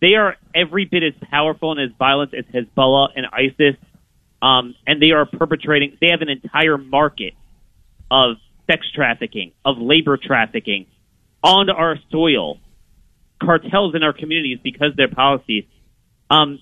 they 0.01 0.15
are 0.15 0.35
every 0.53 0.85
bit 0.85 1.03
as 1.03 1.13
powerful 1.29 1.71
and 1.71 1.81
as 1.81 1.95
violent 1.97 2.33
as 2.33 2.45
Hezbollah 2.45 3.09
and 3.15 3.25
ISIS, 3.31 3.75
um, 4.41 4.75
and 4.85 5.01
they 5.01 5.11
are 5.11 5.25
perpetrating. 5.25 5.97
They 6.01 6.09
have 6.09 6.21
an 6.21 6.29
entire 6.29 6.77
market 6.77 7.33
of 8.11 8.37
sex 8.69 8.85
trafficking, 8.93 9.53
of 9.63 9.77
labor 9.77 10.17
trafficking 10.17 10.87
on 11.43 11.69
our 11.69 11.97
soil, 12.11 12.59
cartels 13.41 13.95
in 13.95 14.03
our 14.03 14.13
communities 14.13 14.59
because 14.63 14.91
of 14.91 14.97
their 14.97 15.09
policies. 15.09 15.65
Um, 16.29 16.59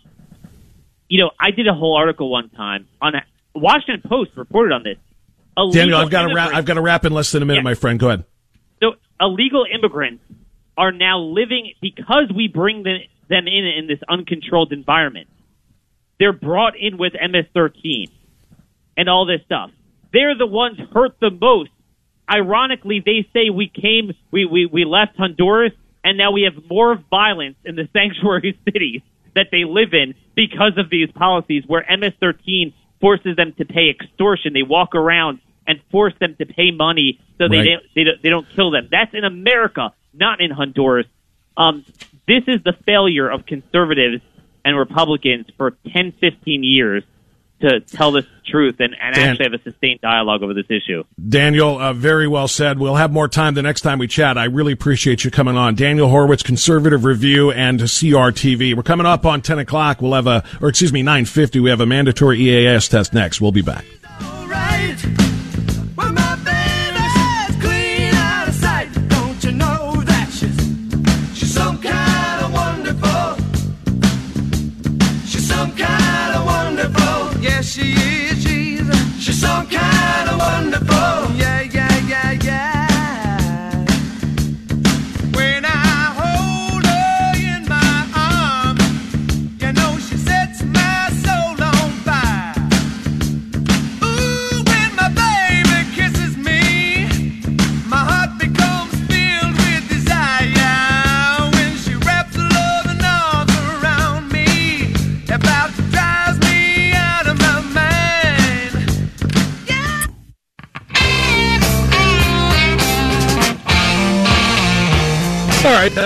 you 1.09 1.23
know, 1.23 1.31
I 1.39 1.51
did 1.51 1.67
a 1.67 1.73
whole 1.73 1.95
article 1.95 2.29
one 2.29 2.49
time 2.49 2.87
on 3.01 3.15
a, 3.15 3.21
Washington 3.55 4.01
Post 4.07 4.31
reported 4.35 4.73
on 4.73 4.83
this. 4.83 4.97
Illegal 5.55 5.71
Daniel, 5.71 5.97
I've 5.99 6.09
got 6.09 6.27
to 6.27 6.33
wrap. 6.33 6.53
I've 6.53 6.65
got 6.65 6.73
to 6.75 6.81
wrap 6.81 7.05
in 7.05 7.13
less 7.13 7.31
than 7.31 7.43
a 7.43 7.45
minute, 7.45 7.59
yeah. 7.59 7.63
my 7.63 7.75
friend. 7.75 7.99
Go 7.99 8.07
ahead. 8.07 8.25
So, 8.81 8.93
illegal 9.21 9.65
immigrants 9.71 10.23
are 10.75 10.91
now 10.91 11.19
living 11.19 11.73
because 11.81 12.31
we 12.35 12.47
bring 12.47 12.83
them, 12.83 12.97
them 13.29 13.47
in 13.47 13.65
in 13.65 13.87
this 13.87 13.99
uncontrolled 14.09 14.71
environment. 14.71 15.27
They're 16.19 16.33
brought 16.33 16.73
in 16.79 16.97
with 16.97 17.13
MS-13 17.13 18.09
and 18.97 19.09
all 19.09 19.25
this 19.25 19.41
stuff. 19.45 19.71
They're 20.11 20.37
the 20.37 20.47
ones 20.47 20.79
hurt 20.93 21.19
the 21.19 21.29
most. 21.29 21.71
Ironically, 22.31 23.01
they 23.05 23.27
say 23.33 23.49
we 23.49 23.67
came, 23.67 24.13
we, 24.31 24.45
we, 24.45 24.65
we 24.65 24.85
left 24.85 25.17
Honduras, 25.17 25.73
and 26.03 26.17
now 26.17 26.31
we 26.31 26.43
have 26.43 26.63
more 26.69 26.95
violence 27.09 27.57
in 27.65 27.75
the 27.75 27.87
sanctuary 27.93 28.57
cities 28.65 29.01
that 29.35 29.47
they 29.51 29.63
live 29.63 29.93
in 29.93 30.15
because 30.35 30.77
of 30.77 30.89
these 30.89 31.11
policies 31.11 31.63
where 31.67 31.85
MS-13 31.89 32.73
forces 32.99 33.35
them 33.35 33.53
to 33.57 33.65
pay 33.65 33.89
extortion. 33.89 34.53
They 34.53 34.63
walk 34.63 34.95
around 34.95 35.39
and 35.67 35.79
force 35.91 36.13
them 36.19 36.35
to 36.37 36.45
pay 36.45 36.71
money 36.71 37.19
so 37.37 37.47
they 37.47 37.57
right. 37.57 37.65
don't, 37.65 37.83
they 37.95 38.03
don't, 38.03 38.23
they 38.23 38.29
don't 38.29 38.47
kill 38.49 38.71
them. 38.71 38.87
That's 38.91 39.13
in 39.13 39.23
America, 39.23 39.93
not 40.13 40.41
in 40.41 40.51
Honduras. 40.51 41.07
Um, 41.55 41.85
this 42.27 42.43
is 42.47 42.63
the 42.63 42.73
failure 42.85 43.29
of 43.29 43.45
conservatives 43.45 44.21
and 44.65 44.77
Republicans 44.77 45.47
for 45.57 45.71
10, 45.93 46.13
15 46.19 46.63
years 46.63 47.03
to 47.63 47.79
tell 47.79 48.11
the 48.11 48.25
truth 48.45 48.75
and, 48.79 48.95
and 48.99 49.15
Dan- 49.15 49.29
actually 49.29 49.45
have 49.45 49.53
a 49.53 49.63
sustained 49.63 50.01
dialogue 50.01 50.43
over 50.43 50.53
this 50.53 50.65
issue. 50.69 51.03
Daniel, 51.29 51.79
uh, 51.79 51.93
very 51.93 52.27
well 52.27 52.47
said. 52.47 52.77
We'll 52.77 52.95
have 52.95 53.11
more 53.11 53.27
time 53.27 53.53
the 53.53 53.61
next 53.61 53.81
time 53.81 53.99
we 53.99 54.07
chat. 54.07 54.37
I 54.37 54.45
really 54.45 54.73
appreciate 54.73 55.23
you 55.23 55.31
coming 55.31 55.55
on. 55.55 55.75
Daniel 55.75 56.09
Horowitz, 56.09 56.43
Conservative 56.43 57.05
Review 57.05 57.51
and 57.51 57.79
CRTV. 57.79 58.75
We're 58.75 58.83
coming 58.83 59.05
up 59.05 59.25
on 59.25 59.41
10 59.41 59.59
o'clock. 59.59 60.01
We'll 60.01 60.13
have 60.13 60.27
a, 60.27 60.43
or 60.61 60.69
excuse 60.69 60.91
me, 60.91 61.03
950. 61.03 61.59
We 61.59 61.69
have 61.69 61.81
a 61.81 61.85
mandatory 61.85 62.39
EAS 62.41 62.87
test 62.89 63.13
next. 63.13 63.39
We'll 63.39 63.51
be 63.51 63.61
back. 63.61 63.85
Some 79.43 79.67
kind 79.67 80.29
of 80.29 80.39
wonderful. 80.39 81.22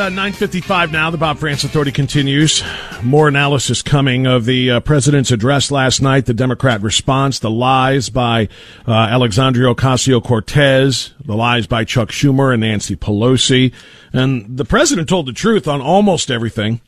Uh, 0.08 0.10
955 0.10 0.94
now. 0.94 1.12
The 1.12 1.18
Bob 1.18 1.38
Frantz 1.38 1.66
Authority 1.66 1.92
continues. 1.92 2.64
More 3.04 3.28
analysis 3.28 3.82
coming 3.82 4.26
of 4.26 4.46
the 4.46 4.72
uh, 4.72 4.80
president's 4.80 5.32
address 5.32 5.70
last 5.70 6.02
night, 6.02 6.28
the 6.28 6.34
Democrat 6.34 6.82
response, 6.82 7.40
the 7.40 7.50
lies 7.50 8.10
by 8.10 8.48
uh, 8.88 8.94
Alexandria 8.94 9.76
Ocasio-Cortez, 9.76 11.14
the 11.26 11.36
lies 11.36 11.68
by 11.68 11.84
Chuck 11.84 12.08
Schumer 12.08 12.54
and 12.54 12.62
Nancy 12.62 12.96
Pelosi. 12.96 13.74
And 14.14 14.56
the 14.58 14.64
president 14.64 15.10
told 15.10 15.26
the 15.26 15.34
truth 15.34 15.68
on 15.68 15.82
almost 15.82 16.32
everything. 16.32 16.80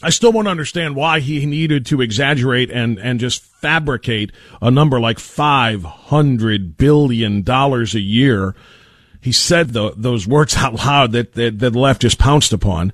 I 0.00 0.10
still 0.10 0.30
won't 0.30 0.46
understand 0.46 0.94
why 0.94 1.18
he 1.18 1.44
needed 1.44 1.86
to 1.86 2.00
exaggerate 2.00 2.70
and, 2.70 3.00
and 3.00 3.18
just 3.18 3.42
fabricate 3.42 4.30
a 4.62 4.70
number 4.70 5.00
like 5.00 5.18
$500 5.18 6.76
billion 6.76 7.44
a 7.48 7.98
year. 7.98 8.54
He 9.20 9.32
said 9.32 9.70
tho- 9.70 9.94
those 9.96 10.26
words 10.26 10.56
out 10.56 10.74
loud 10.74 11.12
that, 11.12 11.34
that, 11.34 11.58
that 11.58 11.70
the 11.70 11.78
left 11.78 12.02
just 12.02 12.18
pounced 12.18 12.52
upon. 12.52 12.92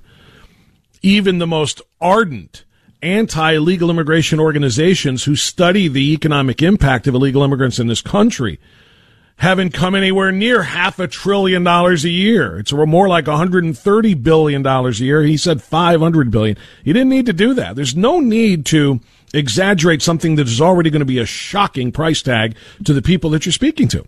Even 1.01 1.37
the 1.37 1.47
most 1.47 1.81
ardent 2.01 2.63
anti-illegal 3.01 3.89
immigration 3.89 4.39
organizations 4.39 5.25
who 5.25 5.35
study 5.35 5.87
the 5.87 6.13
economic 6.13 6.61
impact 6.61 7.05
of 7.07 7.13
illegal 7.13 7.43
immigrants 7.43 7.77
in 7.77 7.87
this 7.87 8.01
country 8.01 8.59
haven't 9.37 9.73
come 9.73 9.95
anywhere 9.95 10.31
near 10.31 10.63
half 10.63 10.97
a 10.97 11.07
trillion 11.07 11.63
dollars 11.63 12.05
a 12.05 12.09
year. 12.09 12.57
It's 12.57 12.71
more 12.71 13.07
like 13.07 13.27
130 13.27 14.13
billion 14.15 14.61
dollars 14.61 15.01
a 15.01 15.05
year. 15.05 15.23
He 15.23 15.37
said 15.37 15.61
500 15.61 16.31
billion. 16.31 16.57
You 16.83 16.93
didn't 16.93 17.09
need 17.09 17.25
to 17.25 17.33
do 17.33 17.53
that. 17.53 17.75
There's 17.75 17.95
no 17.95 18.19
need 18.19 18.65
to 18.67 19.01
exaggerate 19.33 20.01
something 20.01 20.35
that 20.35 20.47
is 20.47 20.61
already 20.61 20.89
going 20.89 21.01
to 21.01 21.05
be 21.05 21.19
a 21.19 21.25
shocking 21.25 21.91
price 21.91 22.21
tag 22.21 22.55
to 22.85 22.93
the 22.93 23.01
people 23.01 23.29
that 23.31 23.45
you're 23.45 23.53
speaking 23.53 23.89
to. 23.89 24.07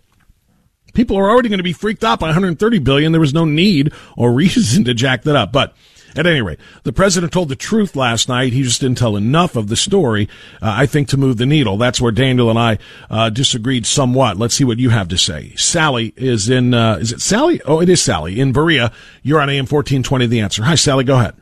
People 0.94 1.18
are 1.18 1.30
already 1.30 1.50
going 1.50 1.60
to 1.60 1.64
be 1.64 1.74
freaked 1.74 2.04
out 2.04 2.20
by 2.20 2.28
130 2.28 2.80
billion. 2.80 3.12
There 3.12 3.22
was 3.22 3.34
no 3.34 3.46
need 3.46 3.94
or 4.16 4.32
reason 4.34 4.84
to 4.86 4.94
jack 4.94 5.24
that 5.24 5.36
up. 5.36 5.52
But 5.52 5.74
at 6.16 6.26
any 6.26 6.42
rate, 6.42 6.60
the 6.84 6.94
president 6.94 7.32
told 7.32 7.50
the 7.50 7.56
truth 7.56 7.96
last 7.96 8.28
night. 8.28 8.52
He 8.52 8.64
just 8.64 8.82
didn't 8.82 8.98
tell 8.98 9.16
enough 9.16 9.56
of 9.56 9.68
the 9.68 9.76
story, 9.76 10.28
uh, 10.62 10.74
I 10.76 10.86
think, 10.88 11.10
to 11.10 11.18
move 11.18 11.38
the 11.38 11.46
needle. 11.46 11.78
That's 11.78 12.02
where 12.02 12.12
Daniel 12.12 12.50
and 12.50 12.58
I 12.58 12.80
uh, 13.10 13.30
disagreed 13.30 13.86
somewhat. 13.86 14.38
Let's 14.38 14.56
see 14.56 14.64
what 14.64 14.80
you 14.80 14.90
have 14.90 15.10
to 15.10 15.18
say. 15.18 15.54
Sally 15.56 16.14
is 16.16 16.50
in, 16.50 16.74
uh, 16.74 16.96
is 16.96 17.12
it 17.12 17.22
Sally? 17.22 17.62
Oh, 17.66 17.82
it 17.82 17.90
is 17.90 18.02
Sally 18.02 18.40
in 18.40 18.52
Berea. 18.52 18.92
You're 19.22 19.40
on 19.40 19.50
AM 19.50 19.66
1420, 19.66 20.26
The 20.26 20.40
Answer. 20.40 20.64
Hi, 20.64 20.76
Sally. 20.76 21.04
Go 21.04 21.20
ahead. 21.20 21.36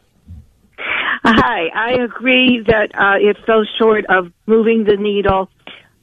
Hi, 1.24 1.70
I 1.74 2.04
agree 2.04 2.62
that 2.68 2.91
uh, 2.93 3.18
it 3.18 3.38
fell 3.48 3.66
short 3.80 4.06
of 4.10 4.32
moving 4.46 4.84
the 4.84 4.96
needle. 4.96 5.50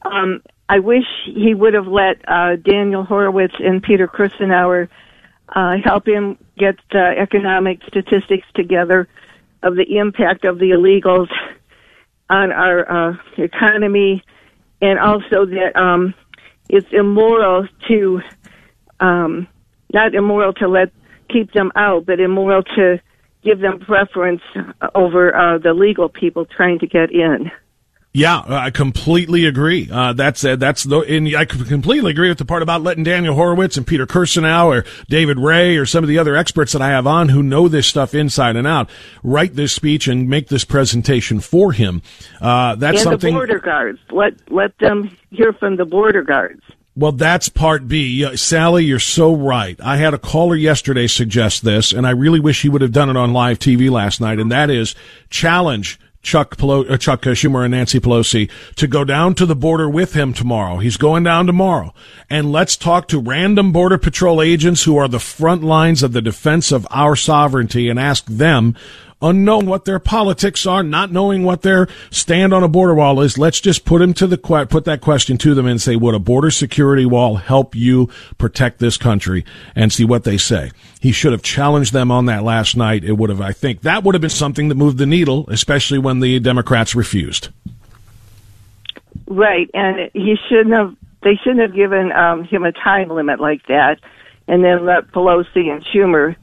Um, 0.03 0.43
I 0.73 0.79
wish 0.79 1.05
he 1.27 1.53
would 1.53 1.75
have 1.75 1.87
let 1.87 2.27
uh, 2.27 2.57
Daniel 2.57 3.05
Horowitz 3.05 3.53
and 3.59 3.83
Peter 3.83 4.09
Kirsanow 4.09 4.89
uh, 5.55 5.73
help 5.85 6.09
him 6.09 6.39
get 6.57 6.77
uh, 6.95 6.99
economic 6.99 7.81
statistics 7.87 8.47
together 8.55 9.07
of 9.63 9.77
the 9.77 9.99
impact 9.99 10.47
of 10.47 10.59
the 10.59 10.71
illegals 10.71 11.29
on 12.31 12.53
our 12.53 13.11
uh, 13.11 13.17
economy, 13.37 14.25
and 14.81 14.99
also 14.99 15.45
that 15.45 15.77
um, 15.77 16.15
it's 16.71 16.89
immoral 16.91 17.69
to 17.89 18.23
um, 18.99 19.47
not 19.93 20.15
immoral 20.15 20.55
to 20.55 20.69
let 20.69 20.91
keep 21.29 21.53
them 21.53 21.71
out, 21.77 22.07
but 22.07 22.19
immoral 22.19 22.63
to 22.63 22.99
give 23.45 23.61
them 23.61 23.79
preference 23.79 24.41
over 24.95 25.37
uh, 25.37 25.59
the 25.59 25.75
legal 25.75 26.09
people 26.09 26.47
trying 26.47 26.79
to 26.79 26.87
get 26.87 27.11
in. 27.13 27.51
Yeah, 28.15 28.43
I 28.47 28.71
completely 28.71 29.47
agree. 29.47 29.89
Uh, 29.91 30.13
that's 30.13 30.45
uh, 30.45 30.57
that's 30.57 30.85
the, 30.85 30.99
and 31.01 31.35
I 31.35 31.47
completely 31.47 32.11
agree 32.11 32.29
with 32.29 32.37
the 32.37 32.45
part 32.45 32.61
about 32.61 32.83
letting 32.83 33.05
Daniel 33.05 33.35
Horowitz 33.35 33.79
and 33.79 33.87
Peter 33.87 34.07
Kirsanow 34.07 34.67
or 34.67 34.85
David 35.09 35.39
Ray 35.39 35.79
or 35.79 35.87
some 35.87 36.05
of 36.05 36.09
the 36.09 36.19
other 36.19 36.37
experts 36.37 36.73
that 36.73 36.83
I 36.83 36.89
have 36.89 37.07
on 37.07 37.31
who 37.31 37.43
know 37.43 37.69
this 37.69 37.87
stuff 37.87 38.15
inside 38.15 38.57
and 38.57 38.67
out 38.67 38.91
write 39.23 39.55
this 39.55 39.73
speech 39.73 40.09
and 40.09 40.29
make 40.29 40.49
this 40.49 40.63
presentation 40.63 41.41
for 41.41 41.73
him. 41.73 42.03
Uh, 42.39 42.75
that's 42.75 42.99
and 42.99 43.05
something. 43.05 43.33
the 43.33 43.39
border 43.39 43.59
guards. 43.59 43.99
Let 44.11 44.35
let 44.53 44.77
them 44.77 45.17
hear 45.31 45.55
from 45.55 45.77
the 45.77 45.87
border 45.87 46.23
guards. 46.23 46.63
Well, 46.95 47.13
that's 47.13 47.49
part 47.49 47.89
B. 47.89 48.37
Sally, 48.37 48.85
you're 48.85 48.99
so 48.99 49.35
right. 49.35 49.81
I 49.81 49.97
had 49.97 50.13
a 50.13 50.19
caller 50.19 50.55
yesterday 50.55 51.07
suggest 51.07 51.65
this, 51.65 51.91
and 51.91 52.07
I 52.07 52.11
really 52.11 52.41
wish 52.41 52.61
he 52.61 52.69
would 52.69 52.83
have 52.83 52.93
done 52.93 53.09
it 53.09 53.17
on 53.17 53.33
live 53.33 53.59
TV 53.59 53.91
last 53.91 54.21
night, 54.21 54.39
and 54.39 54.53
that 54.53 54.69
is 54.69 54.95
challenge 55.31 55.99
Chuck 56.23 56.57
Pelo- 56.57 56.87
uh, 56.87 56.97
Chuck 56.97 57.27
uh, 57.27 57.31
Schumer 57.31 57.65
and 57.65 57.73
Nancy 57.73 58.01
Pelosi 58.01 58.51
to 58.77 58.87
go 58.87 59.05
down 59.05 59.35
to 59.35 59.47
the 59.47 59.57
border 59.57 59.89
with 59.89 60.15
him 60.15 60.33
tomorrow. 60.33 60.79
He's 60.79 60.97
going 60.97 61.25
down 61.25 61.47
tomorrow. 61.47 61.93
And 62.31 62.53
let's 62.53 62.77
talk 62.77 63.09
to 63.09 63.21
random 63.21 63.73
border 63.73 63.99
patrol 63.99 64.41
agents 64.41 64.85
who 64.85 64.97
are 64.97 65.09
the 65.09 65.19
front 65.19 65.63
lines 65.63 66.03
of 66.03 66.13
the 66.13 66.23
defense 66.23 66.71
of 66.73 66.87
our 66.91 67.17
sovereignty 67.17 67.89
and 67.89 67.99
ask 67.99 68.25
them 68.27 68.77
unknown 69.23 69.67
what 69.67 69.85
their 69.85 69.99
politics 69.99 70.67
are, 70.67 70.83
not 70.83 71.13
knowing 71.13 71.45
what 71.45 71.63
their 71.63 71.89
stand 72.11 72.53
on 72.53 72.63
a 72.63 72.69
border 72.69 72.95
wall 72.95 73.21
is, 73.21 73.39
let's 73.39 73.61
just 73.61 73.85
put 73.85 74.01
them 74.01 74.13
to 74.15 74.27
the 74.27 74.39
put 74.39 74.85
that 74.85 75.01
question 75.01 75.39
to 75.39 75.55
them 75.55 75.67
and 75.67 75.81
say, 75.81 75.97
would 75.97 76.15
a 76.15 76.19
border 76.19 76.51
security 76.51 77.07
wall 77.07 77.37
help 77.37 77.75
you 77.75 78.11
protect 78.39 78.79
this 78.79 78.97
country? 78.97 79.45
And 79.75 79.93
see 79.93 80.05
what 80.05 80.25
they 80.25 80.37
say. 80.37 80.71
He 81.01 81.13
should 81.13 81.33
have 81.33 81.43
challenged 81.43 81.93
them 81.93 82.11
on 82.11 82.27
that 82.27 82.43
last 82.43 82.77
night. 82.77 83.05
It 83.05 83.13
would 83.13 83.31
have, 83.31 83.41
I 83.41 83.53
think, 83.53 83.83
that 83.83 84.05
would 84.05 84.15
have 84.15 84.21
been 84.21 84.31
something 84.31 84.69
that 84.69 84.75
moved 84.75 84.99
the 84.99 85.07
needle, 85.07 85.47
especially 85.49 85.99
when 85.99 86.21
the 86.21 86.41
Democrats 86.41 86.95
refused. 86.95 87.49
Right, 89.27 89.71
and 89.75 90.11
he 90.13 90.37
shouldn't 90.49 90.75
have. 90.75 90.95
They 91.23 91.37
shouldn't 91.37 91.61
have 91.61 91.75
given 91.75 92.11
um, 92.11 92.45
him 92.45 92.65
a 92.65 92.73
time 92.73 93.09
limit 93.09 93.41
like 93.41 93.65
that, 93.69 94.01
and 94.49 94.65
then 94.65 94.85
let 94.85 95.13
Pelosi 95.13 95.71
and 95.71 95.85
Schumer 95.85 96.37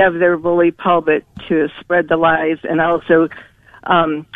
have 0.00 0.14
their 0.14 0.36
bully 0.36 0.70
pulpit 0.70 1.24
to 1.48 1.68
spread 1.80 2.06
the 2.08 2.16
lies, 2.16 2.58
and 2.64 2.80
also 2.80 3.28
um, 3.84 4.26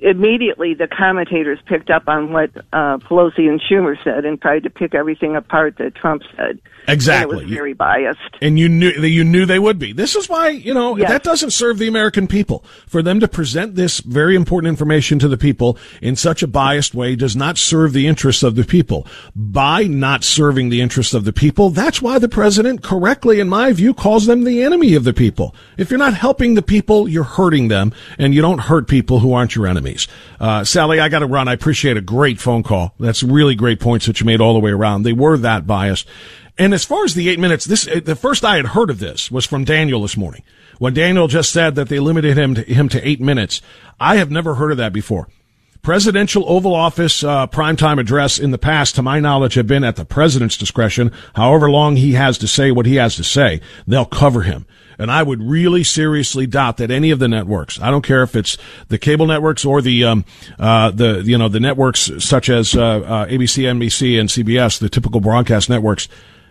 immediately 0.00 0.74
the 0.74 0.86
commentators 0.86 1.58
picked 1.66 1.90
up 1.90 2.08
on 2.08 2.32
what 2.32 2.50
uh, 2.72 2.98
Pelosi 2.98 3.48
and 3.48 3.60
Schumer 3.60 3.96
said 4.04 4.24
and 4.24 4.40
tried 4.40 4.62
to 4.64 4.70
pick 4.70 4.94
everything 4.94 5.36
apart 5.36 5.76
that 5.78 5.94
Trump 5.94 6.22
said. 6.36 6.60
Exactly. 6.86 7.38
And 7.38 7.42
it 7.42 7.44
was 7.46 7.54
very 7.54 7.74
biased. 7.74 8.20
And 8.40 8.58
you 8.58 8.68
knew 8.68 8.90
you 8.90 9.22
knew 9.22 9.44
they 9.44 9.58
would 9.58 9.78
be. 9.78 9.92
This 9.92 10.16
is 10.16 10.28
why 10.28 10.48
you 10.48 10.72
know 10.72 10.96
Yes. 10.96 11.10
that 11.10 11.22
doesn't 11.22 11.50
serve 11.50 11.78
the 11.78 11.86
American 11.88 12.26
people. 12.26 12.64
For 12.86 13.02
them 13.02 13.20
to 13.20 13.28
present 13.28 13.74
this 13.74 14.00
very 14.00 14.34
important 14.34 14.70
information 14.70 15.18
to 15.18 15.28
the 15.28 15.36
people 15.36 15.76
in 16.00 16.16
such 16.16 16.42
a 16.42 16.46
biased 16.46 16.94
way 16.94 17.14
does 17.14 17.36
not 17.36 17.58
serve 17.58 17.92
the 17.92 18.06
interests 18.06 18.42
of 18.42 18.54
the 18.54 18.64
people. 18.64 19.06
By 19.36 19.84
not 19.84 20.24
serving 20.24 20.70
the 20.70 20.80
interests 20.80 21.12
of 21.12 21.24
the 21.24 21.32
people, 21.32 21.68
that's 21.70 22.00
why 22.00 22.18
the 22.18 22.28
president 22.28 22.82
correctly, 22.82 23.38
in 23.40 23.48
my 23.48 23.72
view, 23.72 23.92
calls 23.92 24.26
them 24.26 24.44
the 24.44 24.62
enemy 24.62 24.94
of 24.94 25.04
the 25.04 25.12
people. 25.12 25.54
If 25.76 25.90
you're 25.90 25.98
not 25.98 26.14
helping 26.14 26.54
the 26.54 26.62
people, 26.62 27.06
you're 27.08 27.24
hurting 27.24 27.68
them, 27.68 27.92
and 28.18 28.34
you 28.34 28.40
don't 28.40 28.60
hurt 28.60 28.88
people 28.88 29.18
who 29.18 29.34
aren't 29.34 29.54
your 29.54 29.66
Uh, 30.40 30.64
Sally, 30.64 31.00
I 31.00 31.08
got 31.08 31.20
to 31.20 31.26
run. 31.26 31.48
I 31.48 31.52
appreciate 31.52 31.96
a 31.96 32.02
great 32.02 32.40
phone 32.40 32.62
call. 32.62 32.94
That's 32.98 33.22
really 33.22 33.54
great 33.54 33.80
points 33.80 34.06
that 34.06 34.20
you 34.20 34.26
made 34.26 34.40
all 34.40 34.54
the 34.54 34.60
way 34.60 34.70
around. 34.70 35.02
They 35.02 35.12
were 35.12 35.36
that 35.38 35.66
biased. 35.66 36.06
And 36.58 36.74
as 36.74 36.84
far 36.84 37.04
as 37.04 37.14
the 37.14 37.28
eight 37.28 37.38
minutes, 37.38 37.64
this 37.64 37.84
the 37.84 38.16
first 38.16 38.44
I 38.44 38.56
had 38.56 38.66
heard 38.66 38.90
of 38.90 38.98
this 38.98 39.30
was 39.30 39.46
from 39.46 39.64
Daniel 39.64 40.02
this 40.02 40.16
morning 40.16 40.42
when 40.78 40.94
Daniel 40.94 41.28
just 41.28 41.52
said 41.52 41.74
that 41.76 41.88
they 41.88 42.00
limited 42.00 42.36
him 42.36 42.54
to, 42.54 42.62
him 42.62 42.88
to 42.88 43.08
eight 43.08 43.20
minutes. 43.20 43.62
I 44.00 44.16
have 44.16 44.30
never 44.30 44.54
heard 44.54 44.72
of 44.72 44.78
that 44.78 44.92
before. 44.92 45.28
Presidential 45.82 46.44
Oval 46.46 46.74
Office 46.74 47.22
uh, 47.22 47.46
primetime 47.46 48.00
address 48.00 48.38
in 48.38 48.50
the 48.50 48.58
past, 48.58 48.96
to 48.96 49.02
my 49.02 49.20
knowledge, 49.20 49.54
have 49.54 49.66
been 49.66 49.84
at 49.84 49.96
the 49.96 50.04
president's 50.04 50.56
discretion. 50.56 51.12
However 51.34 51.70
long 51.70 51.96
he 51.96 52.12
has 52.12 52.36
to 52.38 52.48
say 52.48 52.70
what 52.70 52.86
he 52.86 52.96
has 52.96 53.16
to 53.16 53.24
say, 53.24 53.60
they'll 53.86 54.04
cover 54.04 54.42
him. 54.42 54.66
And 54.98 55.10
I 55.10 55.22
would 55.22 55.40
really 55.40 55.84
seriously 55.84 56.46
doubt 56.46 56.78
that 56.78 56.90
any 56.90 57.10
of 57.10 57.20
the 57.20 57.28
networks, 57.28 57.80
I 57.80 57.90
don't 57.90 58.02
care 58.02 58.22
if 58.22 58.34
it's 58.34 58.58
the 58.88 58.98
cable 58.98 59.26
networks 59.26 59.64
or 59.64 59.80
the, 59.80 60.04
um, 60.04 60.24
uh, 60.58 60.90
the, 60.90 61.22
you 61.24 61.38
know, 61.38 61.48
the 61.48 61.60
networks 61.60 62.10
such 62.18 62.50
as, 62.50 62.74
uh, 62.74 62.82
uh, 62.82 63.26
ABC, 63.26 63.64
NBC, 63.64 64.18
and 64.18 64.28
CBS, 64.28 64.78
the 64.78 64.88
typical 64.88 65.20
broadcast 65.20 65.70
networks, 65.70 66.08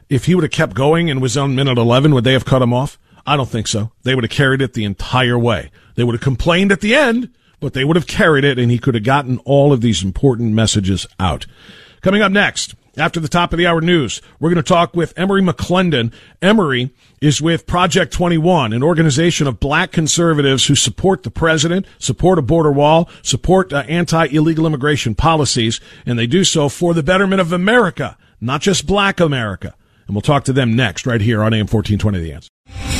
if 0.10 0.26
he 0.26 0.36
would 0.36 0.46
have 0.46 0.52
kept 0.52 0.74
going 0.74 1.10
and 1.10 1.22
was 1.22 1.36
on 1.36 1.56
minute 1.56 1.78
11, 1.78 2.14
would 2.14 2.24
they 2.24 2.34
have 2.34 2.46
cut 2.46 2.62
him 2.62 2.74
off? 2.74 2.98
I 3.26 3.36
don't 3.36 3.50
think 3.50 3.68
so. 3.68 3.92
They 4.04 4.16
would 4.16 4.24
have 4.24 4.32
carried 4.32 4.62
it 4.62 4.74
the 4.74 4.86
entire 4.86 5.38
way. 5.38 5.70
They 5.96 6.06
would 6.06 6.16
have 6.16 6.22
complained 6.22 6.72
at 6.72 6.80
the 6.80 6.96
end, 6.96 7.30
but 7.60 7.74
they 7.74 7.84
would 7.84 7.98
have 7.98 8.08
carried 8.08 8.46
it 8.46 8.58
and 8.58 8.72
he 8.72 8.80
could 8.80 8.96
have 8.96 9.04
gotten 9.04 9.40
all 9.40 9.74
of 9.74 9.82
these 9.82 10.04
important 10.04 10.54
messages 10.54 11.06
out. 11.20 11.46
Coming 12.02 12.22
up 12.22 12.32
next, 12.32 12.76
after 12.98 13.20
the 13.20 13.28
top 13.28 13.54
of 13.54 13.58
the 13.58 13.68
hour 13.68 13.82
news, 13.82 14.22
we're 14.40 14.50
going 14.50 14.64
to 14.64 14.68
talk 14.68 14.96
with 14.96 15.14
Emery 15.18 15.42
McClendon. 15.42 16.12
Emery 16.42 16.92
is 17.22 17.42
with 17.42 17.68
Project 17.68 18.12
21, 18.12 18.74
an 18.74 18.84
organization 18.84 19.48
of 19.48 19.60
black 19.60 19.92
conservatives 19.92 20.68
who 20.68 20.76
support 20.76 21.24
the 21.24 21.32
president, 21.32 21.86
support 22.00 22.40
a 22.40 22.42
border 22.42 22.72
wall, 22.72 23.10
support 23.22 23.72
uh, 23.72 23.84
anti-illegal 23.88 24.66
immigration 24.66 25.16
policies, 25.16 25.80
and 26.06 26.18
they 26.18 26.28
do 26.28 26.44
so 26.44 26.70
for 26.70 26.94
the 26.94 27.04
betterment 27.04 27.42
of 27.42 27.54
America, 27.54 28.18
not 28.42 28.62
just 28.62 28.88
black 28.88 29.20
America. 29.20 29.76
And 30.08 30.16
we'll 30.16 30.22
talk 30.22 30.46
to 30.46 30.54
them 30.54 30.76
next, 30.76 31.06
right 31.06 31.22
here 31.22 31.44
on 31.44 31.54
AM 31.54 31.68
1420 31.68 32.20
The 32.20 32.34
Answer. 32.34 32.50